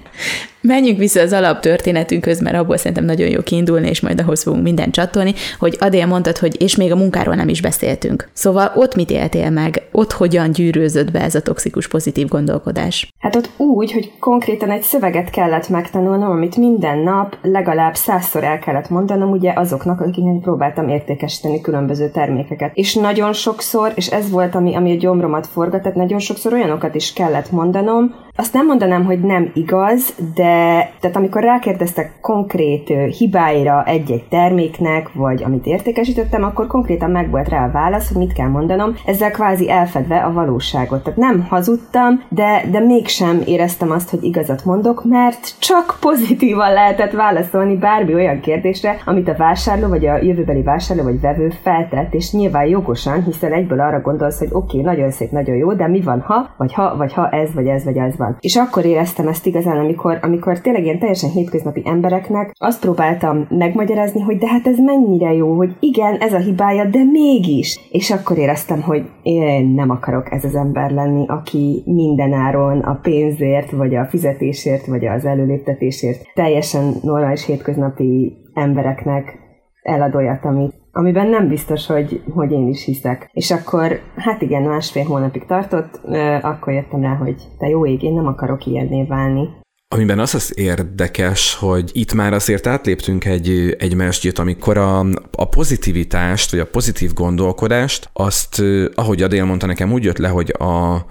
Menjünk 0.62 0.98
vissza 0.98 1.20
az 1.20 1.32
alaptörténetünkhöz, 1.32 2.40
mert 2.40 2.56
abból 2.56 2.76
szerintem 2.76 3.04
nagyon 3.04 3.28
jó 3.28 3.40
kiindulni, 3.40 3.88
és 3.88 4.00
majd 4.00 4.20
ahhoz 4.20 4.42
fogunk 4.42 4.62
mindent 4.62 4.94
csatolni, 4.94 5.34
hogy 5.58 5.76
Adél 5.78 6.06
mondtad, 6.06 6.38
hogy 6.38 6.62
és 6.62 6.76
még 6.76 6.92
a 6.92 6.96
munkáról 6.96 7.34
nem 7.34 7.48
is 7.48 7.60
beszéltünk. 7.60 8.28
Szóval 8.32 8.72
ott 8.74 8.94
mit 8.94 9.10
éltél 9.10 9.50
meg? 9.50 9.82
Ott 9.92 10.12
hogyan 10.12 10.52
gyűrőzött 10.52 11.10
be 11.10 11.20
ez 11.20 11.34
a 11.34 11.42
toxikus 11.42 11.88
pozitív 11.88 12.28
gondolkodás? 12.28 13.12
Hát 13.18 13.36
ott 13.36 13.50
úgy, 13.56 13.92
hogy 13.92 14.12
konkrétan 14.18 14.70
egy 14.70 14.82
szöveget 14.82 15.30
kellett 15.30 15.68
megtanulnom, 15.68 16.30
amit 16.30 16.56
minden 16.56 16.98
nap 16.98 17.36
legalább 17.42 17.94
százszor 17.94 18.44
el 18.44 18.58
kellett 18.58 18.88
mondanom, 18.88 19.30
ugye 19.30 19.52
azoknak, 19.54 20.00
akiknek 20.00 20.40
próbáltam 20.40 20.88
értékesíteni 20.88 21.60
különböző 21.60 22.10
termékeket. 22.10 22.70
És 22.74 22.94
nagyon 22.94 23.32
sokszor, 23.32 23.92
és 23.94 24.06
ez 24.06 24.30
volt, 24.30 24.54
ami, 24.54 24.74
ami 24.76 24.92
a 24.92 24.96
gyomromat 24.96 25.46
forgat, 25.46 25.79
tehát 25.80 25.96
nagyon 25.96 26.18
sokszor 26.18 26.52
olyanokat 26.52 26.94
is 26.94 27.12
kellett 27.12 27.50
mondanom, 27.50 28.14
azt 28.40 28.52
nem 28.52 28.66
mondanám, 28.66 29.04
hogy 29.04 29.20
nem 29.20 29.50
igaz, 29.54 30.14
de 30.34 30.90
tehát 31.00 31.16
amikor 31.16 31.42
rákérdeztek 31.42 32.12
konkrét 32.20 32.88
hibáira 33.18 33.84
egy-egy 33.86 34.24
terméknek, 34.28 35.12
vagy 35.12 35.42
amit 35.42 35.66
értékesítettem, 35.66 36.44
akkor 36.44 36.66
konkrétan 36.66 37.10
meg 37.10 37.30
volt 37.30 37.48
rá 37.48 37.64
a 37.64 37.70
válasz, 37.70 38.08
hogy 38.08 38.16
mit 38.16 38.32
kell 38.32 38.48
mondanom, 38.48 38.94
ezzel 39.06 39.30
kvázi 39.30 39.70
elfedve 39.70 40.16
a 40.16 40.32
valóságot. 40.32 41.02
Tehát 41.02 41.18
nem 41.18 41.46
hazudtam, 41.48 42.22
de, 42.28 42.64
de 42.70 42.80
mégsem 42.80 43.42
éreztem 43.44 43.90
azt, 43.90 44.10
hogy 44.10 44.22
igazat 44.22 44.64
mondok, 44.64 45.04
mert 45.04 45.54
csak 45.58 45.96
pozitívan 46.00 46.72
lehetett 46.72 47.12
válaszolni 47.12 47.76
bármi 47.76 48.14
olyan 48.14 48.40
kérdésre, 48.40 48.96
amit 49.04 49.28
a 49.28 49.36
vásárló, 49.36 49.88
vagy 49.88 50.06
a 50.06 50.22
jövőbeli 50.22 50.62
vásárló, 50.62 51.02
vagy 51.02 51.20
vevő 51.20 51.52
feltett, 51.62 52.14
és 52.14 52.32
nyilván 52.32 52.66
jogosan, 52.66 53.24
hiszen 53.24 53.52
egyből 53.52 53.80
arra 53.80 54.00
gondolsz, 54.00 54.38
hogy 54.38 54.48
oké, 54.52 54.78
okay, 54.78 54.94
nagyon 54.94 55.10
szép, 55.10 55.30
nagyon 55.30 55.56
jó, 55.56 55.69
de 55.74 55.88
mi 55.88 56.00
van 56.00 56.20
ha, 56.20 56.54
vagy 56.56 56.72
ha, 56.72 56.96
vagy 56.96 57.12
ha 57.12 57.28
ez, 57.28 57.54
vagy 57.54 57.66
ez, 57.66 57.84
vagy 57.84 57.96
ez 57.96 58.16
van. 58.16 58.36
És 58.40 58.56
akkor 58.56 58.84
éreztem 58.84 59.28
ezt 59.28 59.46
igazán, 59.46 59.78
amikor, 59.78 60.18
amikor 60.22 60.60
tényleg 60.60 60.84
ilyen 60.84 60.98
teljesen 60.98 61.30
hétköznapi 61.30 61.82
embereknek 61.84 62.52
azt 62.58 62.80
próbáltam 62.80 63.46
megmagyarázni, 63.48 64.20
hogy 64.20 64.38
de 64.38 64.48
hát 64.48 64.66
ez 64.66 64.78
mennyire 64.78 65.32
jó, 65.32 65.56
hogy 65.56 65.76
igen, 65.80 66.16
ez 66.16 66.32
a 66.32 66.38
hibája, 66.38 66.84
de 66.84 67.04
mégis. 67.04 67.88
És 67.90 68.10
akkor 68.10 68.38
éreztem, 68.38 68.82
hogy 68.82 69.08
én 69.22 69.66
nem 69.66 69.90
akarok 69.90 70.32
ez 70.32 70.44
az 70.44 70.54
ember 70.54 70.90
lenni, 70.90 71.24
aki 71.28 71.82
mindenáron 71.86 72.78
a 72.78 72.98
pénzért, 73.02 73.70
vagy 73.70 73.94
a 73.94 74.06
fizetésért, 74.06 74.86
vagy 74.86 75.06
az 75.06 75.24
előléptetésért 75.24 76.22
teljesen 76.34 76.94
normális 77.02 77.46
hétköznapi 77.46 78.36
embereknek 78.54 79.38
elad 79.82 80.14
olyat, 80.14 80.44
amit, 80.44 80.79
amiben 80.92 81.26
nem 81.26 81.48
biztos, 81.48 81.86
hogy, 81.86 82.22
hogy 82.34 82.50
én 82.50 82.68
is 82.68 82.84
hiszek. 82.84 83.30
És 83.32 83.50
akkor, 83.50 84.00
hát 84.16 84.42
igen, 84.42 84.62
másfél 84.62 85.04
hónapig 85.04 85.46
tartott, 85.46 86.00
akkor 86.42 86.72
jöttem 86.72 87.00
rá, 87.00 87.14
hogy 87.14 87.36
te 87.58 87.68
jó 87.68 87.86
ég, 87.86 88.02
én 88.02 88.12
nem 88.12 88.26
akarok 88.26 88.66
ilyenné 88.66 89.04
válni. 89.04 89.48
Amiben 89.94 90.18
az 90.18 90.34
az 90.34 90.52
érdekes, 90.58 91.54
hogy 91.54 91.90
itt 91.92 92.12
már 92.12 92.32
azért 92.32 92.66
átléptünk 92.66 93.24
egy, 93.24 93.76
egy 93.78 93.94
mesdjét, 93.94 94.38
amikor 94.38 94.78
a, 94.78 95.00
a 95.32 95.48
pozitivitást, 95.48 96.50
vagy 96.50 96.60
a 96.60 96.66
pozitív 96.66 97.12
gondolkodást, 97.12 98.10
azt, 98.12 98.62
ahogy 98.94 99.22
Adél 99.22 99.44
mondta 99.44 99.66
nekem, 99.66 99.92
úgy 99.92 100.04
jött 100.04 100.18
le, 100.18 100.28
hogy 100.28 100.54
a 100.58 101.04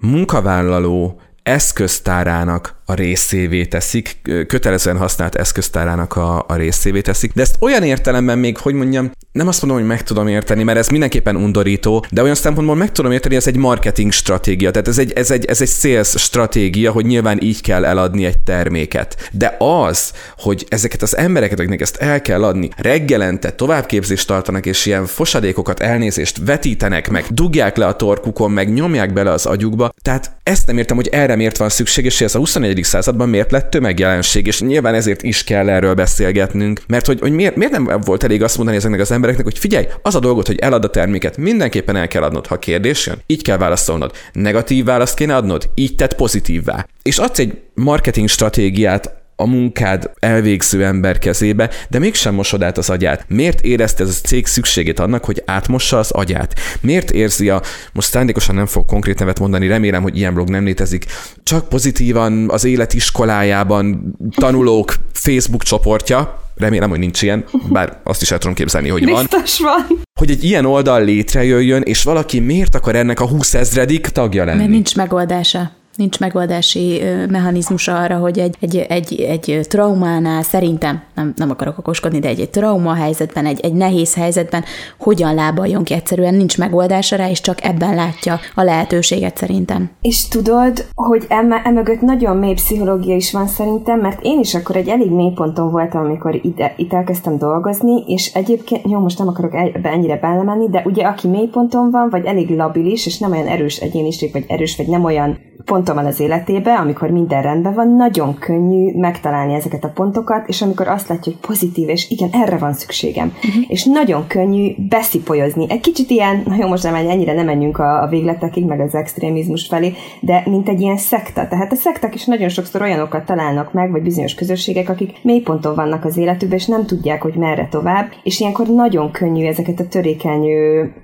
munkavállaló 0.00 1.20
eszköztárának 1.42 2.82
a 2.88 2.94
részévé 2.94 3.64
teszik, 3.64 4.16
kötelezően 4.46 4.96
használt 4.96 5.34
eszköztárának 5.34 6.16
a, 6.16 6.44
a 6.48 6.54
részévé 6.54 7.00
teszik, 7.00 7.32
de 7.32 7.42
ezt 7.42 7.56
olyan 7.60 7.82
értelemben 7.82 8.38
még, 8.38 8.58
hogy 8.58 8.74
mondjam, 8.74 9.10
nem 9.32 9.48
azt 9.48 9.62
mondom, 9.62 9.80
hogy 9.80 9.88
meg 9.88 10.02
tudom 10.02 10.28
érteni, 10.28 10.62
mert 10.62 10.78
ez 10.78 10.88
mindenképpen 10.88 11.36
undorító, 11.36 12.04
de 12.10 12.22
olyan 12.22 12.34
szempontból 12.34 12.76
meg 12.76 12.92
tudom 12.92 13.12
érteni, 13.12 13.36
ez 13.36 13.46
egy 13.46 13.56
marketing 13.56 14.12
stratégia, 14.12 14.70
tehát 14.70 14.88
ez 14.88 14.98
egy, 14.98 15.12
ez 15.12 15.30
egy, 15.30 15.44
ez 15.44 15.60
egy 15.60 15.68
sales 15.68 16.08
stratégia, 16.08 16.92
hogy 16.92 17.06
nyilván 17.06 17.42
így 17.42 17.60
kell 17.60 17.84
eladni 17.84 18.24
egy 18.24 18.38
terméket. 18.38 19.28
De 19.32 19.56
az, 19.58 20.12
hogy 20.38 20.66
ezeket 20.68 21.02
az 21.02 21.16
embereket, 21.16 21.58
akiknek 21.58 21.80
ezt 21.80 21.96
el 21.96 22.22
kell 22.22 22.44
adni, 22.44 22.68
reggelente 22.76 23.50
továbbképzést 23.50 24.26
tartanak, 24.26 24.66
és 24.66 24.86
ilyen 24.86 25.06
fosadékokat, 25.06 25.80
elnézést 25.80 26.40
vetítenek 26.44 27.10
meg, 27.10 27.24
dugják 27.30 27.76
le 27.76 27.86
a 27.86 27.96
torkukon, 27.96 28.50
meg 28.50 28.72
nyomják 28.72 29.12
bele 29.12 29.30
az 29.30 29.46
agyukba, 29.46 29.90
tehát 30.02 30.36
ezt 30.42 30.66
nem 30.66 30.78
értem, 30.78 30.96
hogy 30.96 31.08
erre 31.08 31.36
miért 31.36 31.56
van 31.56 31.68
szükség, 31.68 32.04
és 32.04 32.20
ez 32.20 32.34
a 32.34 32.38
21. 32.38 32.75
században 32.84 33.28
miért 33.28 33.50
lett 33.50 33.70
tömegjelenség, 33.70 34.46
és 34.46 34.60
nyilván 34.60 34.94
ezért 34.94 35.22
is 35.22 35.44
kell 35.44 35.68
erről 35.68 35.94
beszélgetnünk, 35.94 36.80
mert 36.86 37.06
hogy, 37.06 37.20
hogy 37.20 37.32
miért, 37.32 37.56
miért 37.56 37.72
nem 37.72 38.00
volt 38.04 38.24
elég 38.24 38.42
azt 38.42 38.56
mondani 38.56 38.76
ezeknek 38.76 39.00
az 39.00 39.10
embereknek, 39.10 39.44
hogy 39.44 39.58
figyelj, 39.58 39.86
az 40.02 40.14
a 40.14 40.20
dolgot, 40.20 40.46
hogy 40.46 40.58
elad 40.58 40.84
a 40.84 40.90
terméket, 40.90 41.36
mindenképpen 41.36 41.96
el 41.96 42.08
kell 42.08 42.22
adnod, 42.22 42.46
ha 42.46 42.58
kérdés 42.58 43.06
jön, 43.06 43.22
így 43.26 43.42
kell 43.42 43.56
válaszolnod. 43.56 44.12
Negatív 44.32 44.84
választ 44.84 45.16
kéne 45.16 45.36
adnod, 45.36 45.70
így 45.74 45.94
tett 45.94 46.14
pozitívvá. 46.14 46.86
És 47.02 47.18
adsz 47.18 47.38
egy 47.38 47.58
marketing 47.74 48.28
stratégiát 48.28 49.25
a 49.36 49.46
munkád 49.46 50.10
elvégző 50.18 50.84
ember 50.84 51.18
kezébe, 51.18 51.70
de 51.88 51.98
mégsem 51.98 52.34
mosod 52.34 52.62
át 52.62 52.78
az 52.78 52.90
agyát. 52.90 53.24
Miért 53.28 53.60
érezte 53.60 54.02
ez 54.02 54.08
a 54.08 54.26
cég 54.26 54.46
szükségét 54.46 54.98
annak, 54.98 55.24
hogy 55.24 55.42
átmossa 55.44 55.98
az 55.98 56.10
agyát? 56.10 56.60
Miért 56.80 57.10
érzi 57.10 57.48
a, 57.48 57.62
most 57.92 58.08
szándékosan 58.08 58.54
nem 58.54 58.66
fog 58.66 58.84
konkrét 58.84 59.18
nevet 59.18 59.38
mondani, 59.38 59.66
remélem, 59.66 60.02
hogy 60.02 60.16
ilyen 60.16 60.34
blog 60.34 60.48
nem 60.48 60.64
létezik, 60.64 61.06
csak 61.42 61.68
pozitívan 61.68 62.50
az 62.50 62.64
élet 62.64 62.94
iskolájában 62.94 64.16
tanulók 64.36 64.94
Facebook 65.12 65.62
csoportja, 65.62 66.44
remélem, 66.54 66.90
hogy 66.90 66.98
nincs 66.98 67.22
ilyen, 67.22 67.44
bár 67.68 68.00
azt 68.04 68.22
is 68.22 68.30
el 68.30 68.38
tudom 68.38 68.54
képzelni, 68.54 68.88
hogy 68.88 69.08
van. 69.08 69.26
Biztos 69.30 69.60
van. 69.60 70.00
Hogy 70.20 70.30
egy 70.30 70.44
ilyen 70.44 70.64
oldal 70.64 71.04
létrejöjjön, 71.04 71.82
és 71.82 72.02
valaki 72.02 72.40
miért 72.40 72.74
akar 72.74 72.96
ennek 72.96 73.20
a 73.20 73.28
20 73.28 73.54
ezredik 73.54 74.06
tagja 74.06 74.44
lenni? 74.44 74.58
Mert 74.58 74.70
nincs 74.70 74.96
megoldása. 74.96 75.75
Nincs 75.96 76.20
megoldási 76.20 77.02
mechanizmusa 77.30 77.98
arra, 77.98 78.16
hogy 78.16 78.38
egy, 78.38 78.56
egy, 78.60 78.76
egy, 78.76 79.20
egy 79.20 79.66
traumánál 79.68 80.42
szerintem, 80.42 81.02
nem, 81.14 81.32
nem 81.36 81.50
akarok 81.50 81.78
okoskodni, 81.78 82.18
de 82.18 82.28
egy, 82.28 82.40
egy 82.40 82.50
trauma 82.50 82.94
helyzetben, 82.94 83.46
egy, 83.46 83.60
egy 83.60 83.72
nehéz 83.72 84.14
helyzetben 84.14 84.64
hogyan 84.98 85.34
lábaljon 85.34 85.84
ki. 85.84 85.94
Egyszerűen 85.94 86.34
nincs 86.34 86.58
megoldása 86.58 87.16
rá, 87.16 87.30
és 87.30 87.40
csak 87.40 87.64
ebben 87.64 87.94
látja 87.94 88.38
a 88.54 88.62
lehetőséget 88.62 89.36
szerintem. 89.36 89.90
És 90.00 90.28
tudod, 90.28 90.84
hogy 90.94 91.26
emögött 91.64 92.00
nagyon 92.00 92.36
mély 92.36 92.54
pszichológia 92.54 93.16
is 93.16 93.32
van 93.32 93.46
szerintem, 93.46 94.00
mert 94.00 94.18
én 94.22 94.38
is 94.38 94.54
akkor 94.54 94.76
egy 94.76 94.88
elég 94.88 95.10
mély 95.10 95.32
ponton 95.34 95.70
voltam, 95.70 96.04
amikor 96.04 96.40
ide, 96.42 96.74
itt 96.76 96.92
elkezdtem 96.92 97.38
dolgozni, 97.38 98.04
és 98.06 98.34
egyébként, 98.34 98.82
jó, 98.90 98.98
most 98.98 99.18
nem 99.18 99.28
akarok 99.28 99.54
ebbe 99.54 99.88
ennyire 99.88 100.16
belemenni, 100.16 100.68
de 100.68 100.82
ugye 100.84 101.04
aki 101.04 101.28
mély 101.28 101.46
ponton 101.46 101.90
van, 101.90 102.08
vagy 102.10 102.24
elég 102.24 102.50
labilis, 102.50 103.06
és 103.06 103.18
nem 103.18 103.30
olyan 103.30 103.46
erős 103.46 103.76
egyéniség, 103.76 104.32
vagy 104.32 104.44
erős, 104.48 104.76
vagy 104.76 104.88
nem 104.88 105.04
olyan 105.04 105.38
ponton 105.86 106.04
van 106.04 106.12
az 106.12 106.20
életébe, 106.20 106.74
amikor 106.74 107.10
minden 107.10 107.42
rendben 107.42 107.74
van, 107.74 107.88
nagyon 107.88 108.38
könnyű 108.38 108.98
megtalálni 108.98 109.54
ezeket 109.54 109.84
a 109.84 109.88
pontokat, 109.88 110.48
és 110.48 110.62
amikor 110.62 110.88
azt 110.88 111.08
látja, 111.08 111.32
hogy 111.32 111.40
pozitív, 111.40 111.88
és 111.88 112.10
igen, 112.10 112.28
erre 112.32 112.56
van 112.56 112.72
szükségem. 112.72 113.32
Uh-huh. 113.36 113.64
És 113.68 113.84
nagyon 113.84 114.26
könnyű 114.26 114.74
beszipolyozni. 114.88 115.66
Egy 115.68 115.80
kicsit 115.80 116.10
ilyen, 116.10 116.42
na 116.46 116.56
jó, 116.58 116.68
most 116.68 116.82
nem 116.82 116.94
ennyire 116.94 117.32
nem 117.32 117.44
menjünk 117.44 117.78
a, 117.78 118.02
a 118.02 118.06
végletekig, 118.06 118.64
meg 118.64 118.80
az 118.80 118.94
extrémizmus 118.94 119.66
felé, 119.66 119.92
de 120.20 120.42
mint 120.46 120.68
egy 120.68 120.80
ilyen 120.80 120.96
szekta. 120.96 121.48
Tehát 121.48 121.72
a 121.72 121.76
szekták 121.76 122.14
is 122.14 122.24
nagyon 122.24 122.48
sokszor 122.48 122.82
olyanokat 122.82 123.24
találnak 123.24 123.72
meg, 123.72 123.90
vagy 123.90 124.02
bizonyos 124.02 124.34
közösségek, 124.34 124.88
akik 124.88 125.18
mélyponton 125.22 125.74
vannak 125.74 126.04
az 126.04 126.16
életükben, 126.16 126.58
és 126.58 126.66
nem 126.66 126.86
tudják, 126.86 127.22
hogy 127.22 127.34
merre 127.34 127.68
tovább, 127.70 128.08
és 128.22 128.40
ilyenkor 128.40 128.66
nagyon 128.66 129.10
könnyű 129.10 129.46
ezeket 129.46 129.80
a 129.80 129.88
törékeny 129.88 130.46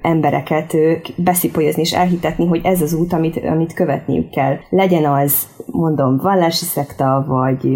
embereket 0.03 0.77
beszipolyozni 1.17 1.83
és 1.83 1.93
elhitetni, 1.93 2.47
hogy 2.47 2.61
ez 2.65 2.83
az 2.83 2.93
út, 2.93 3.13
amit, 3.13 3.37
amit 3.45 3.73
követniük 3.73 4.31
kell. 4.31 4.57
Legyen 4.75 5.05
az, 5.05 5.47
mondom, 5.67 6.17
vallási 6.17 6.65
szekta, 6.65 7.25
vagy, 7.29 7.69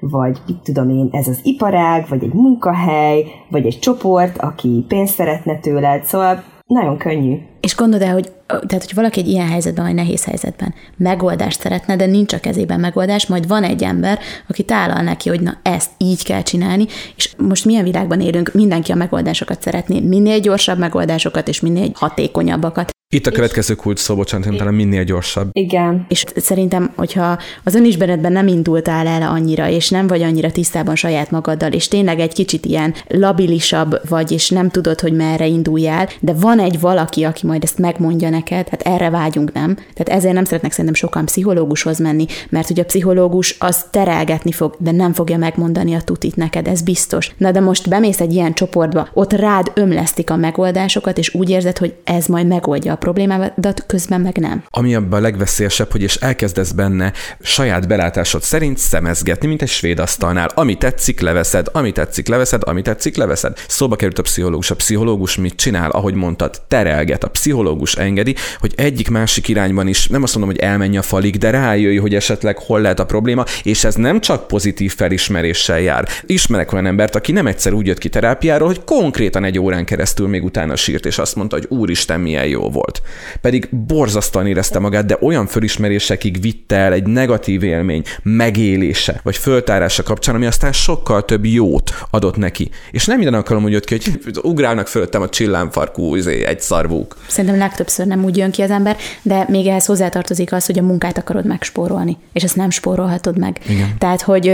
vagy 0.00 0.38
mit 0.46 0.56
tudom 0.62 0.90
én, 0.90 1.08
ez 1.10 1.28
az 1.28 1.40
iparág, 1.42 2.06
vagy 2.08 2.24
egy 2.24 2.32
munkahely, 2.32 3.24
vagy 3.50 3.66
egy 3.66 3.78
csoport, 3.78 4.38
aki 4.38 4.84
pénzt 4.88 5.14
szeretne 5.14 5.58
tőled, 5.58 6.04
szóval 6.04 6.42
nagyon 6.66 6.96
könnyű. 6.96 7.38
És 7.60 7.76
gondolod 7.76 8.06
el, 8.06 8.12
hogy 8.12 8.32
tehát, 8.46 8.84
hogy 8.84 8.94
valaki 8.94 9.20
egy 9.20 9.28
ilyen 9.28 9.48
helyzetben, 9.48 9.84
vagy 9.84 9.94
nehéz 9.94 10.24
helyzetben 10.24 10.74
megoldást 10.96 11.60
szeretne, 11.60 11.96
de 11.96 12.06
nincs 12.06 12.32
a 12.32 12.40
kezében 12.40 12.80
megoldás, 12.80 13.26
majd 13.26 13.48
van 13.48 13.62
egy 13.62 13.82
ember, 13.82 14.18
aki 14.48 14.64
tálal 14.64 15.02
neki, 15.02 15.28
hogy 15.28 15.40
na 15.40 15.54
ezt 15.62 15.90
így 15.98 16.24
kell 16.24 16.42
csinálni, 16.42 16.86
és 17.16 17.34
most 17.38 17.64
milyen 17.64 17.84
világban 17.84 18.20
élünk, 18.20 18.50
mindenki 18.54 18.92
a 18.92 18.96
megoldásokat 18.96 19.62
szeretné, 19.62 20.00
minél 20.00 20.38
gyorsabb 20.38 20.78
megoldásokat, 20.78 21.48
és 21.48 21.60
minél 21.60 21.90
hatékonyabbakat. 21.94 22.90
Itt 23.14 23.26
a 23.26 23.30
következő 23.30 23.74
kult 23.74 23.98
szó, 23.98 24.14
bocsánat, 24.14 24.56
talán 24.56 24.74
minél 24.74 25.04
gyorsabb. 25.04 25.48
Igen. 25.52 26.06
És 26.08 26.24
szerintem, 26.36 26.92
hogyha 26.96 27.38
az 27.64 27.74
önismeretben 27.74 28.32
nem 28.32 28.46
indultál 28.46 29.06
el 29.06 29.22
annyira, 29.22 29.68
és 29.68 29.90
nem 29.90 30.06
vagy 30.06 30.22
annyira 30.22 30.50
tisztában 30.50 30.96
saját 30.96 31.30
magaddal, 31.30 31.72
és 31.72 31.88
tényleg 31.88 32.20
egy 32.20 32.32
kicsit 32.32 32.66
ilyen 32.66 32.94
labilisabb 33.08 34.08
vagy, 34.08 34.32
és 34.32 34.48
nem 34.48 34.68
tudod, 34.68 35.00
hogy 35.00 35.12
merre 35.12 35.46
induljál, 35.46 36.08
de 36.20 36.32
van 36.32 36.58
egy 36.58 36.80
valaki, 36.80 37.24
aki 37.24 37.46
majd 37.46 37.62
ezt 37.62 37.78
megmondja 37.78 38.30
neked, 38.30 38.68
hát 38.68 38.82
erre 38.82 39.10
vágyunk, 39.10 39.52
nem? 39.52 39.74
Tehát 39.74 40.20
ezért 40.20 40.34
nem 40.34 40.44
szeretnek 40.44 40.70
szerintem 40.70 40.94
sokan 40.94 41.24
pszichológushoz 41.24 41.98
menni, 41.98 42.26
mert 42.48 42.70
ugye 42.70 42.82
a 42.82 42.84
pszichológus 42.84 43.56
az 43.58 43.84
terelgetni 43.90 44.52
fog, 44.52 44.74
de 44.78 44.90
nem 44.90 45.12
fogja 45.12 45.36
megmondani 45.38 45.94
a 45.94 46.00
tutit 46.00 46.36
neked, 46.36 46.68
ez 46.68 46.82
biztos. 46.82 47.34
Na 47.36 47.50
de 47.50 47.60
most 47.60 47.88
bemész 47.88 48.20
egy 48.20 48.32
ilyen 48.32 48.54
csoportba, 48.54 49.08
ott 49.12 49.32
rád 49.32 49.70
ömlesztik 49.74 50.30
a 50.30 50.36
megoldásokat, 50.36 51.18
és 51.18 51.34
úgy 51.34 51.50
érzed, 51.50 51.78
hogy 51.78 51.94
ez 52.04 52.26
majd 52.26 52.46
megoldja 52.46 52.92
a 52.92 53.00
problémádat, 53.02 53.84
közben 53.86 54.20
meg 54.20 54.36
nem. 54.36 54.62
Ami 54.70 54.94
abban 54.94 55.18
a 55.18 55.22
legveszélyesebb, 55.22 55.90
hogy 55.90 56.02
és 56.02 56.14
elkezdesz 56.14 56.70
benne 56.70 57.12
saját 57.40 57.88
belátásod 57.88 58.42
szerint 58.42 58.78
szemezgetni, 58.78 59.48
mint 59.48 59.62
egy 59.62 59.68
svéd 59.68 59.98
asztalnál. 59.98 60.50
Ami 60.54 60.74
tetszik, 60.74 61.20
leveszed, 61.20 61.66
ami 61.72 61.92
tetszik, 61.92 62.28
leveszed, 62.28 62.62
ami 62.64 62.82
tetszik, 62.82 63.16
leveszed. 63.16 63.58
Szóba 63.68 63.96
került 63.96 64.18
a 64.18 64.22
pszichológus. 64.22 64.70
A 64.70 64.74
pszichológus 64.74 65.36
mit 65.36 65.54
csinál, 65.54 65.90
ahogy 65.90 66.14
mondtad, 66.14 66.62
terelget. 66.68 67.24
A 67.24 67.28
pszichológus 67.28 67.94
engedi, 67.94 68.34
hogy 68.58 68.72
egyik 68.76 69.10
másik 69.10 69.48
irányban 69.48 69.88
is, 69.88 70.06
nem 70.06 70.22
azt 70.22 70.34
mondom, 70.36 70.54
hogy 70.54 70.62
elmenj 70.62 70.96
a 70.96 71.02
falig, 71.02 71.36
de 71.36 71.50
rájöjj, 71.50 71.96
hogy 71.96 72.14
esetleg 72.14 72.58
hol 72.58 72.80
lehet 72.80 73.00
a 73.00 73.06
probléma, 73.06 73.44
és 73.62 73.84
ez 73.84 73.94
nem 73.94 74.20
csak 74.20 74.46
pozitív 74.46 74.94
felismeréssel 74.94 75.80
jár. 75.80 76.08
Ismerek 76.26 76.72
olyan 76.72 76.86
embert, 76.86 77.14
aki 77.14 77.32
nem 77.32 77.46
egyszer 77.46 77.72
úgy 77.72 77.86
jött 77.86 77.98
ki 77.98 78.08
terápiáról, 78.08 78.66
hogy 78.66 78.84
konkrétan 78.84 79.44
egy 79.44 79.58
órán 79.58 79.84
keresztül 79.84 80.28
még 80.28 80.44
utána 80.44 80.76
sírt, 80.76 81.06
és 81.06 81.18
azt 81.18 81.36
mondta, 81.36 81.56
hogy 81.56 81.66
úristen, 81.68 82.20
milyen 82.20 82.46
jó 82.46 82.70
volt 82.70 82.91
volt. 82.92 83.02
Pedig 83.40 83.68
borzasztóan 83.86 84.46
érezte 84.46 84.78
magát, 84.78 85.06
de 85.06 85.18
olyan 85.20 85.46
fölismerésekig 85.46 86.40
vitte 86.40 86.76
el 86.76 86.92
egy 86.92 87.06
negatív 87.06 87.62
élmény 87.62 88.02
megélése, 88.22 89.20
vagy 89.22 89.36
föltárása 89.36 90.02
kapcsán, 90.02 90.34
ami 90.34 90.46
aztán 90.46 90.72
sokkal 90.72 91.24
több 91.24 91.44
jót 91.44 91.94
adott 92.10 92.36
neki. 92.36 92.70
És 92.90 93.06
nem 93.06 93.16
minden 93.16 93.34
alkalom 93.34 93.64
úgy 93.64 93.72
jött 93.72 93.84
ki, 93.84 93.98
hogy 94.24 94.38
ugrálnak 94.42 94.86
fölöttem 94.86 95.22
a 95.22 95.28
csillámfarkú 95.28 96.14
izé, 96.14 96.44
egy 96.44 96.60
szarvúk. 96.60 97.16
Szerintem 97.26 97.58
legtöbbször 97.58 98.06
nem 98.06 98.24
úgy 98.24 98.36
jön 98.36 98.50
ki 98.50 98.62
az 98.62 98.70
ember, 98.70 98.96
de 99.22 99.46
még 99.48 99.66
ehhez 99.66 99.86
hozzátartozik 99.86 100.52
az, 100.52 100.66
hogy 100.66 100.78
a 100.78 100.82
munkát 100.82 101.18
akarod 101.18 101.46
megspórolni, 101.46 102.16
és 102.32 102.42
ezt 102.42 102.56
nem 102.56 102.70
spórolhatod 102.70 103.38
meg. 103.38 103.58
Igen. 103.68 103.94
Tehát, 103.98 104.22
hogy 104.22 104.48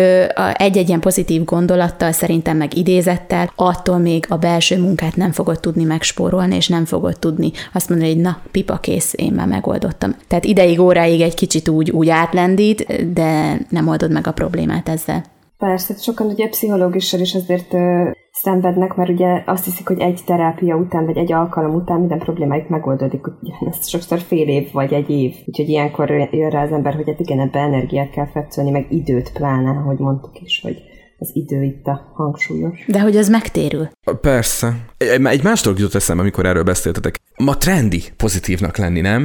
egy-egy 0.55 0.89
ilyen 0.89 1.01
pozitív 1.01 1.45
gondolattal, 1.45 2.13
szerintem 2.13 2.57
meg 2.57 2.77
idézettel, 2.77 3.53
attól 3.57 3.99
még 3.99 4.25
a 4.29 4.37
belső 4.37 4.79
munkát 4.79 5.17
nem 5.17 5.33
fogod 5.33 5.61
tudni 5.61 5.85
megspórolni, 5.85 6.57
és 6.57 6.69
nem 6.69 6.85
fogod 6.85 7.19
tudni 7.19 7.53
azt 7.73 7.89
mondani, 7.89 8.13
hogy 8.13 8.18
na, 8.21 8.41
pipa 8.51 8.77
kész, 8.77 9.15
én 9.17 9.33
már 9.33 9.49
megoldottam. 9.49 10.15
Tehát 10.29 10.45
ideig, 10.45 10.81
óráig 10.81 11.21
egy 11.21 11.35
kicsit 11.35 11.69
úgy, 11.69 11.91
úgy 11.91 12.09
átlendít, 12.09 13.13
de 13.13 13.61
nem 13.71 13.89
oldod 13.89 14.13
meg 14.13 14.27
a 14.27 14.33
problémát 14.33 14.89
ezzel. 14.89 15.25
Persze, 15.59 15.95
sokan 15.95 16.27
ugye 16.27 16.49
pszichológussal 16.49 17.21
is 17.21 17.35
azért 17.35 17.75
ö, 17.75 18.11
szenvednek, 18.33 18.95
mert 18.95 19.11
ugye 19.11 19.43
azt 19.47 19.65
hiszik, 19.65 19.87
hogy 19.89 20.01
egy 20.01 20.21
terápia 20.27 20.77
után, 20.77 21.05
vagy 21.05 21.17
egy 21.17 21.33
alkalom 21.33 21.75
után 21.75 21.99
minden 21.99 22.19
problémájuk 22.19 22.69
megoldódik, 22.69 23.27
ugye 23.27 23.53
ez 23.71 23.89
sokszor 23.89 24.19
fél 24.19 24.49
év, 24.49 24.73
vagy 24.73 24.93
egy 24.93 25.11
év. 25.11 25.35
Úgyhogy 25.47 25.69
ilyenkor 25.69 26.11
jön 26.11 26.51
rá 26.51 26.63
az 26.63 26.73
ember, 26.73 26.95
hogy 26.95 27.09
hát 27.09 27.21
igen, 27.21 27.41
ebbe 27.41 27.59
energiát 27.59 28.11
kell 28.11 28.27
fektetni, 28.27 28.71
meg 28.71 28.87
időt 28.91 29.33
pláne, 29.33 29.71
ahogy 29.71 29.99
mondtuk 29.99 30.41
is, 30.41 30.61
hogy 30.63 30.88
az 31.19 31.31
idő 31.33 31.63
itt 31.63 31.87
a 31.87 32.13
hangsúlyos. 32.15 32.85
De 32.87 33.01
hogy 33.01 33.17
az 33.17 33.29
megtérül. 33.29 33.91
Persze. 34.21 34.77
Egy, 34.97 35.25
egy 35.25 35.43
más 35.43 35.61
dolog 35.61 35.79
jutott 35.79 35.95
eszembe, 35.95 36.23
amikor 36.23 36.47
erről 36.47 36.63
beszéltetek. 36.63 37.21
Ma 37.37 37.57
trendi 37.57 38.03
pozitívnak 38.17 38.77
lenni, 38.77 39.01
nem? 39.01 39.21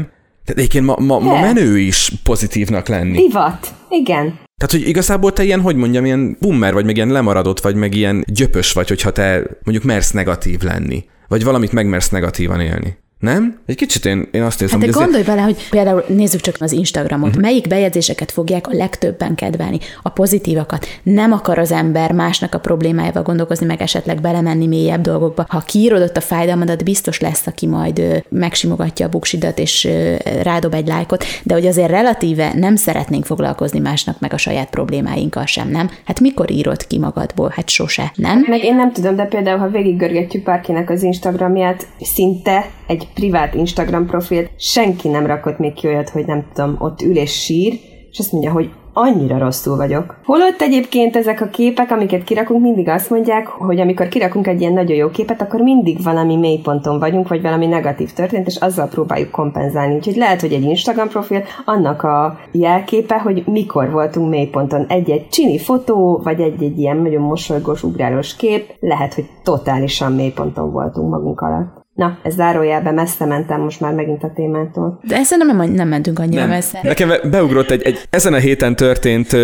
Tehát 0.46 0.60
egyébként 0.60 0.86
ma, 0.86 0.96
ma, 1.00 1.20
ma 1.20 1.40
menő 1.40 1.78
is 1.80 2.12
pozitívnak 2.24 2.88
lenni. 2.88 3.18
Divat, 3.18 3.74
igen. 3.90 4.40
Tehát, 4.58 4.72
hogy 4.72 4.88
igazából 4.88 5.34
te 5.34 5.44
ilyen, 5.44 5.62
hogy 5.62 5.76
mondjam, 5.76 6.06
ilyen 6.06 6.38
bummer 6.40 6.74
vagy, 6.74 6.86
meg 6.86 6.96
ilyen 6.96 7.08
lemaradott 7.08 7.60
vagy, 7.60 7.76
meg 7.76 7.96
ilyen 7.96 8.24
gyöpös 8.28 8.74
vagy, 8.74 8.88
hogyha 8.88 9.12
te 9.12 9.44
mondjuk 9.64 9.84
mersz 9.84 10.12
negatív 10.12 10.62
lenni. 10.62 11.06
Vagy 11.28 11.44
valamit 11.44 11.72
megmersz 11.72 12.10
negatívan 12.10 12.60
élni. 12.60 12.98
Nem? 13.24 13.60
Egy 13.66 13.76
kicsit 13.76 14.06
én, 14.06 14.28
én 14.32 14.42
azt 14.42 14.62
érzem, 14.62 14.80
hát 14.82 14.90
hogy... 14.90 15.04
gondolj 15.04 15.24
bele, 15.24 15.42
hogy 15.42 15.70
például 15.70 16.04
nézzük 16.08 16.42
csak 16.42 16.56
az 16.60 16.72
Instagramot, 16.72 17.28
uh-huh. 17.28 17.44
melyik 17.44 17.68
bejegyzéseket 17.68 18.32
fogják 18.32 18.68
a 18.68 18.74
legtöbben 18.74 19.36
kedvelni? 19.36 19.80
A 20.02 20.10
pozitívakat. 20.10 20.88
Nem 21.04 21.32
akar 21.32 21.58
az 21.58 21.72
ember 21.72 22.12
másnak 22.12 22.54
a 22.54 22.60
problémájával 22.60 23.24
gondolkozni, 23.24 23.66
meg 23.66 23.82
esetleg 23.82 24.22
belemenni 24.22 24.68
mélyebb 24.68 25.02
dolgokba. 25.02 25.46
Ha 25.48 25.60
kiírod 25.60 26.02
ott 26.02 26.18
a 26.18 26.22
fájdalmadat, 26.22 26.84
biztos 26.84 27.20
lesz, 27.20 27.48
aki 27.48 27.68
majd 27.68 28.00
ö, 28.00 28.18
megsimogatja 28.30 29.06
a 29.06 29.10
buksidat, 29.10 29.60
és 29.60 29.86
ö, 29.86 30.16
rádob 30.42 30.74
egy 30.74 30.88
lájkot, 30.88 31.26
de 31.44 31.54
hogy 31.54 31.66
azért 31.66 31.90
relatíve 31.90 32.52
nem 32.56 32.76
szeretnénk 32.76 33.26
foglalkozni 33.26 33.80
másnak 33.80 34.20
meg 34.20 34.34
a 34.34 34.38
saját 34.38 34.70
problémáinkkal 34.70 35.46
sem, 35.46 35.70
nem? 35.70 35.90
Hát 36.06 36.20
mikor 36.20 36.52
írod 36.52 36.88
ki 36.88 37.00
magadból? 37.00 37.52
Hát 37.56 37.70
sose, 37.70 38.12
nem? 38.16 38.46
Meg 38.48 38.64
én 38.64 38.76
nem 38.76 38.92
tudom, 38.92 39.16
de 39.16 39.24
például, 39.24 39.60
ha 39.60 39.70
végiggörgetjük 39.70 40.44
bárkinek 40.44 40.90
az 40.90 41.04
Instagramját, 41.04 41.88
szinte 42.00 42.66
egy 42.88 43.08
privát 43.14 43.54
Instagram 43.54 44.06
profilt, 44.06 44.52
senki 44.58 45.08
nem 45.08 45.26
rakott 45.26 45.58
még 45.58 45.74
ki 45.74 45.88
olyat, 45.88 46.10
hogy 46.10 46.26
nem 46.26 46.46
tudom, 46.54 46.76
ott 46.80 47.02
ül 47.02 47.18
és 47.18 47.44
sír, 47.44 47.80
és 48.12 48.20
azt 48.20 48.32
mondja, 48.32 48.52
hogy 48.52 48.70
annyira 48.94 49.38
rosszul 49.38 49.76
vagyok. 49.76 50.20
Holott 50.24 50.62
egyébként 50.62 51.16
ezek 51.16 51.42
a 51.42 51.48
képek, 51.48 51.92
amiket 51.92 52.24
kirakunk, 52.24 52.62
mindig 52.62 52.90
azt 52.90 53.10
mondják, 53.10 53.48
hogy 53.48 53.80
amikor 53.80 54.08
kirakunk 54.08 54.48
egy 54.48 54.62
ilyen 54.62 54.74
nagyon 54.74 54.98
jó 54.98 55.10
képet, 55.10 55.42
akkor 55.42 55.62
mindig 55.62 56.04
valami 56.04 56.36
mélyponton 56.36 57.00
vagyunk, 57.00 57.28
vagy 57.28 57.42
valami 57.42 57.66
negatív 57.66 58.12
történt, 58.12 58.48
és 58.48 58.56
azzal 58.56 58.88
próbáljuk 58.88 59.32
kompenzálni. 59.32 59.96
Úgyhogy 59.96 60.16
lehet, 60.16 60.42
hogy 60.42 60.54
egy 60.54 60.64
Instagram 60.64 61.08
profil 61.08 61.44
annak 61.66 62.04
a 62.04 62.40
jelképe, 62.52 63.20
hogy 63.20 63.44
mikor 63.46 63.92
voltunk 63.92 64.30
mélyponton. 64.30 64.86
Egy-egy 64.88 65.28
csini 65.30 65.60
fotó, 65.60 66.22
vagy 66.24 66.40
egy-egy 66.40 66.80
ilyen 66.80 66.98
nagyon 66.98 67.22
mosolygós, 67.22 67.84
ugrálós 67.84 68.36
kép, 68.36 68.76
lehet, 68.80 69.14
hogy 69.14 69.26
totálisan 69.44 70.12
mélyponton 70.12 70.72
voltunk 70.72 71.10
magunk 71.10 71.42
alatt. 71.42 71.83
Na, 71.94 72.18
ez 72.24 72.34
zárójelben 72.34 72.94
messze 72.94 73.26
mentem 73.26 73.62
most 73.62 73.80
már 73.80 73.94
megint 73.94 74.24
a 74.24 74.32
témától. 74.36 75.00
De 75.08 75.16
ezt 75.16 75.36
nem, 75.38 75.72
nem 75.72 75.88
mentünk 75.88 76.20
annyira 76.20 76.42
nem. 76.42 76.50
messze. 76.50 76.80
Nekem 76.84 77.12
beugrott 77.30 77.72
egy, 77.72 77.82
egy, 77.82 78.08
ezen 78.10 78.34
a 78.34 78.38
héten 78.38 78.76
történt, 78.76 79.36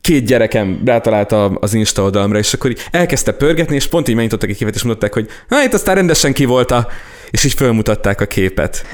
két 0.00 0.26
gyerekem 0.26 0.80
rátalált 0.84 1.32
az 1.60 1.74
Insta 1.74 2.02
oldalomra, 2.02 2.38
és 2.38 2.54
akkor 2.54 2.70
így 2.70 2.80
elkezdte 2.90 3.32
pörgetni, 3.32 3.74
és 3.74 3.88
pont 3.88 4.08
így 4.08 4.14
megnyitottak 4.14 4.48
egy 4.48 4.56
képet, 4.56 4.74
és 4.74 4.82
mondották, 4.82 5.12
hogy 5.14 5.28
na, 5.48 5.62
itt 5.62 5.72
aztán 5.72 5.94
rendesen 5.94 6.32
ki 6.32 6.44
volt 6.44 6.70
a 6.70 6.86
és 7.34 7.44
így 7.44 7.52
fölmutatták 7.52 8.20
a 8.20 8.26
képet. 8.26 8.86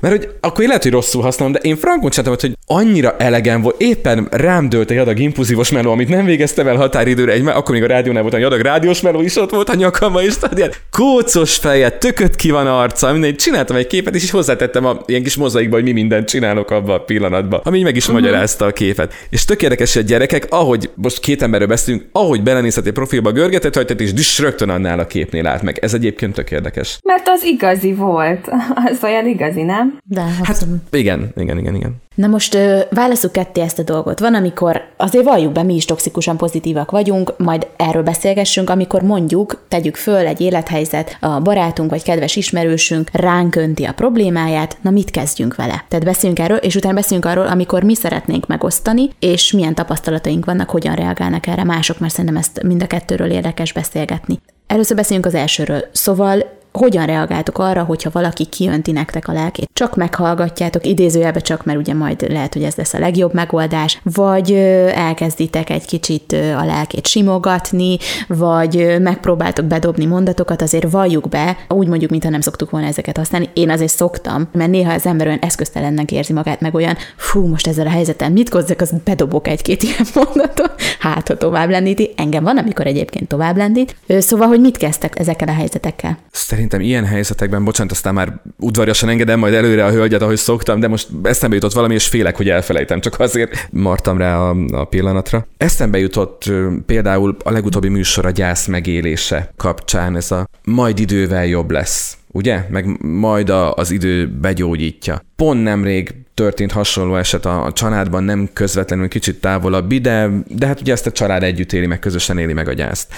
Mert 0.00 0.16
hogy 0.16 0.28
akkor 0.40 0.64
lehet, 0.64 0.82
hogy 0.82 0.92
rosszul 0.92 1.22
használom, 1.22 1.52
de 1.52 1.58
én 1.58 1.76
frankon 1.76 2.10
csináltam, 2.10 2.36
hogy 2.40 2.56
annyira 2.66 3.16
elegem 3.18 3.62
volt, 3.62 3.80
éppen 3.80 4.28
rám 4.30 4.68
dőlt 4.68 4.90
egy 4.90 4.98
adag 4.98 5.18
impulzívos 5.18 5.70
meló, 5.70 5.90
amit 5.90 6.08
nem 6.08 6.24
végeztem 6.24 6.66
el 6.66 6.76
határidőre, 6.76 7.32
egy, 7.32 7.46
akkor 7.46 7.74
még 7.74 7.82
a 7.82 7.86
rádiónál 7.86 8.22
volt 8.22 8.34
egy 8.34 8.42
adag 8.42 8.60
rádiós 8.60 9.00
meló 9.00 9.20
is 9.20 9.36
ott 9.36 9.50
volt 9.50 9.68
a 9.68 9.74
nyakamba, 9.74 10.22
és 10.22 10.36
tudod, 10.36 10.58
ilyen 10.58 10.72
kócos 10.90 11.56
feje, 11.56 11.90
tököt 11.90 12.36
ki 12.36 12.50
van 12.50 12.66
arca, 12.66 13.12
mindegy, 13.12 13.36
csináltam 13.36 13.76
egy 13.76 13.86
képet, 13.86 14.14
és 14.14 14.22
így 14.22 14.30
hozzátettem 14.30 14.84
a 14.84 15.00
ilyen 15.06 15.22
kis 15.22 15.36
mozaikba, 15.36 15.74
hogy 15.74 15.84
mi 15.84 15.92
mindent 15.92 16.28
csinálok 16.28 16.70
abban 16.70 16.94
a 16.94 17.02
pillanatban, 17.04 17.60
ami 17.64 17.82
meg 17.82 17.96
is 17.96 18.08
uh-huh. 18.08 18.20
magyarázta 18.20 18.64
a 18.64 18.72
képet. 18.72 19.14
És 19.30 19.44
tök 19.44 19.62
érdekes, 19.62 19.94
hogy 19.94 20.02
a 20.02 20.06
gyerekek, 20.06 20.46
ahogy 20.48 20.90
most 20.94 21.20
két 21.20 21.42
emberről 21.42 21.68
beszélünk, 21.68 22.04
ahogy 22.12 22.42
belenézhet 22.42 22.86
egy 22.86 22.92
profilba 22.92 23.32
görgetett 23.32 23.74
hajtett, 23.74 24.00
és 24.00 24.12
düs 24.12 24.38
rögtön 24.38 24.68
annál 24.68 24.98
a 24.98 25.06
képnél 25.06 25.46
át 25.46 25.62
meg. 25.62 25.78
Ez 25.78 25.94
egyébként 25.94 26.34
tök 26.34 26.50
érdekes. 26.50 26.98
Mert 27.02 27.28
az 27.28 27.44
igazi 27.82 27.92
volt. 27.92 28.48
Az 28.90 28.98
olyan 29.02 29.26
igazi, 29.26 29.62
nem? 29.62 29.98
De, 30.04 30.20
hát, 30.44 30.66
igen, 30.90 31.32
igen, 31.36 31.58
igen, 31.58 31.74
igen. 31.74 31.94
Na 32.14 32.26
most 32.26 32.58
válaszuk 32.90 33.32
ketté 33.32 33.60
ezt 33.60 33.78
a 33.78 33.82
dolgot. 33.82 34.20
Van, 34.20 34.34
amikor 34.34 34.82
azért 34.96 35.24
valljuk 35.24 35.52
be, 35.52 35.62
mi 35.62 35.74
is 35.74 35.84
toxikusan 35.84 36.36
pozitívak 36.36 36.90
vagyunk, 36.90 37.34
majd 37.38 37.66
erről 37.76 38.02
beszélgessünk, 38.02 38.70
amikor 38.70 39.02
mondjuk, 39.02 39.64
tegyük 39.68 39.96
föl 39.96 40.26
egy 40.26 40.40
élethelyzet, 40.40 41.16
a 41.20 41.40
barátunk 41.40 41.90
vagy 41.90 42.02
kedves 42.02 42.36
ismerősünk 42.36 43.10
ránk 43.12 43.56
önti 43.56 43.84
a 43.84 43.92
problémáját, 43.92 44.76
na 44.80 44.90
mit 44.90 45.10
kezdjünk 45.10 45.54
vele? 45.54 45.84
Tehát 45.88 46.04
beszéljünk 46.04 46.38
erről, 46.38 46.56
és 46.56 46.74
utána 46.74 46.94
beszéljünk 46.94 47.30
arról, 47.30 47.46
amikor 47.46 47.82
mi 47.82 47.94
szeretnénk 47.94 48.46
megosztani, 48.46 49.10
és 49.18 49.52
milyen 49.52 49.74
tapasztalataink 49.74 50.44
vannak, 50.44 50.70
hogyan 50.70 50.94
reagálnak 50.94 51.46
erre 51.46 51.64
mások, 51.64 51.98
mert 51.98 52.12
szerintem 52.12 52.36
ezt 52.36 52.62
mind 52.62 52.82
a 52.82 52.86
kettőről 52.86 53.30
érdekes 53.30 53.72
beszélgetni. 53.72 54.38
Először 54.66 54.96
beszéljünk 54.96 55.26
az 55.26 55.34
elsőről. 55.34 55.84
Szóval 55.92 56.59
hogyan 56.72 57.06
reagáltok 57.06 57.58
arra, 57.58 57.82
hogyha 57.82 58.10
valaki 58.12 58.44
kiönti 58.44 58.92
nektek 58.92 59.28
a 59.28 59.32
lelkét? 59.32 59.70
Csak 59.72 59.96
meghallgatjátok, 59.96 60.86
idézőjelbe 60.86 61.40
csak, 61.40 61.64
mert 61.64 61.78
ugye 61.78 61.94
majd 61.94 62.26
lehet, 62.30 62.52
hogy 62.52 62.62
ez 62.62 62.74
lesz 62.74 62.94
a 62.94 62.98
legjobb 62.98 63.34
megoldás, 63.34 64.00
vagy 64.02 64.52
elkezditek 64.94 65.70
egy 65.70 65.86
kicsit 65.86 66.32
a 66.32 66.64
lelkét 66.64 67.06
simogatni, 67.06 67.98
vagy 68.28 68.96
megpróbáltok 69.00 69.64
bedobni 69.64 70.04
mondatokat, 70.04 70.62
azért 70.62 70.90
valljuk 70.90 71.28
be, 71.28 71.56
úgy 71.68 71.86
mondjuk, 71.86 72.10
mintha 72.10 72.30
nem 72.30 72.40
szoktuk 72.40 72.70
volna 72.70 72.86
ezeket 72.86 73.16
használni. 73.16 73.50
Én 73.54 73.70
azért 73.70 73.92
szoktam, 73.92 74.48
mert 74.52 74.70
néha 74.70 74.92
az 74.92 75.06
ember 75.06 75.26
olyan 75.26 75.38
eszköztelennek 75.38 76.12
érzi 76.12 76.32
magát, 76.32 76.60
meg 76.60 76.74
olyan, 76.74 76.96
fú, 77.16 77.46
most 77.46 77.66
ezzel 77.66 77.86
a 77.86 77.90
helyzetem 77.90 78.32
mit 78.32 78.48
kozzak, 78.48 78.80
az 78.80 78.92
bedobok 79.04 79.48
egy-két 79.48 79.82
ilyen 79.82 80.06
mondatot, 80.24 80.74
hát 80.98 81.28
ha 81.28 81.36
tovább 81.36 81.70
lendíti. 81.70 82.10
Engem 82.16 82.44
van, 82.44 82.58
amikor 82.58 82.86
egyébként 82.86 83.28
tovább 83.28 83.56
lendít. 83.56 83.96
Szóval, 84.18 84.48
hogy 84.48 84.60
mit 84.60 84.76
kezdtek 84.76 85.18
ezekkel 85.18 85.48
a 85.48 85.52
helyzetekkel? 85.52 86.18
Szerintem 86.60 86.88
ilyen 86.88 87.04
helyzetekben, 87.04 87.64
bocsánat, 87.64 87.92
aztán 87.92 88.14
már 88.14 88.40
udvariasan 88.58 89.08
engedem 89.08 89.38
majd 89.38 89.54
előre 89.54 89.84
a 89.84 89.90
hölgyet, 89.90 90.22
ahogy 90.22 90.36
szoktam, 90.36 90.80
de 90.80 90.88
most 90.88 91.08
eszembe 91.22 91.54
jutott 91.54 91.72
valami, 91.72 91.94
és 91.94 92.06
félek, 92.06 92.36
hogy 92.36 92.48
elfelejtem, 92.48 93.00
csak 93.00 93.20
azért 93.20 93.68
martam 93.70 94.18
rá 94.18 94.38
a, 94.38 94.56
a 94.70 94.84
pillanatra. 94.84 95.46
Eszembe 95.56 95.98
jutott 95.98 96.52
például 96.86 97.36
a 97.44 97.50
legutóbbi 97.50 97.88
műsor 97.88 98.26
a 98.26 98.30
gyász 98.30 98.66
megélése 98.66 99.52
kapcsán 99.56 100.16
ez 100.16 100.30
a 100.30 100.48
majd 100.64 100.98
idővel 100.98 101.46
jobb 101.46 101.70
lesz 101.70 102.16
ugye? 102.32 102.64
Meg 102.70 103.02
majd 103.02 103.48
a, 103.48 103.74
az 103.74 103.90
idő 103.90 104.28
begyógyítja. 104.40 105.22
Pont 105.36 105.62
nemrég 105.62 106.14
történt 106.34 106.72
hasonló 106.72 107.16
eset 107.16 107.44
a, 107.44 107.64
a 107.64 107.72
családban, 107.72 108.24
nem 108.24 108.48
közvetlenül 108.52 109.08
kicsit 109.08 109.40
távolabbi, 109.40 109.98
de, 109.98 110.28
de 110.48 110.66
hát 110.66 110.80
ugye 110.80 110.92
ezt 110.92 111.06
a 111.06 111.12
család 111.12 111.42
együtt 111.42 111.72
éli 111.72 111.86
meg, 111.86 111.98
közösen 111.98 112.38
éli 112.38 112.52
meg 112.52 112.68
a 112.68 112.72
gyászt. 112.72 113.12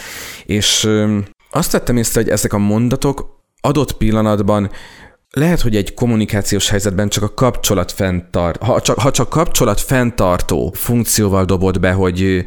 És 0.46 0.88
azt 1.52 1.72
vettem 1.72 1.96
észre, 1.96 2.20
hogy 2.20 2.30
ezek 2.30 2.52
a 2.52 2.58
mondatok 2.58 3.40
adott 3.60 3.92
pillanatban 3.92 4.70
lehet, 5.30 5.60
hogy 5.60 5.76
egy 5.76 5.94
kommunikációs 5.94 6.68
helyzetben 6.68 7.08
csak 7.08 7.22
a 7.22 7.34
kapcsolat 7.34 7.92
fenntart, 7.92 8.62
ha 8.62 8.80
csak, 8.80 8.98
ha 8.98 9.10
csak 9.10 9.28
kapcsolat 9.28 9.80
fenntartó 9.80 10.72
funkcióval 10.76 11.44
dobod 11.44 11.80
be, 11.80 11.92
hogy 11.92 12.44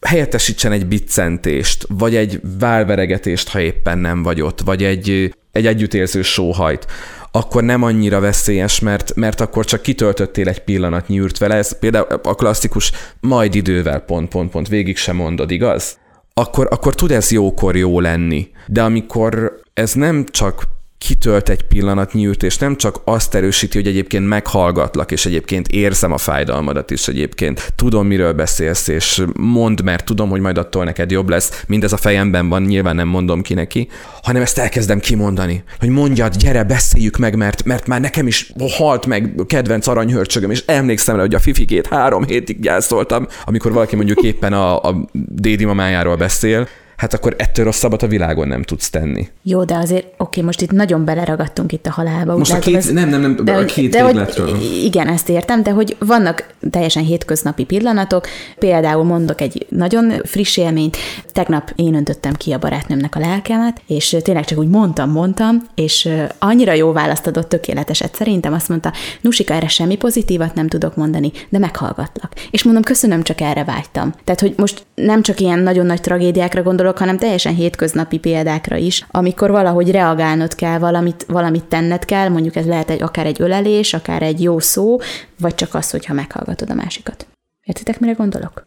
helyettesítsen 0.00 0.72
egy 0.72 0.86
biccentést, 0.86 1.86
vagy 1.88 2.16
egy 2.16 2.40
válveregetést, 2.58 3.48
ha 3.48 3.60
éppen 3.60 3.98
nem 3.98 4.22
vagy 4.22 4.40
ott, 4.40 4.60
vagy 4.60 4.84
egy, 4.84 5.34
egy 5.52 5.66
együttérző 5.66 6.22
sóhajt, 6.22 6.86
akkor 7.30 7.62
nem 7.62 7.82
annyira 7.82 8.20
veszélyes, 8.20 8.80
mert, 8.80 9.14
mert 9.14 9.40
akkor 9.40 9.64
csak 9.64 9.82
kitöltöttél 9.82 10.48
egy 10.48 10.64
pillanat 10.64 11.08
nyűrt 11.08 11.38
vele. 11.38 11.54
Ez 11.54 11.78
például 11.78 12.06
a 12.22 12.34
klasszikus 12.34 12.92
majd 13.20 13.54
idővel 13.54 14.00
pont, 14.00 14.28
pont, 14.28 14.50
pont 14.50 14.68
végig 14.68 14.96
sem 14.96 15.16
mondod, 15.16 15.50
igaz? 15.50 15.98
Akkor, 16.40 16.68
akkor 16.70 16.94
tud 16.94 17.10
ez 17.10 17.30
jókor 17.30 17.76
jó 17.76 18.00
lenni. 18.00 18.50
De 18.66 18.82
amikor 18.82 19.60
ez 19.74 19.92
nem 19.92 20.24
csak 20.24 20.64
kitölt 21.06 21.48
egy 21.48 21.62
pillanatnyi 21.62 22.30
és 22.40 22.58
nem 22.58 22.76
csak 22.76 23.00
azt 23.04 23.34
erősíti, 23.34 23.78
hogy 23.78 23.86
egyébként 23.86 24.28
meghallgatlak, 24.28 25.12
és 25.12 25.26
egyébként 25.26 25.68
érzem 25.68 26.12
a 26.12 26.18
fájdalmadat 26.18 26.90
is 26.90 27.08
egyébként. 27.08 27.72
Tudom, 27.76 28.06
miről 28.06 28.32
beszélsz, 28.32 28.88
és 28.88 29.22
mondd, 29.36 29.84
mert 29.84 30.04
tudom, 30.04 30.28
hogy 30.28 30.40
majd 30.40 30.58
attól 30.58 30.84
neked 30.84 31.10
jobb 31.10 31.28
lesz. 31.28 31.64
Mindez 31.66 31.92
a 31.92 31.96
fejemben 31.96 32.48
van, 32.48 32.62
nyilván 32.62 32.94
nem 32.94 33.08
mondom 33.08 33.42
ki 33.42 33.54
neki, 33.54 33.88
hanem 34.22 34.42
ezt 34.42 34.58
elkezdem 34.58 35.00
kimondani. 35.00 35.62
Hogy 35.78 35.88
mondjad, 35.88 36.36
gyere, 36.36 36.64
beszéljük 36.64 37.16
meg, 37.16 37.36
mert, 37.36 37.64
mert 37.64 37.86
már 37.86 38.00
nekem 38.00 38.26
is 38.26 38.52
halt 38.76 39.06
meg 39.06 39.34
kedvenc 39.46 39.86
aranyhörcsögöm, 39.86 40.50
és 40.50 40.62
emlékszem 40.66 41.14
rá, 41.16 41.20
hogy 41.20 41.34
a 41.34 41.38
fifikét 41.38 41.86
három 41.86 42.24
hétig 42.24 42.60
gyászoltam, 42.60 43.26
amikor 43.44 43.72
valaki 43.72 43.96
mondjuk 43.96 44.22
éppen 44.22 44.52
a, 44.52 44.82
a 44.82 45.08
dédi 45.12 45.64
mamájáról 45.64 46.16
beszél, 46.16 46.68
hát 46.96 47.14
akkor 47.14 47.34
ettől 47.38 47.64
rosszabbat 47.64 48.02
a 48.02 48.06
világon 48.06 48.48
nem 48.48 48.62
tudsz 48.62 48.90
tenni. 48.90 49.28
Jó, 49.42 49.64
de 49.64 49.74
azért, 49.74 50.06
oké, 50.16 50.40
most 50.40 50.60
itt 50.60 50.70
nagyon 50.70 51.04
beleragadtunk 51.04 51.72
itt 51.72 51.86
a 51.86 51.90
halálba. 51.90 52.36
Most 52.36 52.52
a 52.52 52.58
két, 52.58 52.76
az, 52.76 52.90
nem, 52.90 53.08
nem, 53.08 53.20
nem, 53.20 53.36
de, 53.44 53.52
a 53.52 53.64
két 53.64 53.90
de, 53.90 54.04
végletről. 54.04 54.50
Hogy, 54.50 54.80
igen, 54.84 55.08
ezt 55.08 55.28
értem, 55.28 55.62
de 55.62 55.70
hogy 55.70 55.96
vannak 55.98 56.54
teljesen 56.70 57.04
hétköznapi 57.04 57.64
pillanatok, 57.64 58.26
például 58.58 59.04
mondok 59.04 59.40
egy 59.40 59.66
nagyon 59.68 60.12
friss 60.24 60.56
élményt, 60.56 60.96
tegnap 61.32 61.72
én 61.74 61.94
öntöttem 61.94 62.32
ki 62.32 62.52
a 62.52 62.58
barátnőmnek 62.58 63.14
a 63.14 63.18
lelkemet, 63.18 63.80
és 63.86 64.16
tényleg 64.22 64.44
csak 64.44 64.58
úgy 64.58 64.68
mondtam, 64.68 65.10
mondtam, 65.10 65.62
és 65.74 66.08
annyira 66.38 66.72
jó 66.72 66.92
választ 66.92 67.26
adott, 67.26 67.48
tökéleteset 67.48 68.14
szerintem, 68.14 68.52
azt 68.52 68.68
mondta, 68.68 68.92
Nusika, 69.20 69.54
erre 69.54 69.68
semmi 69.68 69.96
pozitívat 69.96 70.54
nem 70.54 70.68
tudok 70.68 70.96
mondani, 70.96 71.32
de 71.48 71.58
meghallgatlak. 71.58 72.32
És 72.50 72.62
mondom, 72.62 72.82
köszönöm, 72.82 73.22
csak 73.22 73.40
erre 73.40 73.64
vágytam. 73.64 74.14
Tehát, 74.24 74.40
hogy 74.40 74.54
most 74.56 74.86
nem 74.94 75.22
csak 75.22 75.40
ilyen 75.40 75.58
nagyon 75.58 75.86
nagy 75.86 76.00
tragédiákra 76.00 76.62
gondolok, 76.62 76.85
gondolok, 76.86 76.98
hanem 76.98 77.28
teljesen 77.28 77.54
hétköznapi 77.54 78.18
példákra 78.18 78.76
is, 78.76 79.06
amikor 79.10 79.50
valahogy 79.50 79.90
reagálnod 79.90 80.54
kell, 80.54 80.78
valamit, 80.78 81.24
valamit 81.28 81.64
tenned 81.64 82.04
kell, 82.04 82.28
mondjuk 82.28 82.56
ez 82.56 82.66
lehet 82.66 82.90
egy, 82.90 83.02
akár 83.02 83.26
egy 83.26 83.40
ölelés, 83.40 83.94
akár 83.94 84.22
egy 84.22 84.42
jó 84.42 84.58
szó, 84.58 84.98
vagy 85.40 85.54
csak 85.54 85.74
az, 85.74 85.90
hogyha 85.90 86.14
meghallgatod 86.14 86.70
a 86.70 86.74
másikat. 86.74 87.26
Értitek, 87.62 88.00
mire 88.00 88.12
gondolok? 88.12 88.66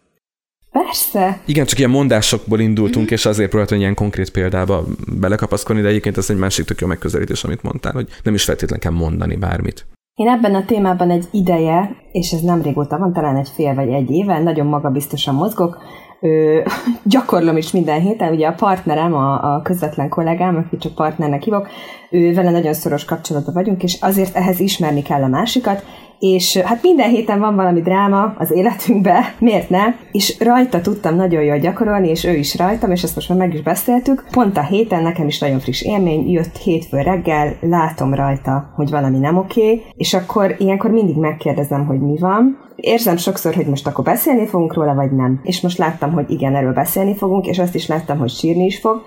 Persze. 0.72 1.40
Igen, 1.46 1.66
csak 1.66 1.78
ilyen 1.78 1.90
mondásokból 1.90 2.60
indultunk, 2.60 3.06
mm-hmm. 3.06 3.14
és 3.14 3.26
azért 3.26 3.50
próbáltam 3.50 3.78
ilyen 3.78 3.96
konkrét 3.96 4.32
példába 4.32 4.84
belekapaszkodni, 5.20 5.82
de 5.82 5.88
egyébként 5.88 6.18
ez 6.18 6.30
egy 6.30 6.38
másik 6.38 6.66
tök 6.66 6.82
jó 6.82 6.88
megközelítés, 6.88 7.44
amit 7.44 7.64
mondtál, 7.64 7.94
hogy 7.94 8.08
nem 8.24 8.34
is 8.34 8.44
feltétlenül 8.44 8.84
kell 8.84 9.08
mondani 9.08 9.36
bármit. 9.36 9.86
Én 10.14 10.28
ebben 10.28 10.56
a 10.56 10.66
témában 10.66 11.10
egy 11.10 11.28
ideje, 11.32 11.96
és 12.12 12.32
ez 12.32 12.42
nem 12.42 12.62
régóta 12.62 12.98
van, 12.98 13.14
talán 13.14 13.38
egy 13.38 13.50
fél 13.56 13.74
vagy 13.74 13.90
egy 13.90 14.10
éve, 14.10 14.40
nagyon 14.40 14.66
magabiztosan 14.66 15.36
mozgok, 15.36 15.78
ö, 16.22 16.60
gyakorlom 17.04 17.58
is 17.58 17.72
minden 17.72 18.00
héten. 18.00 18.34
Ugye 18.34 18.48
a 18.48 18.54
partnerem, 18.54 19.14
a, 19.14 19.56
a 19.56 19.62
közvetlen 19.62 20.10
kollégám, 20.10 20.56
aki 20.56 20.78
csak 20.78 20.96
partnernek 20.96 21.44
hívok, 21.44 21.68
ő 22.10 22.34
vele 22.34 22.52
nagyon 22.52 22.74
szoros 22.74 23.06
kapcsolatban 23.06 23.54
vagyunk, 23.54 23.84
és 23.84 23.98
azért 24.02 24.36
ehhez 24.36 24.60
ismerni 24.60 25.02
kell 25.02 25.24
a 25.24 25.28
másikat, 25.28 25.84
és 26.20 26.58
hát 26.58 26.84
minden 26.84 27.10
héten 27.10 27.40
van 27.40 27.56
valami 27.56 27.82
dráma 27.82 28.34
az 28.38 28.52
életünkbe, 28.52 29.34
miért 29.40 29.70
ne? 29.70 29.84
És 30.12 30.40
rajta 30.40 30.82
tudtam 30.82 31.16
nagyon 31.16 31.44
jól 31.44 31.58
gyakorolni, 31.58 32.10
és 32.10 32.24
ő 32.24 32.36
is 32.36 32.58
rajtam, 32.58 32.92
és 32.92 33.04
ezt 33.04 33.16
most 33.16 33.30
már 33.30 33.38
meg 33.38 33.54
is 33.54 33.62
beszéltük. 33.62 34.26
Pont 34.32 34.58
a 34.58 34.64
héten 34.64 35.04
nekem 35.04 35.28
is 35.28 35.40
nagyon 35.40 35.60
friss 35.60 35.82
élmény, 35.82 36.32
jött 36.32 36.58
hétfő 36.58 37.02
reggel, 37.02 37.58
látom 37.62 38.14
rajta, 38.14 38.72
hogy 38.76 38.90
valami 38.90 39.18
nem 39.18 39.38
oké, 39.38 39.84
és 39.96 40.14
akkor 40.14 40.56
ilyenkor 40.58 40.92
mindig 40.92 41.16
megkérdezem, 41.16 41.86
hogy 41.86 42.00
mi 42.00 42.18
van. 42.18 42.68
Érzem 42.76 43.18
sokszor, 43.18 43.54
hogy 43.54 43.66
most 43.66 43.88
akkor 43.88 44.04
beszélni 44.04 44.46
fogunk 44.46 44.74
róla, 44.74 44.94
vagy 44.94 45.12
nem. 45.12 45.40
És 45.44 45.62
most 45.62 45.78
láttam, 45.78 46.12
hogy 46.12 46.32
igen, 46.32 46.56
erről 46.56 46.74
beszélni 46.74 47.16
fogunk, 47.16 47.48
és 47.48 47.60
azt 47.60 47.76
is 47.76 47.88
láttam, 47.88 48.18
hogy 48.18 48.30
sírni 48.30 48.66
is 48.66 48.80
fog, 48.80 49.02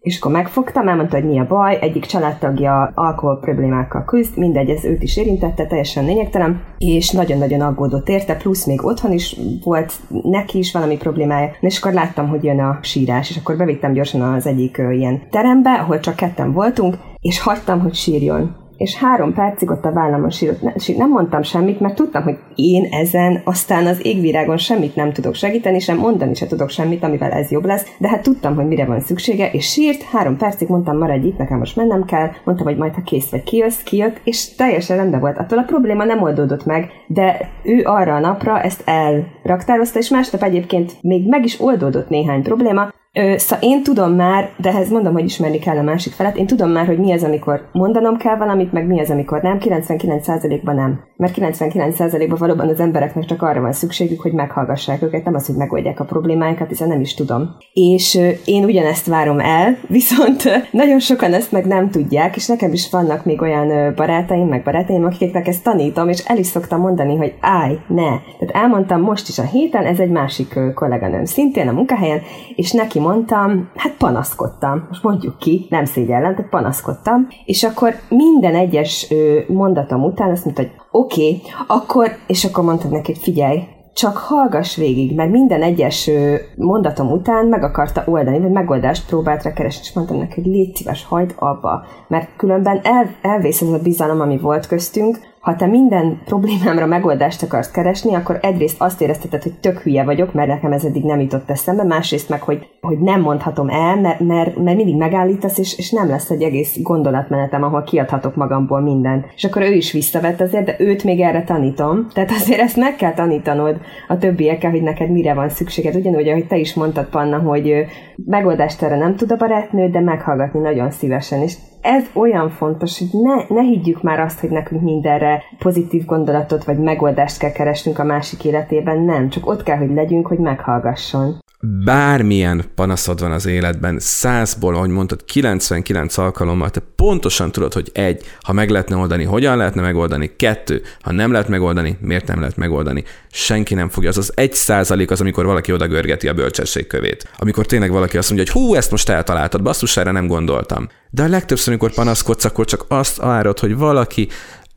és 0.00 0.18
akkor 0.18 0.32
megfogtam, 0.32 0.88
elmondta, 0.88 1.16
hogy 1.16 1.28
mi 1.28 1.38
a 1.38 1.46
baj, 1.46 1.78
egyik 1.80 2.06
családtagja 2.06 2.92
alkohol 2.94 3.38
problémákkal 3.38 4.04
küzd, 4.04 4.36
mindegy, 4.36 4.70
ez 4.70 4.84
őt 4.84 5.02
is 5.02 5.16
érintette, 5.16 5.66
teljesen 5.66 6.04
lényegtelen, 6.04 6.62
és 6.78 7.10
nagyon-nagyon 7.10 7.60
aggódott 7.60 8.08
érte, 8.08 8.36
plusz 8.36 8.66
még 8.66 8.84
otthon 8.84 9.12
is 9.12 9.36
volt 9.64 9.92
neki 10.22 10.58
is 10.58 10.72
valami 10.72 10.96
problémája, 10.96 11.50
és 11.60 11.78
akkor 11.78 11.92
láttam, 11.92 12.28
hogy 12.28 12.44
jön 12.44 12.60
a 12.60 12.78
sírás, 12.82 13.30
és 13.30 13.36
akkor 13.36 13.56
bevittem 13.56 13.92
gyorsan 13.92 14.20
az 14.20 14.46
egyik 14.46 14.82
ilyen 14.90 15.22
terembe, 15.30 15.72
ahol 15.72 16.00
csak 16.00 16.16
ketten 16.16 16.52
voltunk, 16.52 16.96
és 17.20 17.40
hagytam, 17.40 17.80
hogy 17.80 17.94
sírjon 17.94 18.57
és 18.78 18.96
három 18.96 19.34
percig 19.34 19.70
ott 19.70 19.84
a 19.84 19.92
vállamon 19.92 20.30
sírott. 20.30 20.62
Ne, 20.62 20.72
nem 20.96 21.08
mondtam 21.08 21.42
semmit, 21.42 21.80
mert 21.80 21.94
tudtam, 21.94 22.22
hogy 22.22 22.38
én 22.54 22.88
ezen 22.90 23.40
aztán 23.44 23.86
az 23.86 24.06
égvirágon 24.06 24.56
semmit 24.56 24.96
nem 24.96 25.12
tudok 25.12 25.34
segíteni, 25.34 25.78
sem 25.78 25.98
mondani 25.98 26.34
se 26.34 26.46
tudok 26.46 26.70
semmit, 26.70 27.02
amivel 27.02 27.30
ez 27.30 27.50
jobb 27.50 27.64
lesz, 27.64 27.86
de 27.98 28.08
hát 28.08 28.22
tudtam, 28.22 28.54
hogy 28.54 28.66
mire 28.66 28.84
van 28.84 29.00
szüksége, 29.00 29.50
és 29.50 29.66
sírt, 29.66 30.02
három 30.02 30.36
percig 30.36 30.68
mondtam, 30.68 30.98
maradj 30.98 31.26
itt, 31.26 31.38
nekem 31.38 31.58
most 31.58 31.76
mennem 31.76 32.04
kell, 32.04 32.30
mondtam, 32.44 32.66
hogy 32.66 32.76
majd 32.76 32.94
ha 32.94 33.02
kész 33.02 33.30
vagy 33.30 33.42
kijössz, 33.42 33.82
kijött, 33.82 34.20
és 34.24 34.54
teljesen 34.54 34.96
rendben 34.96 35.20
volt. 35.20 35.38
Attól 35.38 35.58
a 35.58 35.62
probléma 35.62 36.04
nem 36.04 36.22
oldódott 36.22 36.64
meg, 36.64 36.90
de 37.06 37.50
ő 37.62 37.82
arra 37.84 38.14
a 38.14 38.20
napra 38.20 38.60
ezt 38.60 38.82
elraktározta, 38.84 39.98
és 39.98 40.08
másnap 40.08 40.42
egyébként 40.42 40.92
még 41.00 41.28
meg 41.28 41.44
is 41.44 41.60
oldódott 41.60 42.08
néhány 42.08 42.42
probléma, 42.42 42.90
szóval 43.36 43.58
én 43.60 43.82
tudom 43.82 44.12
már, 44.12 44.50
de 44.56 44.68
ehhez 44.68 44.90
mondom, 44.90 45.12
hogy 45.12 45.24
ismerni 45.24 45.58
kell 45.58 45.76
a 45.76 45.82
másik 45.82 46.12
felet, 46.12 46.36
én 46.36 46.46
tudom 46.46 46.70
már, 46.70 46.86
hogy 46.86 46.98
mi 46.98 47.12
az, 47.12 47.22
amikor 47.22 47.68
mondanom 47.72 48.16
kell 48.16 48.36
valamit, 48.36 48.72
meg 48.72 48.86
mi 48.86 49.00
az, 49.00 49.10
amikor 49.10 49.42
nem, 49.42 49.58
99%-ban 49.60 50.74
nem. 50.74 51.00
Mert 51.16 51.36
99%-ban 51.36 52.38
valóban 52.38 52.68
az 52.68 52.80
embereknek 52.80 53.24
csak 53.24 53.42
arra 53.42 53.60
van 53.60 53.72
szükségük, 53.72 54.20
hogy 54.20 54.32
meghallgassák 54.32 55.02
őket, 55.02 55.24
nem 55.24 55.34
az, 55.34 55.46
hogy 55.46 55.56
megoldják 55.56 56.00
a 56.00 56.04
problémáikat, 56.04 56.68
hiszen 56.68 56.88
nem 56.88 57.00
is 57.00 57.14
tudom. 57.14 57.56
És 57.72 58.18
én 58.44 58.64
ugyanezt 58.64 59.06
várom 59.06 59.40
el, 59.40 59.76
viszont 59.88 60.42
nagyon 60.70 60.98
sokan 60.98 61.32
ezt 61.32 61.52
meg 61.52 61.66
nem 61.66 61.90
tudják, 61.90 62.36
és 62.36 62.46
nekem 62.46 62.72
is 62.72 62.90
vannak 62.90 63.24
még 63.24 63.42
olyan 63.42 63.94
barátaim, 63.94 64.46
meg 64.46 64.62
barátaim, 64.62 65.04
akiknek 65.04 65.46
ezt 65.46 65.62
tanítom, 65.62 66.08
és 66.08 66.24
el 66.26 66.36
is 66.36 66.46
szoktam 66.46 66.80
mondani, 66.80 67.16
hogy 67.16 67.34
állj, 67.40 67.78
ne. 67.86 68.18
Tehát 68.38 68.50
elmondtam 68.52 69.00
most 69.00 69.28
is 69.28 69.38
a 69.38 69.42
héten, 69.42 69.84
ez 69.84 69.98
egy 69.98 70.10
másik 70.10 70.58
kolléganőm 70.74 71.24
szintén 71.24 71.68
a 71.68 71.72
munkahelyen, 71.72 72.20
és 72.54 72.72
neki 72.72 72.98
mondtam, 73.08 73.70
hát 73.74 73.96
panaszkodtam. 73.96 74.86
Most 74.88 75.02
mondjuk 75.02 75.38
ki, 75.38 75.66
nem 75.70 75.84
szégyellem, 75.84 76.34
de 76.34 76.46
panaszkodtam. 76.50 77.26
És 77.44 77.64
akkor 77.64 77.94
minden 78.08 78.54
egyes 78.54 79.14
mondatom 79.48 80.04
után 80.04 80.30
azt 80.30 80.44
mondta, 80.44 80.62
hogy 80.62 80.72
oké, 80.90 81.26
okay, 81.26 81.42
akkor, 81.66 82.10
és 82.26 82.44
akkor 82.44 82.64
mondtam 82.64 82.90
neki, 82.90 83.12
hogy 83.12 83.22
figyelj, 83.22 83.62
csak 83.94 84.16
hallgass 84.16 84.76
végig, 84.76 85.14
mert 85.14 85.30
minden 85.30 85.62
egyes 85.62 86.10
mondatom 86.56 87.10
után 87.10 87.46
meg 87.46 87.62
akarta 87.62 88.04
oldani, 88.06 88.38
vagy 88.38 88.50
megoldást 88.50 89.06
próbált 89.06 89.42
rá 89.42 89.52
keresni, 89.52 89.80
és 89.82 89.92
mondtam 89.92 90.16
neki, 90.16 90.40
hogy 90.40 90.50
légy 90.50 90.76
szíves, 90.76 91.04
hagyd 91.04 91.34
abba, 91.38 91.84
mert 92.08 92.36
különben 92.36 92.80
el, 92.82 93.10
elvész 93.22 93.60
ez 93.60 93.68
a 93.68 93.78
bizalom, 93.82 94.20
ami 94.20 94.38
volt 94.38 94.66
köztünk, 94.66 95.18
ha 95.48 95.56
te 95.56 95.66
minden 95.66 96.20
problémámra 96.24 96.86
megoldást 96.86 97.42
akarsz 97.42 97.70
keresni, 97.70 98.14
akkor 98.14 98.38
egyrészt 98.42 98.80
azt 98.80 99.00
érezteted, 99.00 99.42
hogy 99.42 99.52
tök 99.52 99.78
hülye 99.78 100.04
vagyok, 100.04 100.32
mert 100.32 100.48
nekem 100.48 100.72
ez 100.72 100.84
eddig 100.84 101.04
nem 101.04 101.20
jutott 101.20 101.50
eszembe, 101.50 101.84
másrészt 101.84 102.28
meg, 102.28 102.42
hogy, 102.42 102.66
hogy 102.80 102.98
nem 102.98 103.20
mondhatom 103.20 103.68
el, 103.68 104.00
mert, 104.00 104.20
mert, 104.20 104.56
mert 104.56 104.76
mindig 104.76 104.96
megállítasz, 104.96 105.58
és, 105.58 105.78
és 105.78 105.90
nem 105.90 106.08
lesz 106.08 106.30
egy 106.30 106.42
egész 106.42 106.78
gondolatmenetem, 106.82 107.62
ahol 107.62 107.82
kiadhatok 107.82 108.36
magamból 108.36 108.80
mindent. 108.80 109.26
És 109.36 109.44
akkor 109.44 109.62
ő 109.62 109.72
is 109.72 109.92
visszavett 109.92 110.40
azért, 110.40 110.64
de 110.64 110.76
őt 110.78 111.04
még 111.04 111.20
erre 111.20 111.44
tanítom. 111.44 112.06
Tehát 112.12 112.30
azért 112.30 112.60
ezt 112.60 112.76
meg 112.76 112.96
kell 112.96 113.12
tanítanod 113.12 113.80
a 114.08 114.18
többiekkel, 114.18 114.70
hogy 114.70 114.82
neked 114.82 115.10
mire 115.10 115.34
van 115.34 115.48
szükséged. 115.48 115.94
Ugyanúgy, 115.94 116.28
ahogy 116.28 116.46
te 116.46 116.56
is 116.56 116.74
mondtad, 116.74 117.06
Panna, 117.06 117.38
hogy 117.38 117.86
megoldást 118.24 118.82
erre 118.82 118.96
nem 118.96 119.16
tud 119.16 119.32
a 119.32 119.36
barátnő, 119.36 119.88
de 119.88 120.00
meghallgatni 120.00 120.60
nagyon 120.60 120.90
szívesen. 120.90 121.42
És 121.42 121.54
ez 121.88 122.04
olyan 122.12 122.50
fontos, 122.50 122.98
hogy 122.98 123.20
ne, 123.22 123.54
ne 123.54 123.62
higgyük 123.62 124.02
már 124.02 124.20
azt, 124.20 124.40
hogy 124.40 124.50
nekünk 124.50 124.82
mindenre 124.82 125.42
pozitív 125.58 126.04
gondolatot 126.04 126.64
vagy 126.64 126.78
megoldást 126.78 127.38
kell 127.38 127.52
keresnünk 127.52 127.98
a 127.98 128.04
másik 128.04 128.44
életében, 128.44 129.00
nem, 129.00 129.28
csak 129.28 129.46
ott 129.46 129.62
kell, 129.62 129.76
hogy 129.76 129.94
legyünk, 129.94 130.26
hogy 130.26 130.38
meghallgasson 130.38 131.36
bármilyen 131.60 132.64
panaszod 132.74 133.20
van 133.20 133.32
az 133.32 133.46
életben, 133.46 133.98
százból, 133.98 134.74
ahogy 134.74 134.88
mondtad, 134.88 135.24
99 135.24 136.18
alkalommal, 136.18 136.70
te 136.70 136.82
pontosan 136.96 137.52
tudod, 137.52 137.72
hogy 137.72 137.90
egy, 137.92 138.24
ha 138.40 138.52
meg 138.52 138.70
lehetne 138.70 138.96
oldani, 138.96 139.24
hogyan 139.24 139.56
lehetne 139.56 139.80
megoldani, 139.80 140.36
kettő, 140.36 140.82
ha 141.00 141.12
nem 141.12 141.32
lehet 141.32 141.48
megoldani, 141.48 141.98
miért 142.00 142.26
nem 142.26 142.40
lehet 142.40 142.56
megoldani. 142.56 143.04
Senki 143.30 143.74
nem 143.74 143.88
fogja. 143.88 144.08
Az 144.08 144.18
az 144.18 144.32
egy 144.34 144.54
százalék 144.54 145.10
az, 145.10 145.20
amikor 145.20 145.44
valaki 145.44 145.72
oda 145.72 145.86
görgeti 145.86 146.28
a 146.28 146.34
bölcsesség 146.34 146.86
kövét. 146.86 147.28
Amikor 147.38 147.66
tényleg 147.66 147.90
valaki 147.90 148.18
azt 148.18 148.30
mondja, 148.30 148.52
hogy 148.52 148.62
hú, 148.62 148.74
ezt 148.74 148.90
most 148.90 149.08
eltaláltad, 149.08 149.62
basszus, 149.62 149.96
erre 149.96 150.10
nem 150.10 150.26
gondoltam. 150.26 150.88
De 151.10 151.22
a 151.22 151.28
legtöbbször, 151.28 151.68
amikor 151.68 151.94
panaszkodsz, 151.94 152.44
akkor 152.44 152.64
csak 152.64 152.84
azt 152.88 153.16
várod, 153.16 153.58
hogy 153.58 153.76
valaki 153.76 154.28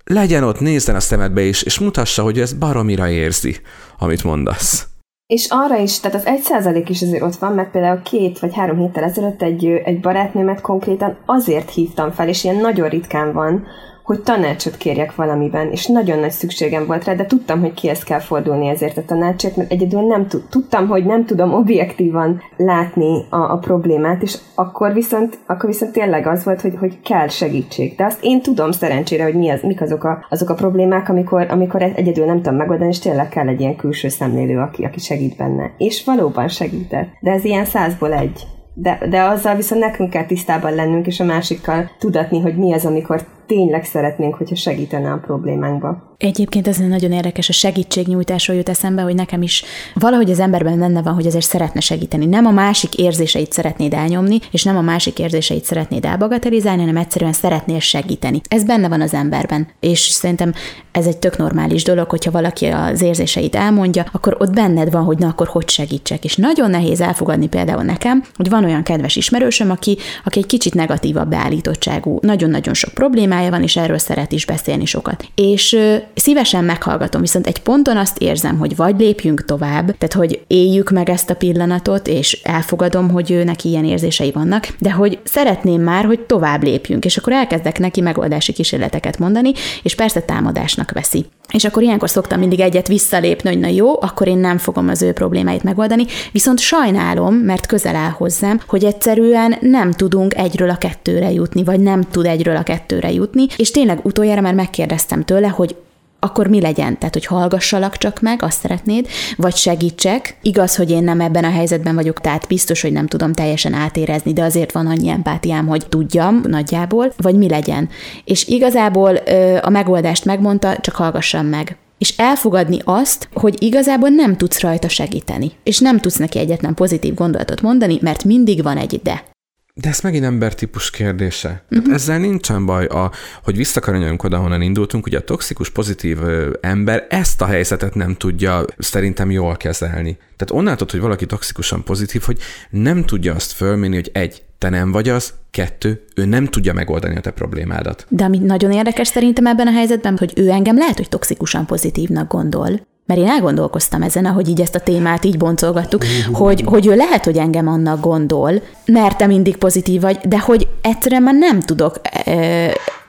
legyen 0.03 0.43
ott, 0.43 0.59
nézzen 0.59 0.95
a 0.95 0.99
szemedbe 0.99 1.41
is, 1.41 1.61
és 1.61 1.79
mutassa, 1.79 2.23
hogy 2.23 2.39
ez 2.39 2.53
baromira 2.53 3.09
érzi, 3.09 3.61
amit 3.97 4.23
mondasz. 4.23 4.90
És 5.31 5.47
arra 5.49 5.77
is, 5.77 5.99
tehát 5.99 6.17
az 6.17 6.25
egy 6.25 6.41
százalék 6.41 6.89
is 6.89 7.01
azért 7.01 7.23
ott 7.23 7.35
van, 7.35 7.53
mert 7.53 7.71
például 7.71 8.01
két 8.01 8.39
vagy 8.39 8.55
három 8.55 8.77
héttel 8.77 9.03
ezelőtt 9.03 9.41
egy, 9.41 9.65
egy 9.65 9.99
barátnőmet 9.99 10.61
konkrétan 10.61 11.17
azért 11.25 11.69
hívtam 11.69 12.11
fel, 12.11 12.27
és 12.27 12.43
ilyen 12.43 12.55
nagyon 12.55 12.89
ritkán 12.89 13.33
van, 13.33 13.63
hogy 14.11 14.23
tanácsot 14.23 14.77
kérjek 14.77 15.15
valamiben, 15.15 15.71
és 15.71 15.85
nagyon 15.87 16.19
nagy 16.19 16.31
szükségem 16.31 16.85
volt 16.85 17.03
rá, 17.03 17.13
de 17.13 17.25
tudtam, 17.25 17.59
hogy 17.59 17.73
kihez 17.73 18.03
kell 18.03 18.19
fordulni 18.19 18.67
ezért 18.67 18.97
a 18.97 19.05
tanácsért, 19.05 19.55
mert 19.55 19.71
egyedül 19.71 20.01
nem 20.01 20.27
tud, 20.27 20.43
tudtam, 20.49 20.87
hogy 20.87 21.05
nem 21.05 21.25
tudom 21.25 21.53
objektívan 21.53 22.41
látni 22.57 23.25
a, 23.29 23.35
a 23.37 23.57
problémát, 23.57 24.21
és 24.21 24.37
akkor 24.55 24.93
viszont, 24.93 25.37
akkor 25.45 25.69
viszont 25.69 25.91
tényleg 25.91 26.27
az 26.27 26.43
volt, 26.43 26.61
hogy, 26.61 26.75
hogy 26.79 26.99
kell 27.01 27.27
segítség. 27.27 27.95
De 27.95 28.05
azt 28.05 28.19
én 28.21 28.41
tudom 28.41 28.71
szerencsére, 28.71 29.23
hogy 29.23 29.35
mi 29.35 29.49
az, 29.49 29.61
mik 29.61 29.81
azok 29.81 30.03
a, 30.03 30.25
azok 30.29 30.49
a 30.49 30.53
problémák, 30.53 31.09
amikor, 31.09 31.47
amikor 31.49 31.81
egyedül 31.81 32.25
nem 32.25 32.41
tudom 32.41 32.55
megoldani, 32.55 32.89
és 32.89 32.99
tényleg 32.99 33.29
kell 33.29 33.47
egy 33.47 33.59
ilyen 33.59 33.75
külső 33.75 34.07
szemlélő, 34.07 34.59
aki, 34.59 34.83
aki 34.83 34.99
segít 34.99 35.37
benne. 35.37 35.71
És 35.77 36.03
valóban 36.03 36.47
segített. 36.47 37.07
De 37.19 37.31
ez 37.31 37.43
ilyen 37.43 37.65
százból 37.65 38.13
egy. 38.13 38.39
De, 38.73 38.99
de 39.09 39.21
azzal 39.21 39.55
viszont 39.55 39.81
nekünk 39.81 40.09
kell 40.09 40.25
tisztában 40.25 40.75
lennünk, 40.75 41.07
és 41.07 41.19
a 41.19 41.23
másikkal 41.25 41.91
tudatni, 41.99 42.41
hogy 42.41 42.55
mi 42.55 42.73
az, 42.73 42.85
amikor 42.85 43.25
tényleg 43.55 43.83
szeretnénk, 43.83 44.35
hogyha 44.35 44.55
segítene 44.55 45.11
a 45.11 45.17
problémánkba. 45.17 46.15
Egyébként 46.17 46.67
ez 46.67 46.77
nagyon 46.77 47.11
érdekes, 47.11 47.49
a 47.49 47.53
segítségnyújtásról 47.53 48.57
jut 48.57 48.69
eszembe, 48.69 49.01
hogy 49.01 49.15
nekem 49.15 49.41
is 49.41 49.63
valahogy 49.93 50.31
az 50.31 50.39
emberben 50.39 50.79
benne 50.79 51.01
van, 51.01 51.13
hogy 51.13 51.25
azért 51.25 51.45
szeretne 51.45 51.79
segíteni. 51.79 52.25
Nem 52.25 52.45
a 52.45 52.51
másik 52.51 52.97
érzéseit 52.97 53.51
szeretnéd 53.51 53.93
elnyomni, 53.93 54.39
és 54.51 54.63
nem 54.63 54.77
a 54.77 54.81
másik 54.81 55.19
érzéseit 55.19 55.63
szeretnéd 55.63 56.05
elbagatelizálni, 56.05 56.79
hanem 56.79 56.97
egyszerűen 56.97 57.33
szeretnél 57.33 57.79
segíteni. 57.79 58.41
Ez 58.47 58.63
benne 58.63 58.87
van 58.87 59.01
az 59.01 59.13
emberben, 59.13 59.67
és 59.79 59.99
szerintem 59.99 60.53
ez 60.91 61.05
egy 61.05 61.17
tök 61.17 61.37
normális 61.37 61.83
dolog, 61.83 62.09
hogyha 62.09 62.31
valaki 62.31 62.65
az 62.65 63.01
érzéseit 63.01 63.55
elmondja, 63.55 64.05
akkor 64.11 64.35
ott 64.39 64.53
benned 64.53 64.91
van, 64.91 65.03
hogy 65.03 65.17
na 65.17 65.27
akkor 65.27 65.47
hogy 65.47 65.69
segítsek. 65.69 66.23
És 66.23 66.35
nagyon 66.35 66.69
nehéz 66.69 67.01
elfogadni 67.01 67.47
például 67.47 67.83
nekem, 67.83 68.23
hogy 68.35 68.49
van 68.49 68.63
olyan 68.63 68.83
kedves 68.83 69.15
ismerősöm, 69.15 69.71
aki, 69.71 69.97
aki 70.23 70.39
egy 70.39 70.45
kicsit 70.45 70.73
negatívabb 70.73 71.29
beállítottságú, 71.29 72.17
nagyon-nagyon 72.21 72.73
sok 72.73 72.93
problémája 72.93 73.40
van, 73.49 73.63
és 73.63 73.77
erről 73.77 73.97
szeret 73.97 74.31
is 74.31 74.45
beszélni 74.45 74.85
sokat. 74.85 75.25
És 75.35 75.77
szívesen 76.15 76.63
meghallgatom, 76.63 77.21
viszont 77.21 77.47
egy 77.47 77.61
ponton 77.61 77.97
azt 77.97 78.17
érzem, 78.17 78.57
hogy 78.57 78.75
vagy 78.75 78.99
lépjünk 78.99 79.45
tovább, 79.45 79.85
tehát 79.97 80.13
hogy 80.13 80.41
éljük 80.47 80.89
meg 80.89 81.09
ezt 81.09 81.29
a 81.29 81.35
pillanatot, 81.35 82.07
és 82.07 82.41
elfogadom, 82.43 83.09
hogy 83.09 83.31
őnek 83.31 83.63
ilyen 83.63 83.85
érzései 83.85 84.31
vannak, 84.31 84.67
de 84.79 84.91
hogy 84.91 85.19
szeretném 85.23 85.81
már, 85.81 86.05
hogy 86.05 86.19
tovább 86.19 86.63
lépjünk, 86.63 87.05
és 87.05 87.17
akkor 87.17 87.33
elkezdek 87.33 87.79
neki 87.79 88.01
megoldási 88.01 88.53
kísérleteket 88.53 89.19
mondani, 89.19 89.51
és 89.83 89.95
persze 89.95 90.21
támadásnak 90.21 90.91
veszi. 90.91 91.25
És 91.51 91.63
akkor 91.63 91.83
ilyenkor 91.83 92.09
szoktam 92.09 92.39
mindig 92.39 92.59
egyet 92.59 92.87
visszalépni, 92.87 93.49
hogy 93.49 93.59
na 93.59 93.67
jó, 93.67 94.01
akkor 94.01 94.27
én 94.27 94.37
nem 94.37 94.57
fogom 94.57 94.87
az 94.87 95.01
ő 95.01 95.11
problémáit 95.11 95.63
megoldani, 95.63 96.05
viszont 96.31 96.59
sajnálom, 96.59 97.35
mert 97.35 97.65
közel 97.65 97.95
áll 97.95 98.09
hozzám, 98.09 98.59
hogy 98.67 98.83
egyszerűen 98.83 99.55
nem 99.61 99.91
tudunk 99.91 100.35
egyről 100.35 100.69
a 100.69 100.77
kettőre 100.77 101.31
jutni, 101.31 101.63
vagy 101.63 101.79
nem 101.79 102.01
tud 102.01 102.25
egyről 102.25 102.55
a 102.55 102.63
kettőre 102.63 103.11
jutni, 103.11 103.30
és 103.57 103.71
tényleg 103.71 103.99
utoljára 104.03 104.41
már 104.41 104.53
megkérdeztem 104.53 105.23
tőle, 105.23 105.47
hogy 105.47 105.75
akkor 106.23 106.47
mi 106.47 106.61
legyen? 106.61 106.97
Tehát, 106.97 107.13
hogy 107.13 107.25
hallgassalak 107.25 107.97
csak 107.97 108.19
meg, 108.19 108.43
azt 108.43 108.59
szeretnéd, 108.59 109.07
vagy 109.37 109.55
segítsek. 109.55 110.37
Igaz, 110.41 110.75
hogy 110.75 110.91
én 110.91 111.03
nem 111.03 111.21
ebben 111.21 111.43
a 111.43 111.49
helyzetben 111.49 111.95
vagyok, 111.95 112.21
tehát 112.21 112.47
biztos, 112.47 112.81
hogy 112.81 112.91
nem 112.91 113.07
tudom 113.07 113.33
teljesen 113.33 113.73
átérezni, 113.73 114.33
de 114.33 114.43
azért 114.43 114.71
van 114.71 114.87
annyi 114.87 115.09
empátiám, 115.09 115.67
hogy 115.67 115.87
tudjam 115.87 116.41
nagyjából, 116.47 117.13
vagy 117.17 117.35
mi 117.35 117.49
legyen. 117.49 117.89
És 118.23 118.47
igazából 118.47 119.19
ö, 119.25 119.57
a 119.61 119.69
megoldást 119.69 120.25
megmondta, 120.25 120.77
csak 120.77 120.95
hallgassam 120.95 121.45
meg 121.45 121.77
és 121.97 122.17
elfogadni 122.17 122.77
azt, 122.83 123.29
hogy 123.33 123.63
igazából 123.63 124.09
nem 124.09 124.37
tudsz 124.37 124.59
rajta 124.59 124.87
segíteni, 124.87 125.51
és 125.63 125.79
nem 125.79 125.99
tudsz 125.99 126.17
neki 126.17 126.39
egyetlen 126.39 126.73
pozitív 126.73 127.13
gondolatot 127.13 127.61
mondani, 127.61 127.97
mert 128.01 128.23
mindig 128.23 128.63
van 128.63 128.77
egy 128.77 128.99
de. 129.03 129.30
De 129.73 129.89
ez 129.89 129.99
megint 129.99 130.23
embertípus 130.23 130.89
kérdése. 130.89 131.63
Uh-huh. 131.71 131.93
ezzel 131.93 132.19
nincsen 132.19 132.65
baj, 132.65 132.85
a, 132.85 133.11
hogy 133.43 133.55
visszakanyarodjunk 133.55 134.23
oda, 134.23 134.37
honnan 134.37 134.61
indultunk, 134.61 135.05
ugye 135.05 135.17
a 135.17 135.23
toxikus 135.23 135.69
pozitív 135.69 136.17
ember 136.61 137.05
ezt 137.09 137.41
a 137.41 137.45
helyzetet 137.45 137.95
nem 137.95 138.15
tudja 138.15 138.65
szerintem 138.77 139.31
jól 139.31 139.55
kezelni. 139.57 140.17
Tehát 140.37 140.63
onnantól, 140.63 140.87
hogy 140.91 140.99
valaki 140.99 141.25
toxikusan 141.25 141.83
pozitív, 141.83 142.21
hogy 142.21 142.37
nem 142.69 143.05
tudja 143.05 143.35
azt 143.35 143.51
fölmérni, 143.51 143.95
hogy 143.95 144.09
egy, 144.13 144.43
te 144.57 144.69
nem 144.69 144.91
vagy 144.91 145.09
az, 145.09 145.33
kettő, 145.51 146.03
ő 146.15 146.25
nem 146.25 146.45
tudja 146.45 146.73
megoldani 146.73 147.15
a 147.15 147.19
te 147.19 147.31
problémádat. 147.31 148.05
De 148.09 148.23
ami 148.23 148.37
nagyon 148.37 148.71
érdekes 148.71 149.07
szerintem 149.07 149.45
ebben 149.45 149.67
a 149.67 149.71
helyzetben, 149.71 150.17
hogy 150.17 150.33
ő 150.35 150.49
engem 150.49 150.77
lehet, 150.77 150.97
hogy 150.97 151.09
toxikusan 151.09 151.65
pozitívnak 151.65 152.31
gondol, 152.31 152.89
mert 153.05 153.19
én 153.19 153.27
elgondolkoztam 153.27 154.01
ezen, 154.01 154.25
ahogy 154.25 154.49
így 154.49 154.61
ezt 154.61 154.75
a 154.75 154.79
témát 154.79 155.25
így 155.25 155.37
boncolgattuk, 155.37 156.03
hogy, 156.31 156.63
hogy 156.65 156.87
ő 156.87 156.95
lehet, 156.95 157.25
hogy 157.25 157.37
engem 157.37 157.67
annak 157.67 157.99
gondol, 157.99 158.61
mert 158.85 159.17
te 159.17 159.27
mindig 159.27 159.57
pozitív 159.57 160.01
vagy, 160.01 160.17
de 160.17 160.39
hogy 160.39 160.67
egyszerűen 160.81 161.23
már 161.23 161.35
nem 161.35 161.59
tudok 161.59 161.99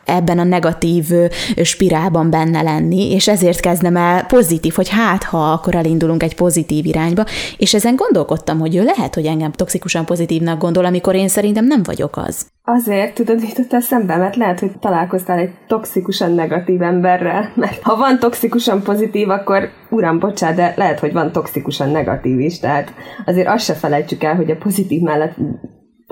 ebben 0.04 0.38
a 0.38 0.44
negatív 0.44 1.04
spirálban 1.62 2.30
benne 2.30 2.62
lenni, 2.62 3.12
és 3.12 3.28
ezért 3.28 3.60
kezdem 3.60 3.96
el 3.96 4.24
pozitív, 4.24 4.72
hogy 4.74 4.88
hát, 4.88 5.22
ha 5.22 5.52
akkor 5.52 5.74
elindulunk 5.74 6.22
egy 6.22 6.34
pozitív 6.34 6.86
irányba, 6.86 7.24
és 7.56 7.74
ezen 7.74 7.96
gondolkodtam, 7.96 8.58
hogy 8.58 8.76
ő 8.76 8.84
lehet, 8.84 9.14
hogy 9.14 9.26
engem 9.26 9.52
toxikusan 9.52 10.04
pozitívnak 10.04 10.58
gondol, 10.58 10.84
amikor 10.84 11.14
én 11.14 11.28
szerintem 11.28 11.66
nem 11.66 11.82
vagyok 11.82 12.16
az. 12.16 12.46
Azért 12.64 13.14
tudod, 13.14 13.42
jutott 13.42 13.72
eszembe, 13.72 14.16
mert 14.16 14.36
lehet, 14.36 14.60
hogy 14.60 14.70
találkoztál 14.80 15.38
egy 15.38 15.52
toxikusan 15.66 16.32
negatív 16.32 16.82
emberrel, 16.82 17.52
mert 17.54 17.82
ha 17.82 17.96
van 17.96 18.18
toxikusan 18.18 18.82
pozitív, 18.82 19.28
akkor 19.28 19.68
uram, 19.90 20.18
bocsánat, 20.18 20.56
de 20.56 20.74
lehet, 20.76 20.98
hogy 20.98 21.12
van 21.12 21.32
toxikusan 21.32 21.90
negatív 21.90 22.40
is, 22.40 22.58
tehát 22.58 22.92
azért 23.26 23.48
azt 23.48 23.64
se 23.64 23.74
felejtsük 23.74 24.22
el, 24.22 24.34
hogy 24.34 24.50
a 24.50 24.56
pozitív 24.56 25.00
mellett 25.00 25.34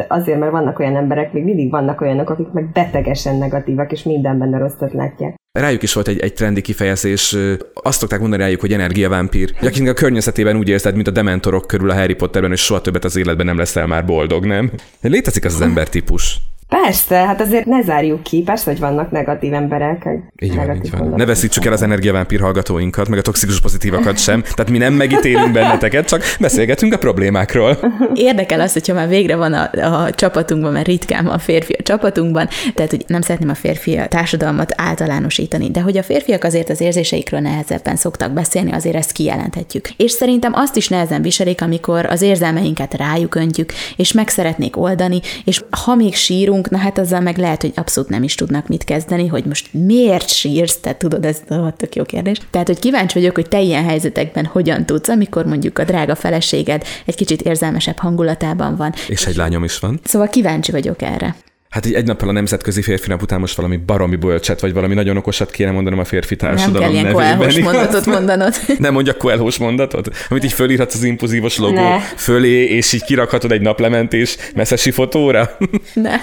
azért, 0.09 0.39
mert 0.39 0.53
vannak 0.53 0.79
olyan 0.79 0.97
emberek, 0.97 1.33
még 1.33 1.45
mindig 1.45 1.71
vannak 1.71 2.01
olyanok, 2.01 2.31
akik 2.31 2.51
meg 2.53 2.73
betegesen 2.73 3.37
negatívak, 3.37 3.93
és 3.93 4.03
mindenben 4.03 4.55
a 4.55 4.59
rosszat 4.59 4.93
látják. 4.93 5.35
Rájuk 5.59 5.83
is 5.83 5.93
volt 5.93 6.09
egy, 6.09 6.19
egy 6.19 6.33
trendi 6.33 6.61
kifejezés, 6.61 7.37
azt 7.75 7.99
szokták 7.99 8.21
mondani 8.21 8.43
rájuk, 8.43 8.61
hogy 8.61 8.73
energiavámpír. 8.73 9.53
Akinek 9.63 9.91
a 9.91 9.95
környezetében 9.95 10.57
úgy 10.57 10.69
érzed, 10.69 10.95
mint 10.95 11.07
a 11.07 11.11
dementorok 11.11 11.67
körül 11.67 11.91
a 11.91 11.95
Harry 11.95 12.15
Potterben, 12.15 12.53
és 12.53 12.61
soha 12.61 12.81
többet 12.81 13.05
az 13.05 13.17
életben 13.17 13.47
nem 13.47 13.59
leszel 13.59 13.87
már 13.87 14.05
boldog, 14.05 14.47
nem? 14.47 14.71
Létezik 15.01 15.45
az 15.45 15.55
az 15.55 15.61
embertípus. 15.61 16.39
Persze, 16.71 17.17
hát 17.17 17.41
azért 17.41 17.65
ne 17.65 17.83
zárjuk 17.83 18.23
ki, 18.23 18.43
persze, 18.43 18.71
hogy 18.71 18.81
vannak 18.81 19.11
negatív 19.11 19.55
emberek. 19.55 20.09
Így 20.43 20.55
van, 20.55 20.75
így 20.75 20.91
van. 20.91 21.13
Ne 21.17 21.25
veszítsük 21.25 21.65
el 21.65 21.73
az 21.73 21.83
energiavámpír 21.83 22.41
hallgatóinkat, 22.41 23.09
meg 23.09 23.19
a 23.19 23.23
toxikus 23.23 23.61
pozitívakat 23.61 24.19
sem. 24.19 24.43
Tehát 24.55 24.71
mi 24.71 24.79
nem 24.79 24.93
megítélünk 24.93 25.53
benneteket, 25.53 26.09
csak 26.09 26.23
beszélgetünk 26.41 26.93
a 26.93 26.99
problémákról. 26.99 27.79
Érdekel 28.15 28.61
az, 28.61 28.73
hogyha 28.73 28.95
már 28.95 29.09
végre 29.09 29.37
van 29.37 29.53
a, 29.53 29.71
a 29.73 30.11
csapatunkban, 30.11 30.73
mert 30.73 30.87
ritkán 30.87 31.25
van 31.25 31.39
férfi 31.39 31.73
a 31.73 31.83
csapatunkban, 31.83 32.49
tehát 32.75 32.91
hogy 32.91 33.05
nem 33.07 33.21
szeretném 33.21 33.51
a 33.51 33.55
férfi 33.55 34.01
társadalmat 34.09 34.73
általánosítani, 34.77 35.71
de 35.71 35.81
hogy 35.81 35.97
a 35.97 36.03
férfiak 36.03 36.45
azért 36.45 36.71
az 36.71 36.81
érzéseikről 36.81 37.41
nehezebben 37.41 37.97
szoktak 37.97 38.33
beszélni, 38.33 38.73
azért 38.73 38.97
ezt 38.97 39.13
kijelenthetjük. 39.13 39.89
És 39.97 40.11
szerintem 40.11 40.53
azt 40.55 40.77
is 40.77 40.89
nehezen 40.89 41.23
viselik, 41.23 41.63
amikor 41.63 42.07
az 42.07 42.23
érzelmeinket 42.23 42.95
rájuk 42.95 43.35
öntjük, 43.35 43.73
és 43.97 44.13
meg 44.13 44.29
szeretnék 44.29 44.77
oldani, 44.77 45.21
és 45.45 45.63
ha 45.85 45.95
még 45.95 46.15
sírunk, 46.15 46.60
sírunk, 46.61 46.71
na 46.71 46.79
hát 46.79 46.99
azzal 46.99 47.21
meg 47.21 47.39
lehet, 47.39 47.61
hogy 47.61 47.73
abszolút 47.75 48.11
nem 48.11 48.23
is 48.23 48.35
tudnak 48.35 48.69
mit 48.69 48.85
kezdeni, 48.85 49.27
hogy 49.27 49.45
most 49.45 49.69
miért 49.73 50.29
sírsz, 50.29 50.79
tehát 50.81 50.99
tudod, 50.99 51.25
ez 51.25 51.41
a 51.49 51.73
tök 51.77 51.95
jó 51.95 52.05
kérdés. 52.05 52.39
Tehát, 52.51 52.67
hogy 52.67 52.79
kíváncsi 52.79 53.19
vagyok, 53.19 53.35
hogy 53.35 53.49
te 53.49 53.61
ilyen 53.61 53.85
helyzetekben 53.85 54.45
hogyan 54.45 54.87
tudsz, 54.87 55.09
amikor 55.09 55.45
mondjuk 55.45 55.79
a 55.79 55.85
drága 55.85 56.15
feleséged 56.15 56.85
egy 57.05 57.15
kicsit 57.17 57.43
érzelmesebb 57.43 57.99
hangulatában 57.99 58.77
van. 58.77 58.93
És 59.09 59.27
egy 59.27 59.37
lányom 59.37 59.65
is 59.65 59.79
van. 59.79 60.01
Szóval 60.05 60.29
kíváncsi 60.29 60.71
vagyok 60.71 61.03
erre. 61.03 61.37
Hát 61.71 61.87
így 61.87 61.95
egy 61.95 62.07
nappal 62.07 62.29
a 62.29 62.33
nemzetközi 62.33 62.83
férfi 62.83 63.09
nap 63.09 63.23
után 63.23 63.41
most 63.41 63.57
valami 63.57 63.77
baromi 63.77 64.17
bölcset, 64.17 64.61
vagy 64.61 64.73
valami 64.73 64.95
nagyon 64.95 65.17
okosat 65.17 65.51
kéne 65.51 65.71
mondanom 65.71 65.99
a 65.99 66.05
férfi 66.05 66.37
társadalom 66.37 66.93
Nem 66.93 67.15
kell 67.15 67.51
ilyen 67.51 67.63
mondatot 67.63 68.07
mondanod. 68.07 68.55
Nem 68.79 68.93
mondjak 68.93 69.19
koelhós 69.19 69.59
mondatot? 69.59 70.09
Amit 70.29 70.45
így 70.45 70.53
fölírhatsz 70.53 70.95
az 70.95 71.03
impulzívos 71.03 71.59
logó 71.59 71.75
ne. 71.75 71.99
fölé, 71.99 72.65
és 72.65 72.93
így 72.93 73.05
kirakhatod 73.05 73.53
egy 73.53 73.61
naplementés 73.61 74.37
messzesi 74.55 74.91
fotóra? 74.91 75.57
Nem. 75.95 76.21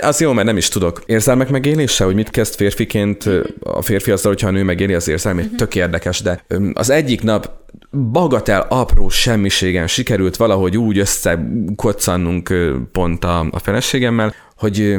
Az 0.00 0.20
jó, 0.20 0.32
mert 0.32 0.46
nem 0.46 0.56
is 0.56 0.68
tudok. 0.68 1.02
Érzelmek 1.06 1.48
megélése, 1.48 2.04
hogy 2.04 2.14
mit 2.14 2.30
kezd 2.30 2.54
férfiként 2.54 3.24
a 3.60 3.82
férfi 3.82 4.10
azzal, 4.10 4.32
hogyha 4.32 4.48
a 4.48 4.50
nő 4.50 4.62
megéli 4.62 4.94
az 4.94 5.08
érzelmét, 5.08 5.44
uh-huh. 5.44 5.58
tök 5.58 5.74
érdekes, 5.74 6.20
de 6.20 6.44
az 6.72 6.90
egyik 6.90 7.22
nap 7.22 7.50
bagatel 8.12 8.66
apró 8.68 9.08
semmiségen 9.08 9.86
sikerült 9.86 10.36
valahogy 10.36 10.76
úgy 10.76 10.98
összekoccannunk 10.98 12.54
pont 12.92 13.24
a, 13.24 13.46
a 13.50 13.58
feleségemmel, 13.58 14.34
hogy 14.56 14.96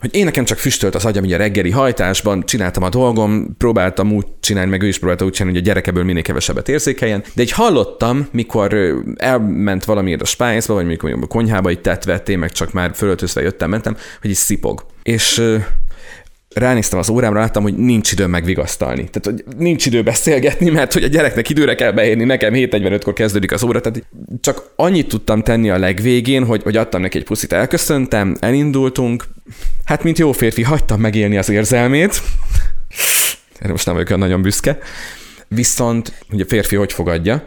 hogy 0.00 0.14
én 0.14 0.24
nekem 0.24 0.44
csak 0.44 0.58
füstölt 0.58 0.94
az 0.94 1.04
agyam, 1.04 1.24
ugye 1.24 1.34
a 1.34 1.38
reggeli 1.38 1.70
hajtásban, 1.70 2.46
csináltam 2.46 2.82
a 2.82 2.88
dolgom, 2.88 3.56
próbáltam 3.58 4.12
úgy 4.12 4.26
csinálni, 4.40 4.70
meg 4.70 4.82
ő 4.82 4.86
is 4.86 4.98
próbálta 4.98 5.24
úgy 5.24 5.32
csinálni, 5.32 5.56
hogy 5.58 5.66
a 5.66 5.70
gyerekeből 5.70 6.04
minél 6.04 6.22
kevesebbet 6.22 6.68
érzékeljen, 6.68 7.22
de 7.34 7.42
egy 7.42 7.50
hallottam, 7.50 8.28
mikor 8.32 8.94
elment 9.16 9.84
valamiért 9.84 10.22
a 10.22 10.24
spájzba, 10.24 10.74
vagy 10.74 10.86
mikor 10.86 11.18
a 11.20 11.26
konyhába 11.26 11.70
itt 11.70 11.82
tett 11.82 12.04
vetté, 12.04 12.36
meg 12.36 12.52
csak 12.52 12.72
már 12.72 12.90
fölöltözve 12.94 13.40
jöttem, 13.40 13.70
mentem, 13.70 13.96
hogy 14.20 14.30
is 14.30 14.36
szipog. 14.36 14.86
És 15.02 15.42
ránéztem 16.54 16.98
az 16.98 17.08
órámra, 17.08 17.40
láttam, 17.40 17.62
hogy 17.62 17.76
nincs 17.76 18.12
időm 18.12 18.30
megvigasztalni. 18.30 19.08
Tehát, 19.10 19.24
hogy 19.24 19.56
nincs 19.56 19.86
idő 19.86 20.02
beszélgetni, 20.02 20.70
mert 20.70 20.92
hogy 20.92 21.04
a 21.04 21.06
gyereknek 21.06 21.48
időre 21.48 21.74
kell 21.74 21.92
beérni, 21.92 22.24
nekem 22.24 22.52
7.45-kor 22.52 23.12
kezdődik 23.12 23.52
az 23.52 23.62
óra, 23.62 23.80
tehát 23.80 24.06
csak 24.40 24.72
annyit 24.76 25.08
tudtam 25.08 25.42
tenni 25.42 25.70
a 25.70 25.78
legvégén, 25.78 26.44
hogy, 26.44 26.62
hogy 26.62 26.76
adtam 26.76 27.00
neki 27.00 27.18
egy 27.18 27.24
puszit, 27.24 27.52
elköszöntem, 27.52 28.36
elindultunk, 28.40 29.24
hát 29.84 30.02
mint 30.02 30.18
jó 30.18 30.32
férfi, 30.32 30.62
hagytam 30.62 31.00
megélni 31.00 31.36
az 31.36 31.48
érzelmét, 31.48 32.22
erre 33.58 33.72
most 33.72 33.86
nem 33.86 33.94
vagyok 33.94 34.18
nagyon 34.18 34.42
büszke, 34.42 34.78
viszont 35.48 36.12
ugye 36.30 36.44
a 36.44 36.48
férfi 36.48 36.76
hogy 36.76 36.92
fogadja, 36.92 37.46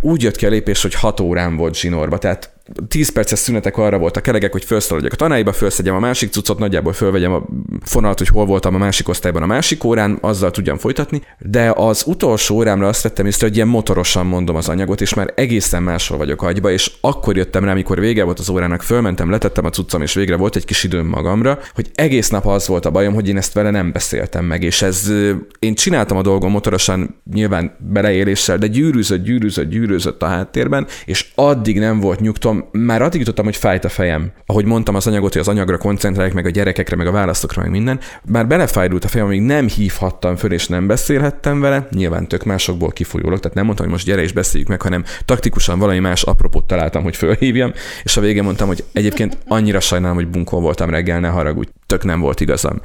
úgy 0.00 0.22
jött 0.22 0.36
ki 0.36 0.46
a 0.46 0.48
lépés, 0.48 0.82
hogy 0.82 0.94
6 0.94 1.20
órán 1.20 1.56
volt 1.56 1.76
zsinórba, 1.76 2.18
tehát 2.18 2.52
10 2.88 3.12
perces 3.12 3.38
szünetek 3.38 3.76
arra 3.76 3.98
voltak 3.98 4.22
kelegek, 4.22 4.52
hogy 4.52 4.64
felszaladjak 4.64 5.12
a 5.12 5.16
tanáiba, 5.16 5.52
felszedjem 5.52 5.94
a 5.94 5.98
másik 5.98 6.30
cuccot, 6.30 6.58
nagyjából 6.58 6.92
fölvegyem 6.92 7.32
a 7.32 7.42
fonalat, 7.84 8.18
hogy 8.18 8.28
hol 8.28 8.46
voltam 8.46 8.74
a 8.74 8.78
másik 8.78 9.08
osztályban 9.08 9.42
a 9.42 9.46
másik 9.46 9.84
órán, 9.84 10.18
azzal 10.20 10.50
tudjam 10.50 10.78
folytatni, 10.78 11.22
de 11.38 11.72
az 11.74 12.04
utolsó 12.06 12.54
órámra 12.54 12.88
azt 12.88 13.02
vettem 13.02 13.26
észre, 13.26 13.46
hogy 13.46 13.56
ilyen 13.56 13.68
motorosan 13.68 14.26
mondom 14.26 14.56
az 14.56 14.68
anyagot, 14.68 15.00
és 15.00 15.14
már 15.14 15.32
egészen 15.34 15.82
máshol 15.82 16.18
vagyok 16.18 16.42
agyba, 16.42 16.70
és 16.70 16.92
akkor 17.00 17.36
jöttem 17.36 17.64
rá, 17.64 17.70
amikor 17.70 18.00
vége 18.00 18.24
volt 18.24 18.38
az 18.38 18.48
órának, 18.48 18.82
fölmentem, 18.82 19.30
letettem 19.30 19.64
a 19.64 19.70
cuccom, 19.70 20.02
és 20.02 20.14
végre 20.14 20.36
volt 20.36 20.56
egy 20.56 20.64
kis 20.64 20.84
időm 20.84 21.06
magamra, 21.06 21.58
hogy 21.74 21.90
egész 21.94 22.28
nap 22.28 22.46
az 22.46 22.66
volt 22.66 22.84
a 22.84 22.90
bajom, 22.90 23.14
hogy 23.14 23.28
én 23.28 23.36
ezt 23.36 23.52
vele 23.52 23.70
nem 23.70 23.92
beszéltem 23.92 24.44
meg, 24.44 24.62
és 24.62 24.82
ez 24.82 25.12
én 25.58 25.74
csináltam 25.74 26.16
a 26.16 26.22
dolgom 26.22 26.50
motorosan, 26.50 27.20
nyilván 27.32 27.76
beleéléssel, 27.78 28.58
de 28.58 28.66
gyűrűzött, 28.66 29.22
gyűrűzött, 29.22 29.68
gyűrűzött 29.68 30.22
a 30.22 30.26
háttérben, 30.26 30.86
és 31.04 31.30
addig 31.34 31.78
nem 31.78 32.00
volt 32.00 32.20
nyugtom, 32.20 32.51
már 32.72 33.02
addig 33.02 33.20
jutottam, 33.20 33.44
hogy 33.44 33.56
fájt 33.56 33.84
a 33.84 33.88
fejem. 33.88 34.32
Ahogy 34.46 34.64
mondtam 34.64 34.94
az 34.94 35.06
anyagot, 35.06 35.32
hogy 35.32 35.40
az 35.40 35.48
anyagra 35.48 35.78
koncentrálják, 35.78 36.34
meg 36.34 36.46
a 36.46 36.50
gyerekekre, 36.50 36.96
meg 36.96 37.06
a 37.06 37.10
választokra, 37.10 37.62
meg 37.62 37.70
minden. 37.70 38.00
Már 38.24 38.46
belefájdult 38.46 39.04
a 39.04 39.08
fejem, 39.08 39.26
amíg 39.26 39.40
nem 39.40 39.68
hívhattam 39.68 40.36
föl, 40.36 40.52
és 40.52 40.66
nem 40.66 40.86
beszélhettem 40.86 41.60
vele. 41.60 41.88
Nyilván 41.90 42.28
tök 42.28 42.44
másokból 42.44 42.90
kifolyólag, 42.90 43.38
tehát 43.38 43.56
nem 43.56 43.64
mondtam, 43.64 43.86
hogy 43.86 43.94
most 43.94 44.06
gyere 44.06 44.22
és 44.22 44.32
beszéljük 44.32 44.68
meg, 44.68 44.82
hanem 44.82 45.04
taktikusan 45.24 45.78
valami 45.78 45.98
más 45.98 46.22
apropót 46.22 46.66
találtam, 46.66 47.02
hogy 47.02 47.16
fölhívjam, 47.16 47.72
és 48.02 48.16
a 48.16 48.20
végén 48.20 48.44
mondtam, 48.44 48.66
hogy 48.66 48.84
egyébként 48.92 49.38
annyira 49.46 49.80
sajnálom, 49.80 50.16
hogy 50.16 50.28
bunkó 50.28 50.60
voltam 50.60 50.90
reggel, 50.90 51.20
ne 51.20 51.28
haragudj, 51.28 51.70
tök 51.86 52.04
nem 52.04 52.20
volt 52.20 52.40
igazam. 52.40 52.80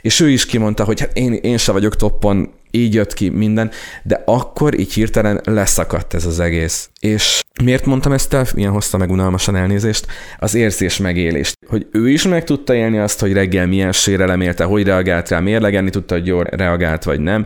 És 0.00 0.20
ő 0.20 0.30
is 0.30 0.46
kimondta, 0.46 0.84
hogy 0.84 1.00
hát 1.00 1.16
én, 1.16 1.32
én 1.32 1.56
se 1.56 1.72
vagyok 1.72 1.96
toppon, 1.96 2.50
így 2.70 2.94
jött 2.94 3.14
ki 3.14 3.28
minden, 3.28 3.70
de 4.02 4.22
akkor 4.24 4.78
így 4.78 4.92
hirtelen 4.92 5.40
leszakadt 5.44 6.14
ez 6.14 6.26
az 6.26 6.40
egész. 6.40 6.90
És 7.00 7.42
miért 7.64 7.86
mondtam 7.86 8.12
ezt 8.12 8.34
el, 8.34 8.46
ilyen 8.54 8.70
hozta 8.70 8.96
meg 8.96 9.10
unalmasan 9.10 9.56
elnézést? 9.56 10.06
Az 10.38 10.54
érzés 10.54 10.96
megélést. 10.96 11.58
Hogy 11.66 11.86
ő 11.92 12.10
is 12.10 12.26
meg 12.26 12.44
tudta 12.44 12.74
élni 12.74 12.98
azt, 12.98 13.20
hogy 13.20 13.32
reggel 13.32 13.66
milyen 13.66 13.92
sérelem 13.92 14.40
élte, 14.40 14.64
hogy 14.64 14.84
reagált 14.84 15.28
rá, 15.28 15.40
mérlegelni 15.40 15.90
tudta, 15.90 16.14
hogy 16.14 16.26
jól 16.26 16.44
reagált 16.50 17.04
vagy 17.04 17.20
nem. 17.20 17.44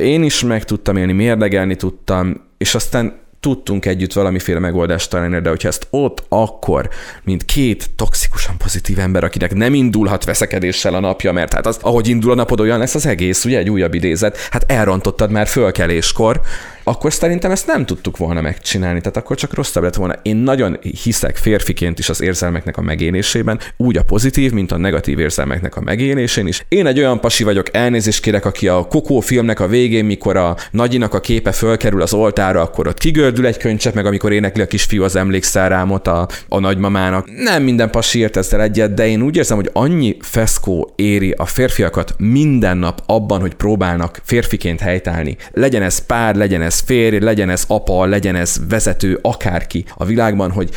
Én 0.00 0.22
is 0.22 0.42
meg 0.42 0.64
tudtam 0.64 0.96
élni, 0.96 1.12
mérlegelni 1.12 1.76
tudtam, 1.76 2.44
és 2.58 2.74
aztán 2.74 3.24
tudtunk 3.46 3.86
együtt 3.86 4.12
valamiféle 4.12 4.58
megoldást 4.58 5.10
találni, 5.10 5.40
de 5.40 5.48
hogyha 5.48 5.68
ezt 5.68 5.86
ott 5.90 6.22
akkor, 6.28 6.88
mint 7.24 7.44
két 7.44 7.90
toxikusan 7.96 8.56
pozitív 8.56 8.98
ember, 8.98 9.24
akinek 9.24 9.54
nem 9.54 9.74
indulhat 9.74 10.24
veszekedéssel 10.24 10.94
a 10.94 11.00
napja, 11.00 11.32
mert 11.32 11.54
hát 11.54 11.66
az, 11.66 11.78
ahogy 11.80 12.08
indul 12.08 12.30
a 12.30 12.34
napod, 12.34 12.60
olyan 12.60 12.78
lesz 12.78 12.94
az 12.94 13.06
egész, 13.06 13.44
ugye 13.44 13.58
egy 13.58 13.70
újabb 13.70 13.94
idézet, 13.94 14.36
hát 14.50 14.64
elrontottad 14.70 15.30
már 15.30 15.46
fölkeléskor, 15.46 16.40
akkor 16.88 17.12
szerintem 17.12 17.50
ezt 17.50 17.66
nem 17.66 17.86
tudtuk 17.86 18.16
volna 18.16 18.40
megcsinálni, 18.40 18.98
tehát 19.00 19.16
akkor 19.16 19.36
csak 19.36 19.54
rosszabb 19.54 19.82
lett 19.82 19.94
volna. 19.94 20.14
Én 20.22 20.36
nagyon 20.36 20.78
hiszek 21.02 21.36
férfiként 21.36 21.98
is 21.98 22.08
az 22.08 22.20
érzelmeknek 22.20 22.76
a 22.76 22.80
megélésében, 22.80 23.60
úgy 23.76 23.96
a 23.96 24.02
pozitív, 24.02 24.52
mint 24.52 24.72
a 24.72 24.76
negatív 24.76 25.18
érzelmeknek 25.18 25.76
a 25.76 25.80
megélésén 25.80 26.46
is. 26.46 26.64
Én 26.68 26.86
egy 26.86 26.98
olyan 26.98 27.20
pasi 27.20 27.44
vagyok, 27.44 27.74
elnézést 27.74 28.22
kérek, 28.22 28.44
aki 28.44 28.68
a 28.68 28.86
Kokó 28.86 29.20
filmnek 29.20 29.60
a 29.60 29.66
végén, 29.66 30.04
mikor 30.04 30.36
a 30.36 30.56
nagyinak 30.70 31.14
a 31.14 31.20
képe 31.20 31.52
fölkerül 31.52 32.02
az 32.02 32.14
oltára, 32.14 32.60
akkor 32.60 32.86
ott 32.86 32.98
kigördül 32.98 33.46
egy 33.46 33.56
könycsepp, 33.56 33.94
meg 33.94 34.06
amikor 34.06 34.32
énekli 34.32 34.62
a 34.62 34.66
kisfiú 34.66 35.02
az 35.02 35.16
emlékszárámot 35.16 36.06
a, 36.06 36.28
a 36.48 36.58
nagymamának. 36.58 37.30
Nem 37.30 37.62
minden 37.62 37.90
pasi 37.90 38.18
ért 38.18 38.36
ezzel 38.36 38.62
egyet, 38.62 38.94
de 38.94 39.06
én 39.06 39.22
úgy 39.22 39.36
érzem, 39.36 39.56
hogy 39.56 39.70
annyi 39.72 40.16
feszkó 40.20 40.92
éri 40.96 41.34
a 41.36 41.46
férfiakat 41.46 42.14
minden 42.18 42.76
nap 42.76 43.02
abban, 43.06 43.40
hogy 43.40 43.54
próbálnak 43.54 44.20
férfiként 44.24 44.80
helytállni. 44.80 45.36
Legyen 45.52 45.82
ez 45.82 46.06
pár, 46.06 46.34
legyen 46.34 46.62
ez 46.62 46.74
ez 46.76 46.82
férj, 46.84 47.18
legyen 47.18 47.50
ez 47.50 47.64
apa, 47.66 48.04
legyen 48.04 48.34
ez 48.34 48.56
vezető, 48.68 49.18
akárki 49.22 49.84
a 49.94 50.04
világban, 50.04 50.50
hogy 50.50 50.70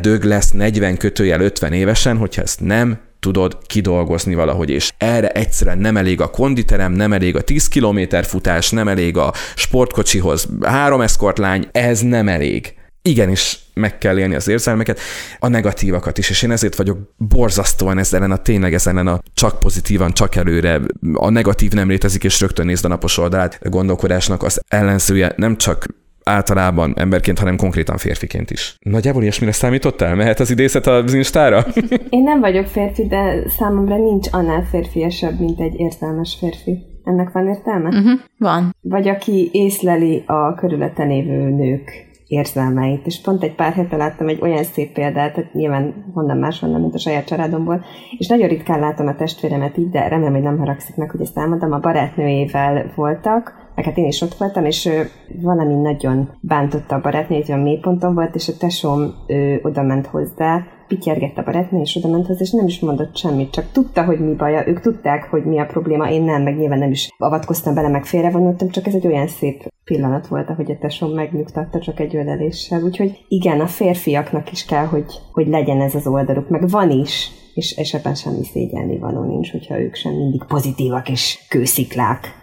dög 0.00 0.24
lesz 0.24 0.50
40 0.50 0.96
kötőjel 0.96 1.40
50 1.40 1.72
évesen, 1.72 2.16
hogyha 2.16 2.42
ezt 2.42 2.60
nem 2.60 2.98
tudod 3.20 3.58
kidolgozni 3.66 4.34
valahogy, 4.34 4.70
és 4.70 4.92
erre 4.98 5.28
egyszerűen 5.28 5.78
nem 5.78 5.96
elég 5.96 6.20
a 6.20 6.30
konditerem, 6.30 6.92
nem 6.92 7.12
elég 7.12 7.36
a 7.36 7.40
10 7.40 7.68
km 7.68 8.00
futás, 8.22 8.70
nem 8.70 8.88
elég 8.88 9.16
a 9.16 9.32
sportkocsihoz 9.54 10.48
három 10.62 11.00
eszkortlány, 11.00 11.68
ez 11.72 12.00
nem 12.00 12.28
elég. 12.28 12.74
Igenis, 13.02 13.58
meg 13.74 13.98
kell 13.98 14.18
élni 14.18 14.34
az 14.34 14.48
érzelmeket, 14.48 15.00
a 15.38 15.48
negatívakat 15.48 16.18
is, 16.18 16.30
és 16.30 16.42
én 16.42 16.50
ezért 16.50 16.76
vagyok 16.76 16.98
borzasztóan 17.16 17.98
ezzel 17.98 18.30
a 18.30 18.36
tényleg 18.36 18.74
ezen 18.74 19.06
a 19.06 19.20
csak 19.34 19.58
pozitívan, 19.58 20.12
csak 20.12 20.34
előre, 20.34 20.80
a 21.14 21.30
negatív 21.30 21.72
nem 21.72 21.88
létezik, 21.88 22.24
és 22.24 22.40
rögtön 22.40 22.66
nézd 22.66 22.84
a 22.84 22.88
napos 22.88 23.18
oldalát 23.18 23.58
gondolkodásnak 23.62 24.42
az 24.42 24.60
ellenzője 24.68 25.32
nem 25.36 25.56
csak 25.56 25.86
általában 26.24 26.94
emberként, 26.96 27.38
hanem 27.38 27.56
konkrétan 27.56 27.96
férfiként 27.96 28.50
is. 28.50 28.76
Nagyjából 28.80 29.22
ilyesmire 29.22 29.52
számítottál? 29.52 30.14
Mehet 30.14 30.40
az 30.40 30.50
idézet 30.50 30.86
az 30.86 31.14
Instára? 31.14 31.66
Én 32.08 32.22
nem 32.22 32.40
vagyok 32.40 32.66
férfi, 32.66 33.06
de 33.06 33.48
számomra 33.48 33.96
nincs 33.96 34.28
annál 34.30 34.66
férfiasabb, 34.70 35.38
mint 35.38 35.60
egy 35.60 35.74
értelmes 35.76 36.36
férfi. 36.38 36.78
Ennek 37.04 37.32
van 37.32 37.48
értelme? 37.48 37.88
Uh-huh, 37.88 38.20
van. 38.38 38.76
Vagy 38.80 39.08
aki 39.08 39.48
észleli 39.52 40.22
a 40.26 40.54
körülötte 40.54 41.04
lévő 41.04 41.50
nők 41.50 42.12
érzelmeit. 42.34 43.06
És 43.06 43.20
pont 43.20 43.42
egy 43.42 43.54
pár 43.54 43.72
hete 43.72 43.96
láttam 43.96 44.28
egy 44.28 44.40
olyan 44.42 44.64
szép 44.64 44.92
példát, 44.92 45.34
tehát 45.34 45.52
nyilván 45.52 46.04
honnan 46.14 46.38
máshonnan, 46.38 46.80
mint 46.80 46.94
a 46.94 46.98
saját 46.98 47.26
családomból, 47.26 47.84
és 48.18 48.26
nagyon 48.26 48.48
ritkán 48.48 48.80
látom 48.80 49.06
a 49.06 49.14
testvéremet 49.14 49.78
így, 49.78 49.90
de 49.90 50.08
remélem, 50.08 50.32
hogy 50.32 50.42
nem 50.42 50.58
haragszik 50.58 50.96
meg, 50.96 51.10
hogy 51.10 51.20
ezt 51.20 51.38
elmondom. 51.38 51.72
A 51.72 51.78
barátnőjével 51.78 52.92
voltak, 52.94 53.63
meg 53.74 53.84
hát 53.84 53.96
én 53.96 54.06
is 54.06 54.20
ott 54.20 54.34
voltam, 54.34 54.64
és 54.64 54.86
ő 54.86 55.08
valami 55.42 55.74
nagyon 55.74 56.30
bántotta 56.40 56.94
a 56.94 57.00
barátnőjét, 57.00 57.48
olyan 57.48 57.60
mélyponton 57.60 58.14
volt, 58.14 58.34
és 58.34 58.48
a 58.48 58.56
tesóm 58.58 59.14
ő, 59.26 59.60
oda 59.62 59.82
ment 59.82 60.06
hozzá, 60.06 60.66
pityergett 60.88 61.38
a 61.38 61.42
barátnő, 61.42 61.80
és 61.80 61.96
oda 61.96 62.08
ment 62.08 62.26
hozzá, 62.26 62.40
és 62.40 62.50
nem 62.50 62.66
is 62.66 62.80
mondott 62.80 63.16
semmit, 63.16 63.50
csak 63.50 63.64
tudta, 63.72 64.04
hogy 64.04 64.18
mi 64.18 64.34
baja, 64.34 64.66
ők 64.66 64.80
tudták, 64.80 65.24
hogy 65.30 65.44
mi 65.44 65.58
a 65.58 65.66
probléma, 65.66 66.10
én 66.10 66.22
nem, 66.22 66.42
meg 66.42 66.56
nyilván 66.56 66.78
nem 66.78 66.90
is 66.90 67.08
avatkoztam 67.18 67.74
bele, 67.74 67.88
meg 67.88 68.04
félrevonultam, 68.04 68.68
csak 68.68 68.86
ez 68.86 68.94
egy 68.94 69.06
olyan 69.06 69.26
szép 69.26 69.72
pillanat 69.84 70.26
volt, 70.26 70.50
ahogy 70.50 70.70
a 70.70 70.78
tesóm 70.78 71.14
megnyugtatta 71.14 71.78
csak 71.78 72.00
egy 72.00 72.16
öleléssel. 72.16 72.82
Úgyhogy 72.82 73.24
igen, 73.28 73.60
a 73.60 73.66
férfiaknak 73.66 74.52
is 74.52 74.64
kell, 74.64 74.84
hogy, 74.84 75.20
hogy 75.32 75.48
legyen 75.48 75.80
ez 75.80 75.94
az 75.94 76.06
oldaluk, 76.06 76.48
meg 76.48 76.68
van 76.68 76.90
is, 76.90 77.30
és, 77.54 77.76
és 77.76 77.94
ebben 77.94 78.14
semmi 78.14 78.44
szégyelni 78.52 78.98
való 78.98 79.24
nincs, 79.24 79.50
hogyha 79.50 79.80
ők 79.80 79.94
sem 79.94 80.12
mindig 80.12 80.42
pozitívak 80.44 81.08
és 81.08 81.38
kősziklák. 81.48 82.34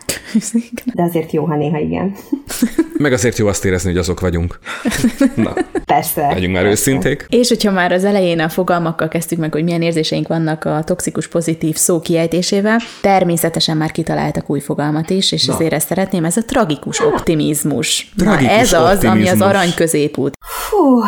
De 0.93 1.03
azért 1.03 1.31
jó, 1.31 1.45
ha 1.45 1.55
néha 1.55 1.77
igen. 1.77 2.15
Meg 2.97 3.13
azért 3.13 3.37
jó 3.37 3.47
azt 3.47 3.65
érezni, 3.65 3.89
hogy 3.89 3.99
azok 3.99 4.19
vagyunk. 4.19 4.59
Na. 5.35 5.53
Persze. 5.85 6.27
Legyünk 6.27 6.53
már 6.53 6.65
őszinték. 6.65 7.25
És 7.29 7.47
hogyha 7.47 7.71
már 7.71 7.91
az 7.91 8.03
elején 8.03 8.39
a 8.39 8.49
fogalmakkal 8.49 9.07
kezdtük 9.07 9.39
meg, 9.39 9.53
hogy 9.53 9.63
milyen 9.63 9.81
érzéseink 9.81 10.27
vannak 10.27 10.65
a 10.65 10.83
toxikus 10.83 11.27
pozitív 11.27 11.75
szó 11.75 11.99
kiejtésével, 11.99 12.79
természetesen 13.01 13.77
már 13.77 13.91
kitaláltak 13.91 14.49
új 14.49 14.59
fogalmat 14.59 15.09
is, 15.09 15.31
és 15.31 15.45
Na. 15.45 15.53
ezért 15.53 15.73
ezt 15.73 15.87
szeretném, 15.87 16.25
ez 16.25 16.37
a 16.37 16.45
tragikus 16.45 16.99
optimizmus. 16.99 18.11
Tragikus 18.17 18.47
Na 18.47 18.53
ez 18.53 18.73
optimizmus. 18.73 18.97
az, 18.97 19.03
ami 19.11 19.27
az 19.27 19.41
arany 19.41 19.73
középút. 19.75 20.33
Fú, 20.45 20.99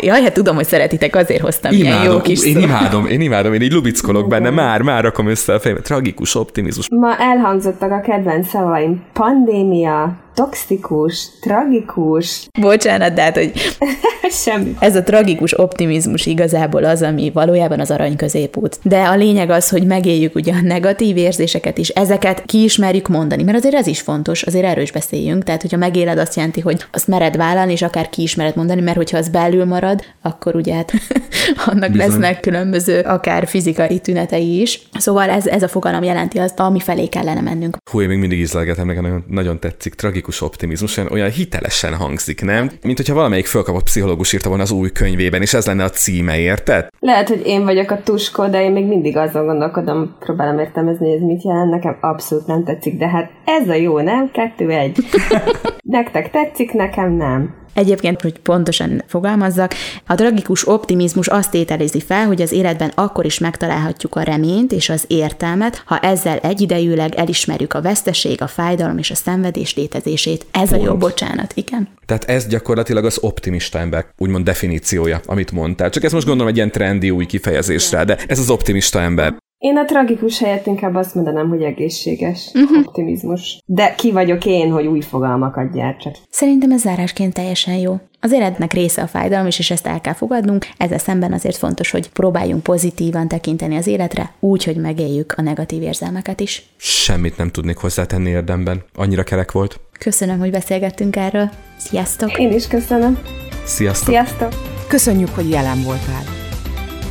Jaj, 0.00 0.22
hát 0.22 0.32
tudom, 0.34 0.54
hogy 0.54 0.64
szeretitek, 0.64 1.16
azért 1.16 1.40
hoztam 1.40 1.72
imádom, 1.72 2.00
ilyen 2.00 2.12
jó 2.12 2.20
kis 2.20 2.44
Én 2.44 2.58
imádom, 2.58 3.06
én 3.06 3.20
imádom, 3.20 3.52
én 3.52 3.62
így 3.62 3.72
lubickolok 3.72 4.28
benne, 4.28 4.50
már, 4.50 4.82
már 4.82 5.02
rakom 5.02 5.26
össze 5.26 5.54
a 5.54 5.60
fejembe. 5.60 5.82
Tragikus 5.82 6.34
optimizmus. 6.34 6.88
Ma 6.88 7.16
elhangzottak 7.16 7.90
a 7.90 8.00
kedvenc 8.00 8.48
szavaim. 8.48 9.02
Pandémia, 9.12 10.16
toxikus, 10.34 11.28
tragikus. 11.40 12.48
Bocsánat, 12.60 13.12
de 13.12 13.22
hát, 13.22 13.36
hogy 13.36 13.52
Semmi. 14.44 14.76
ez 14.78 14.96
a 14.96 15.02
tragikus 15.02 15.58
optimizmus 15.58 16.26
igazából 16.26 16.84
az, 16.84 17.02
ami 17.02 17.30
valójában 17.34 17.80
az 17.80 17.90
arany 17.90 18.16
középút. 18.16 18.78
De 18.82 19.02
a 19.02 19.16
lényeg 19.16 19.50
az, 19.50 19.68
hogy 19.68 19.86
megéljük 19.86 20.34
ugye 20.34 20.52
a 20.52 20.60
negatív 20.60 21.16
érzéseket 21.16 21.78
is, 21.78 21.88
ezeket 21.88 22.42
kiismerjük 22.46 23.08
mondani, 23.08 23.42
mert 23.42 23.58
azért 23.58 23.74
ez 23.74 23.86
is 23.86 24.00
fontos, 24.00 24.42
azért 24.42 24.64
erről 24.64 24.82
is 24.82 24.92
beszéljünk, 24.92 25.44
tehát 25.44 25.62
hogyha 25.62 25.76
megéled, 25.76 26.18
azt 26.18 26.36
jelenti, 26.36 26.60
hogy 26.60 26.86
azt 26.92 27.06
mered 27.06 27.36
vállalni, 27.36 27.72
és 27.72 27.82
akár 27.82 28.08
kiismered 28.08 28.56
mondani, 28.56 28.80
mert 28.80 28.96
hogyha 28.96 29.18
az 29.18 29.28
belül 29.28 29.64
marad, 29.64 30.04
akkor 30.22 30.56
ugye 30.56 30.74
hát 30.74 30.92
annak 31.66 31.90
Bizony. 31.90 32.08
lesznek 32.08 32.40
különböző, 32.40 33.00
akár 33.00 33.46
fizikai 33.46 33.98
tünetei 33.98 34.60
is. 34.60 34.82
Szóval 34.98 35.30
ez, 35.30 35.46
ez 35.46 35.62
a 35.62 35.68
fogalom 35.68 36.02
jelenti 36.02 36.38
azt, 36.38 36.60
ami 36.60 36.80
felé 36.80 37.06
kellene 37.06 37.40
mennünk. 37.40 37.76
Hú, 37.90 38.00
én 38.00 38.08
még 38.08 38.18
mindig 38.18 38.38
ízlelgetem, 38.38 38.86
nekem 38.86 39.02
nagyon, 39.02 39.24
nagyon 39.28 39.60
tetszik. 39.60 39.94
Tragikus 39.94 40.21
tragikus 40.22 40.40
optimizmus, 40.40 40.96
olyan, 40.96 41.12
olyan 41.12 41.30
hitelesen 41.30 41.94
hangzik, 41.94 42.44
nem? 42.44 42.70
Mint 42.82 42.96
hogyha 42.96 43.14
valamelyik 43.14 43.46
fölkapott 43.46 43.82
pszichológus 43.82 44.32
írta 44.32 44.48
volna 44.48 44.62
az 44.62 44.70
új 44.70 44.90
könyvében, 44.92 45.42
és 45.42 45.54
ez 45.54 45.66
lenne 45.66 45.84
a 45.84 45.90
címe, 45.90 46.38
érted? 46.38 46.88
Lehet, 46.98 47.28
hogy 47.28 47.42
én 47.44 47.64
vagyok 47.64 47.90
a 47.90 48.02
tuskó, 48.02 48.46
de 48.48 48.62
én 48.62 48.72
még 48.72 48.86
mindig 48.86 49.16
azon 49.16 49.46
gondolkodom, 49.46 50.16
próbálom 50.18 50.58
értelmezni, 50.58 51.06
hogy 51.06 51.16
ez 51.16 51.26
mit 51.26 51.44
jelent, 51.44 51.70
nekem 51.70 51.96
abszolút 52.00 52.46
nem 52.46 52.64
tetszik, 52.64 52.98
de 52.98 53.08
hát 53.08 53.30
ez 53.44 53.68
a 53.68 53.74
jó, 53.74 54.00
nem? 54.00 54.30
Kettő 54.30 54.70
egy. 54.70 54.98
Nektek 55.98 56.30
tetszik, 56.30 56.72
nekem 56.72 57.12
nem. 57.12 57.54
Egyébként, 57.74 58.20
hogy 58.20 58.38
pontosan 58.38 59.02
fogalmazzak, 59.06 59.74
a 60.06 60.14
tragikus 60.14 60.68
optimizmus 60.68 61.26
azt 61.26 61.50
tételezi 61.50 62.00
fel, 62.00 62.26
hogy 62.26 62.42
az 62.42 62.52
életben 62.52 62.92
akkor 62.94 63.24
is 63.24 63.38
megtalálhatjuk 63.38 64.14
a 64.14 64.22
reményt 64.22 64.72
és 64.72 64.88
az 64.88 65.04
értelmet, 65.06 65.82
ha 65.86 65.98
ezzel 65.98 66.38
egyidejűleg 66.38 67.14
elismerjük 67.14 67.74
a 67.74 67.80
veszteség, 67.80 68.42
a 68.42 68.46
fájdalom 68.46 68.98
és 68.98 69.10
a 69.10 69.14
szenvedés 69.14 69.74
létezését. 69.74 70.46
Ez 70.50 70.68
Pont. 70.68 70.82
a 70.82 70.84
jó 70.84 70.96
bocsánat, 70.96 71.52
igen. 71.54 71.88
Tehát 72.06 72.24
ez 72.24 72.46
gyakorlatilag 72.46 73.04
az 73.04 73.18
optimista 73.20 73.78
ember, 73.78 74.06
úgymond 74.18 74.44
definíciója, 74.44 75.20
amit 75.24 75.52
mondtál. 75.52 75.90
Csak 75.90 76.04
ez 76.04 76.12
most 76.12 76.26
gondolom 76.26 76.50
egy 76.50 76.56
ilyen 76.56 76.70
trendi 76.70 77.10
új 77.10 77.26
kifejezésre, 77.26 78.04
de 78.04 78.18
ez 78.26 78.38
az 78.38 78.50
optimista 78.50 79.00
ember. 79.00 79.34
Én 79.62 79.76
a 79.76 79.84
tragikus 79.84 80.38
helyett 80.38 80.66
inkább 80.66 80.94
azt 80.94 81.14
mondanám, 81.14 81.48
hogy 81.48 81.62
egészséges 81.62 82.50
uh-huh. 82.54 82.78
optimizmus. 82.86 83.62
De 83.66 83.94
ki 83.94 84.12
vagyok 84.12 84.46
én, 84.46 84.70
hogy 84.70 84.86
új 84.86 85.00
fogalmakat 85.00 85.72
gyártsak? 85.72 86.14
Szerintem 86.30 86.70
ez 86.70 86.80
zárásként 86.80 87.34
teljesen 87.34 87.74
jó. 87.74 88.00
Az 88.20 88.32
életnek 88.32 88.72
része 88.72 89.02
a 89.02 89.06
fájdalom, 89.06 89.46
és 89.46 89.70
ezt 89.70 89.86
el 89.86 90.00
kell 90.00 90.12
fogadnunk. 90.12 90.66
Ezzel 90.76 90.98
szemben 90.98 91.32
azért 91.32 91.56
fontos, 91.56 91.90
hogy 91.90 92.10
próbáljunk 92.10 92.62
pozitívan 92.62 93.28
tekinteni 93.28 93.76
az 93.76 93.86
életre, 93.86 94.32
úgy, 94.40 94.64
hogy 94.64 94.76
megéljük 94.76 95.34
a 95.36 95.42
negatív 95.42 95.82
érzelmeket 95.82 96.40
is. 96.40 96.62
Semmit 96.76 97.36
nem 97.36 97.50
tudnék 97.50 97.76
hozzátenni 97.76 98.30
érdemben. 98.30 98.82
Annyira 98.94 99.22
kerek 99.22 99.52
volt. 99.52 99.80
Köszönöm, 99.98 100.38
hogy 100.38 100.50
beszélgettünk 100.50 101.16
erről. 101.16 101.50
Sziasztok! 101.76 102.38
Én 102.38 102.52
is 102.52 102.66
köszönöm. 102.66 103.18
Sziasztok! 103.64 104.08
Sziasztok! 104.08 104.52
Köszönjük, 104.88 105.34
hogy 105.34 105.50
jelen 105.50 105.82
voltál. 105.82 106.41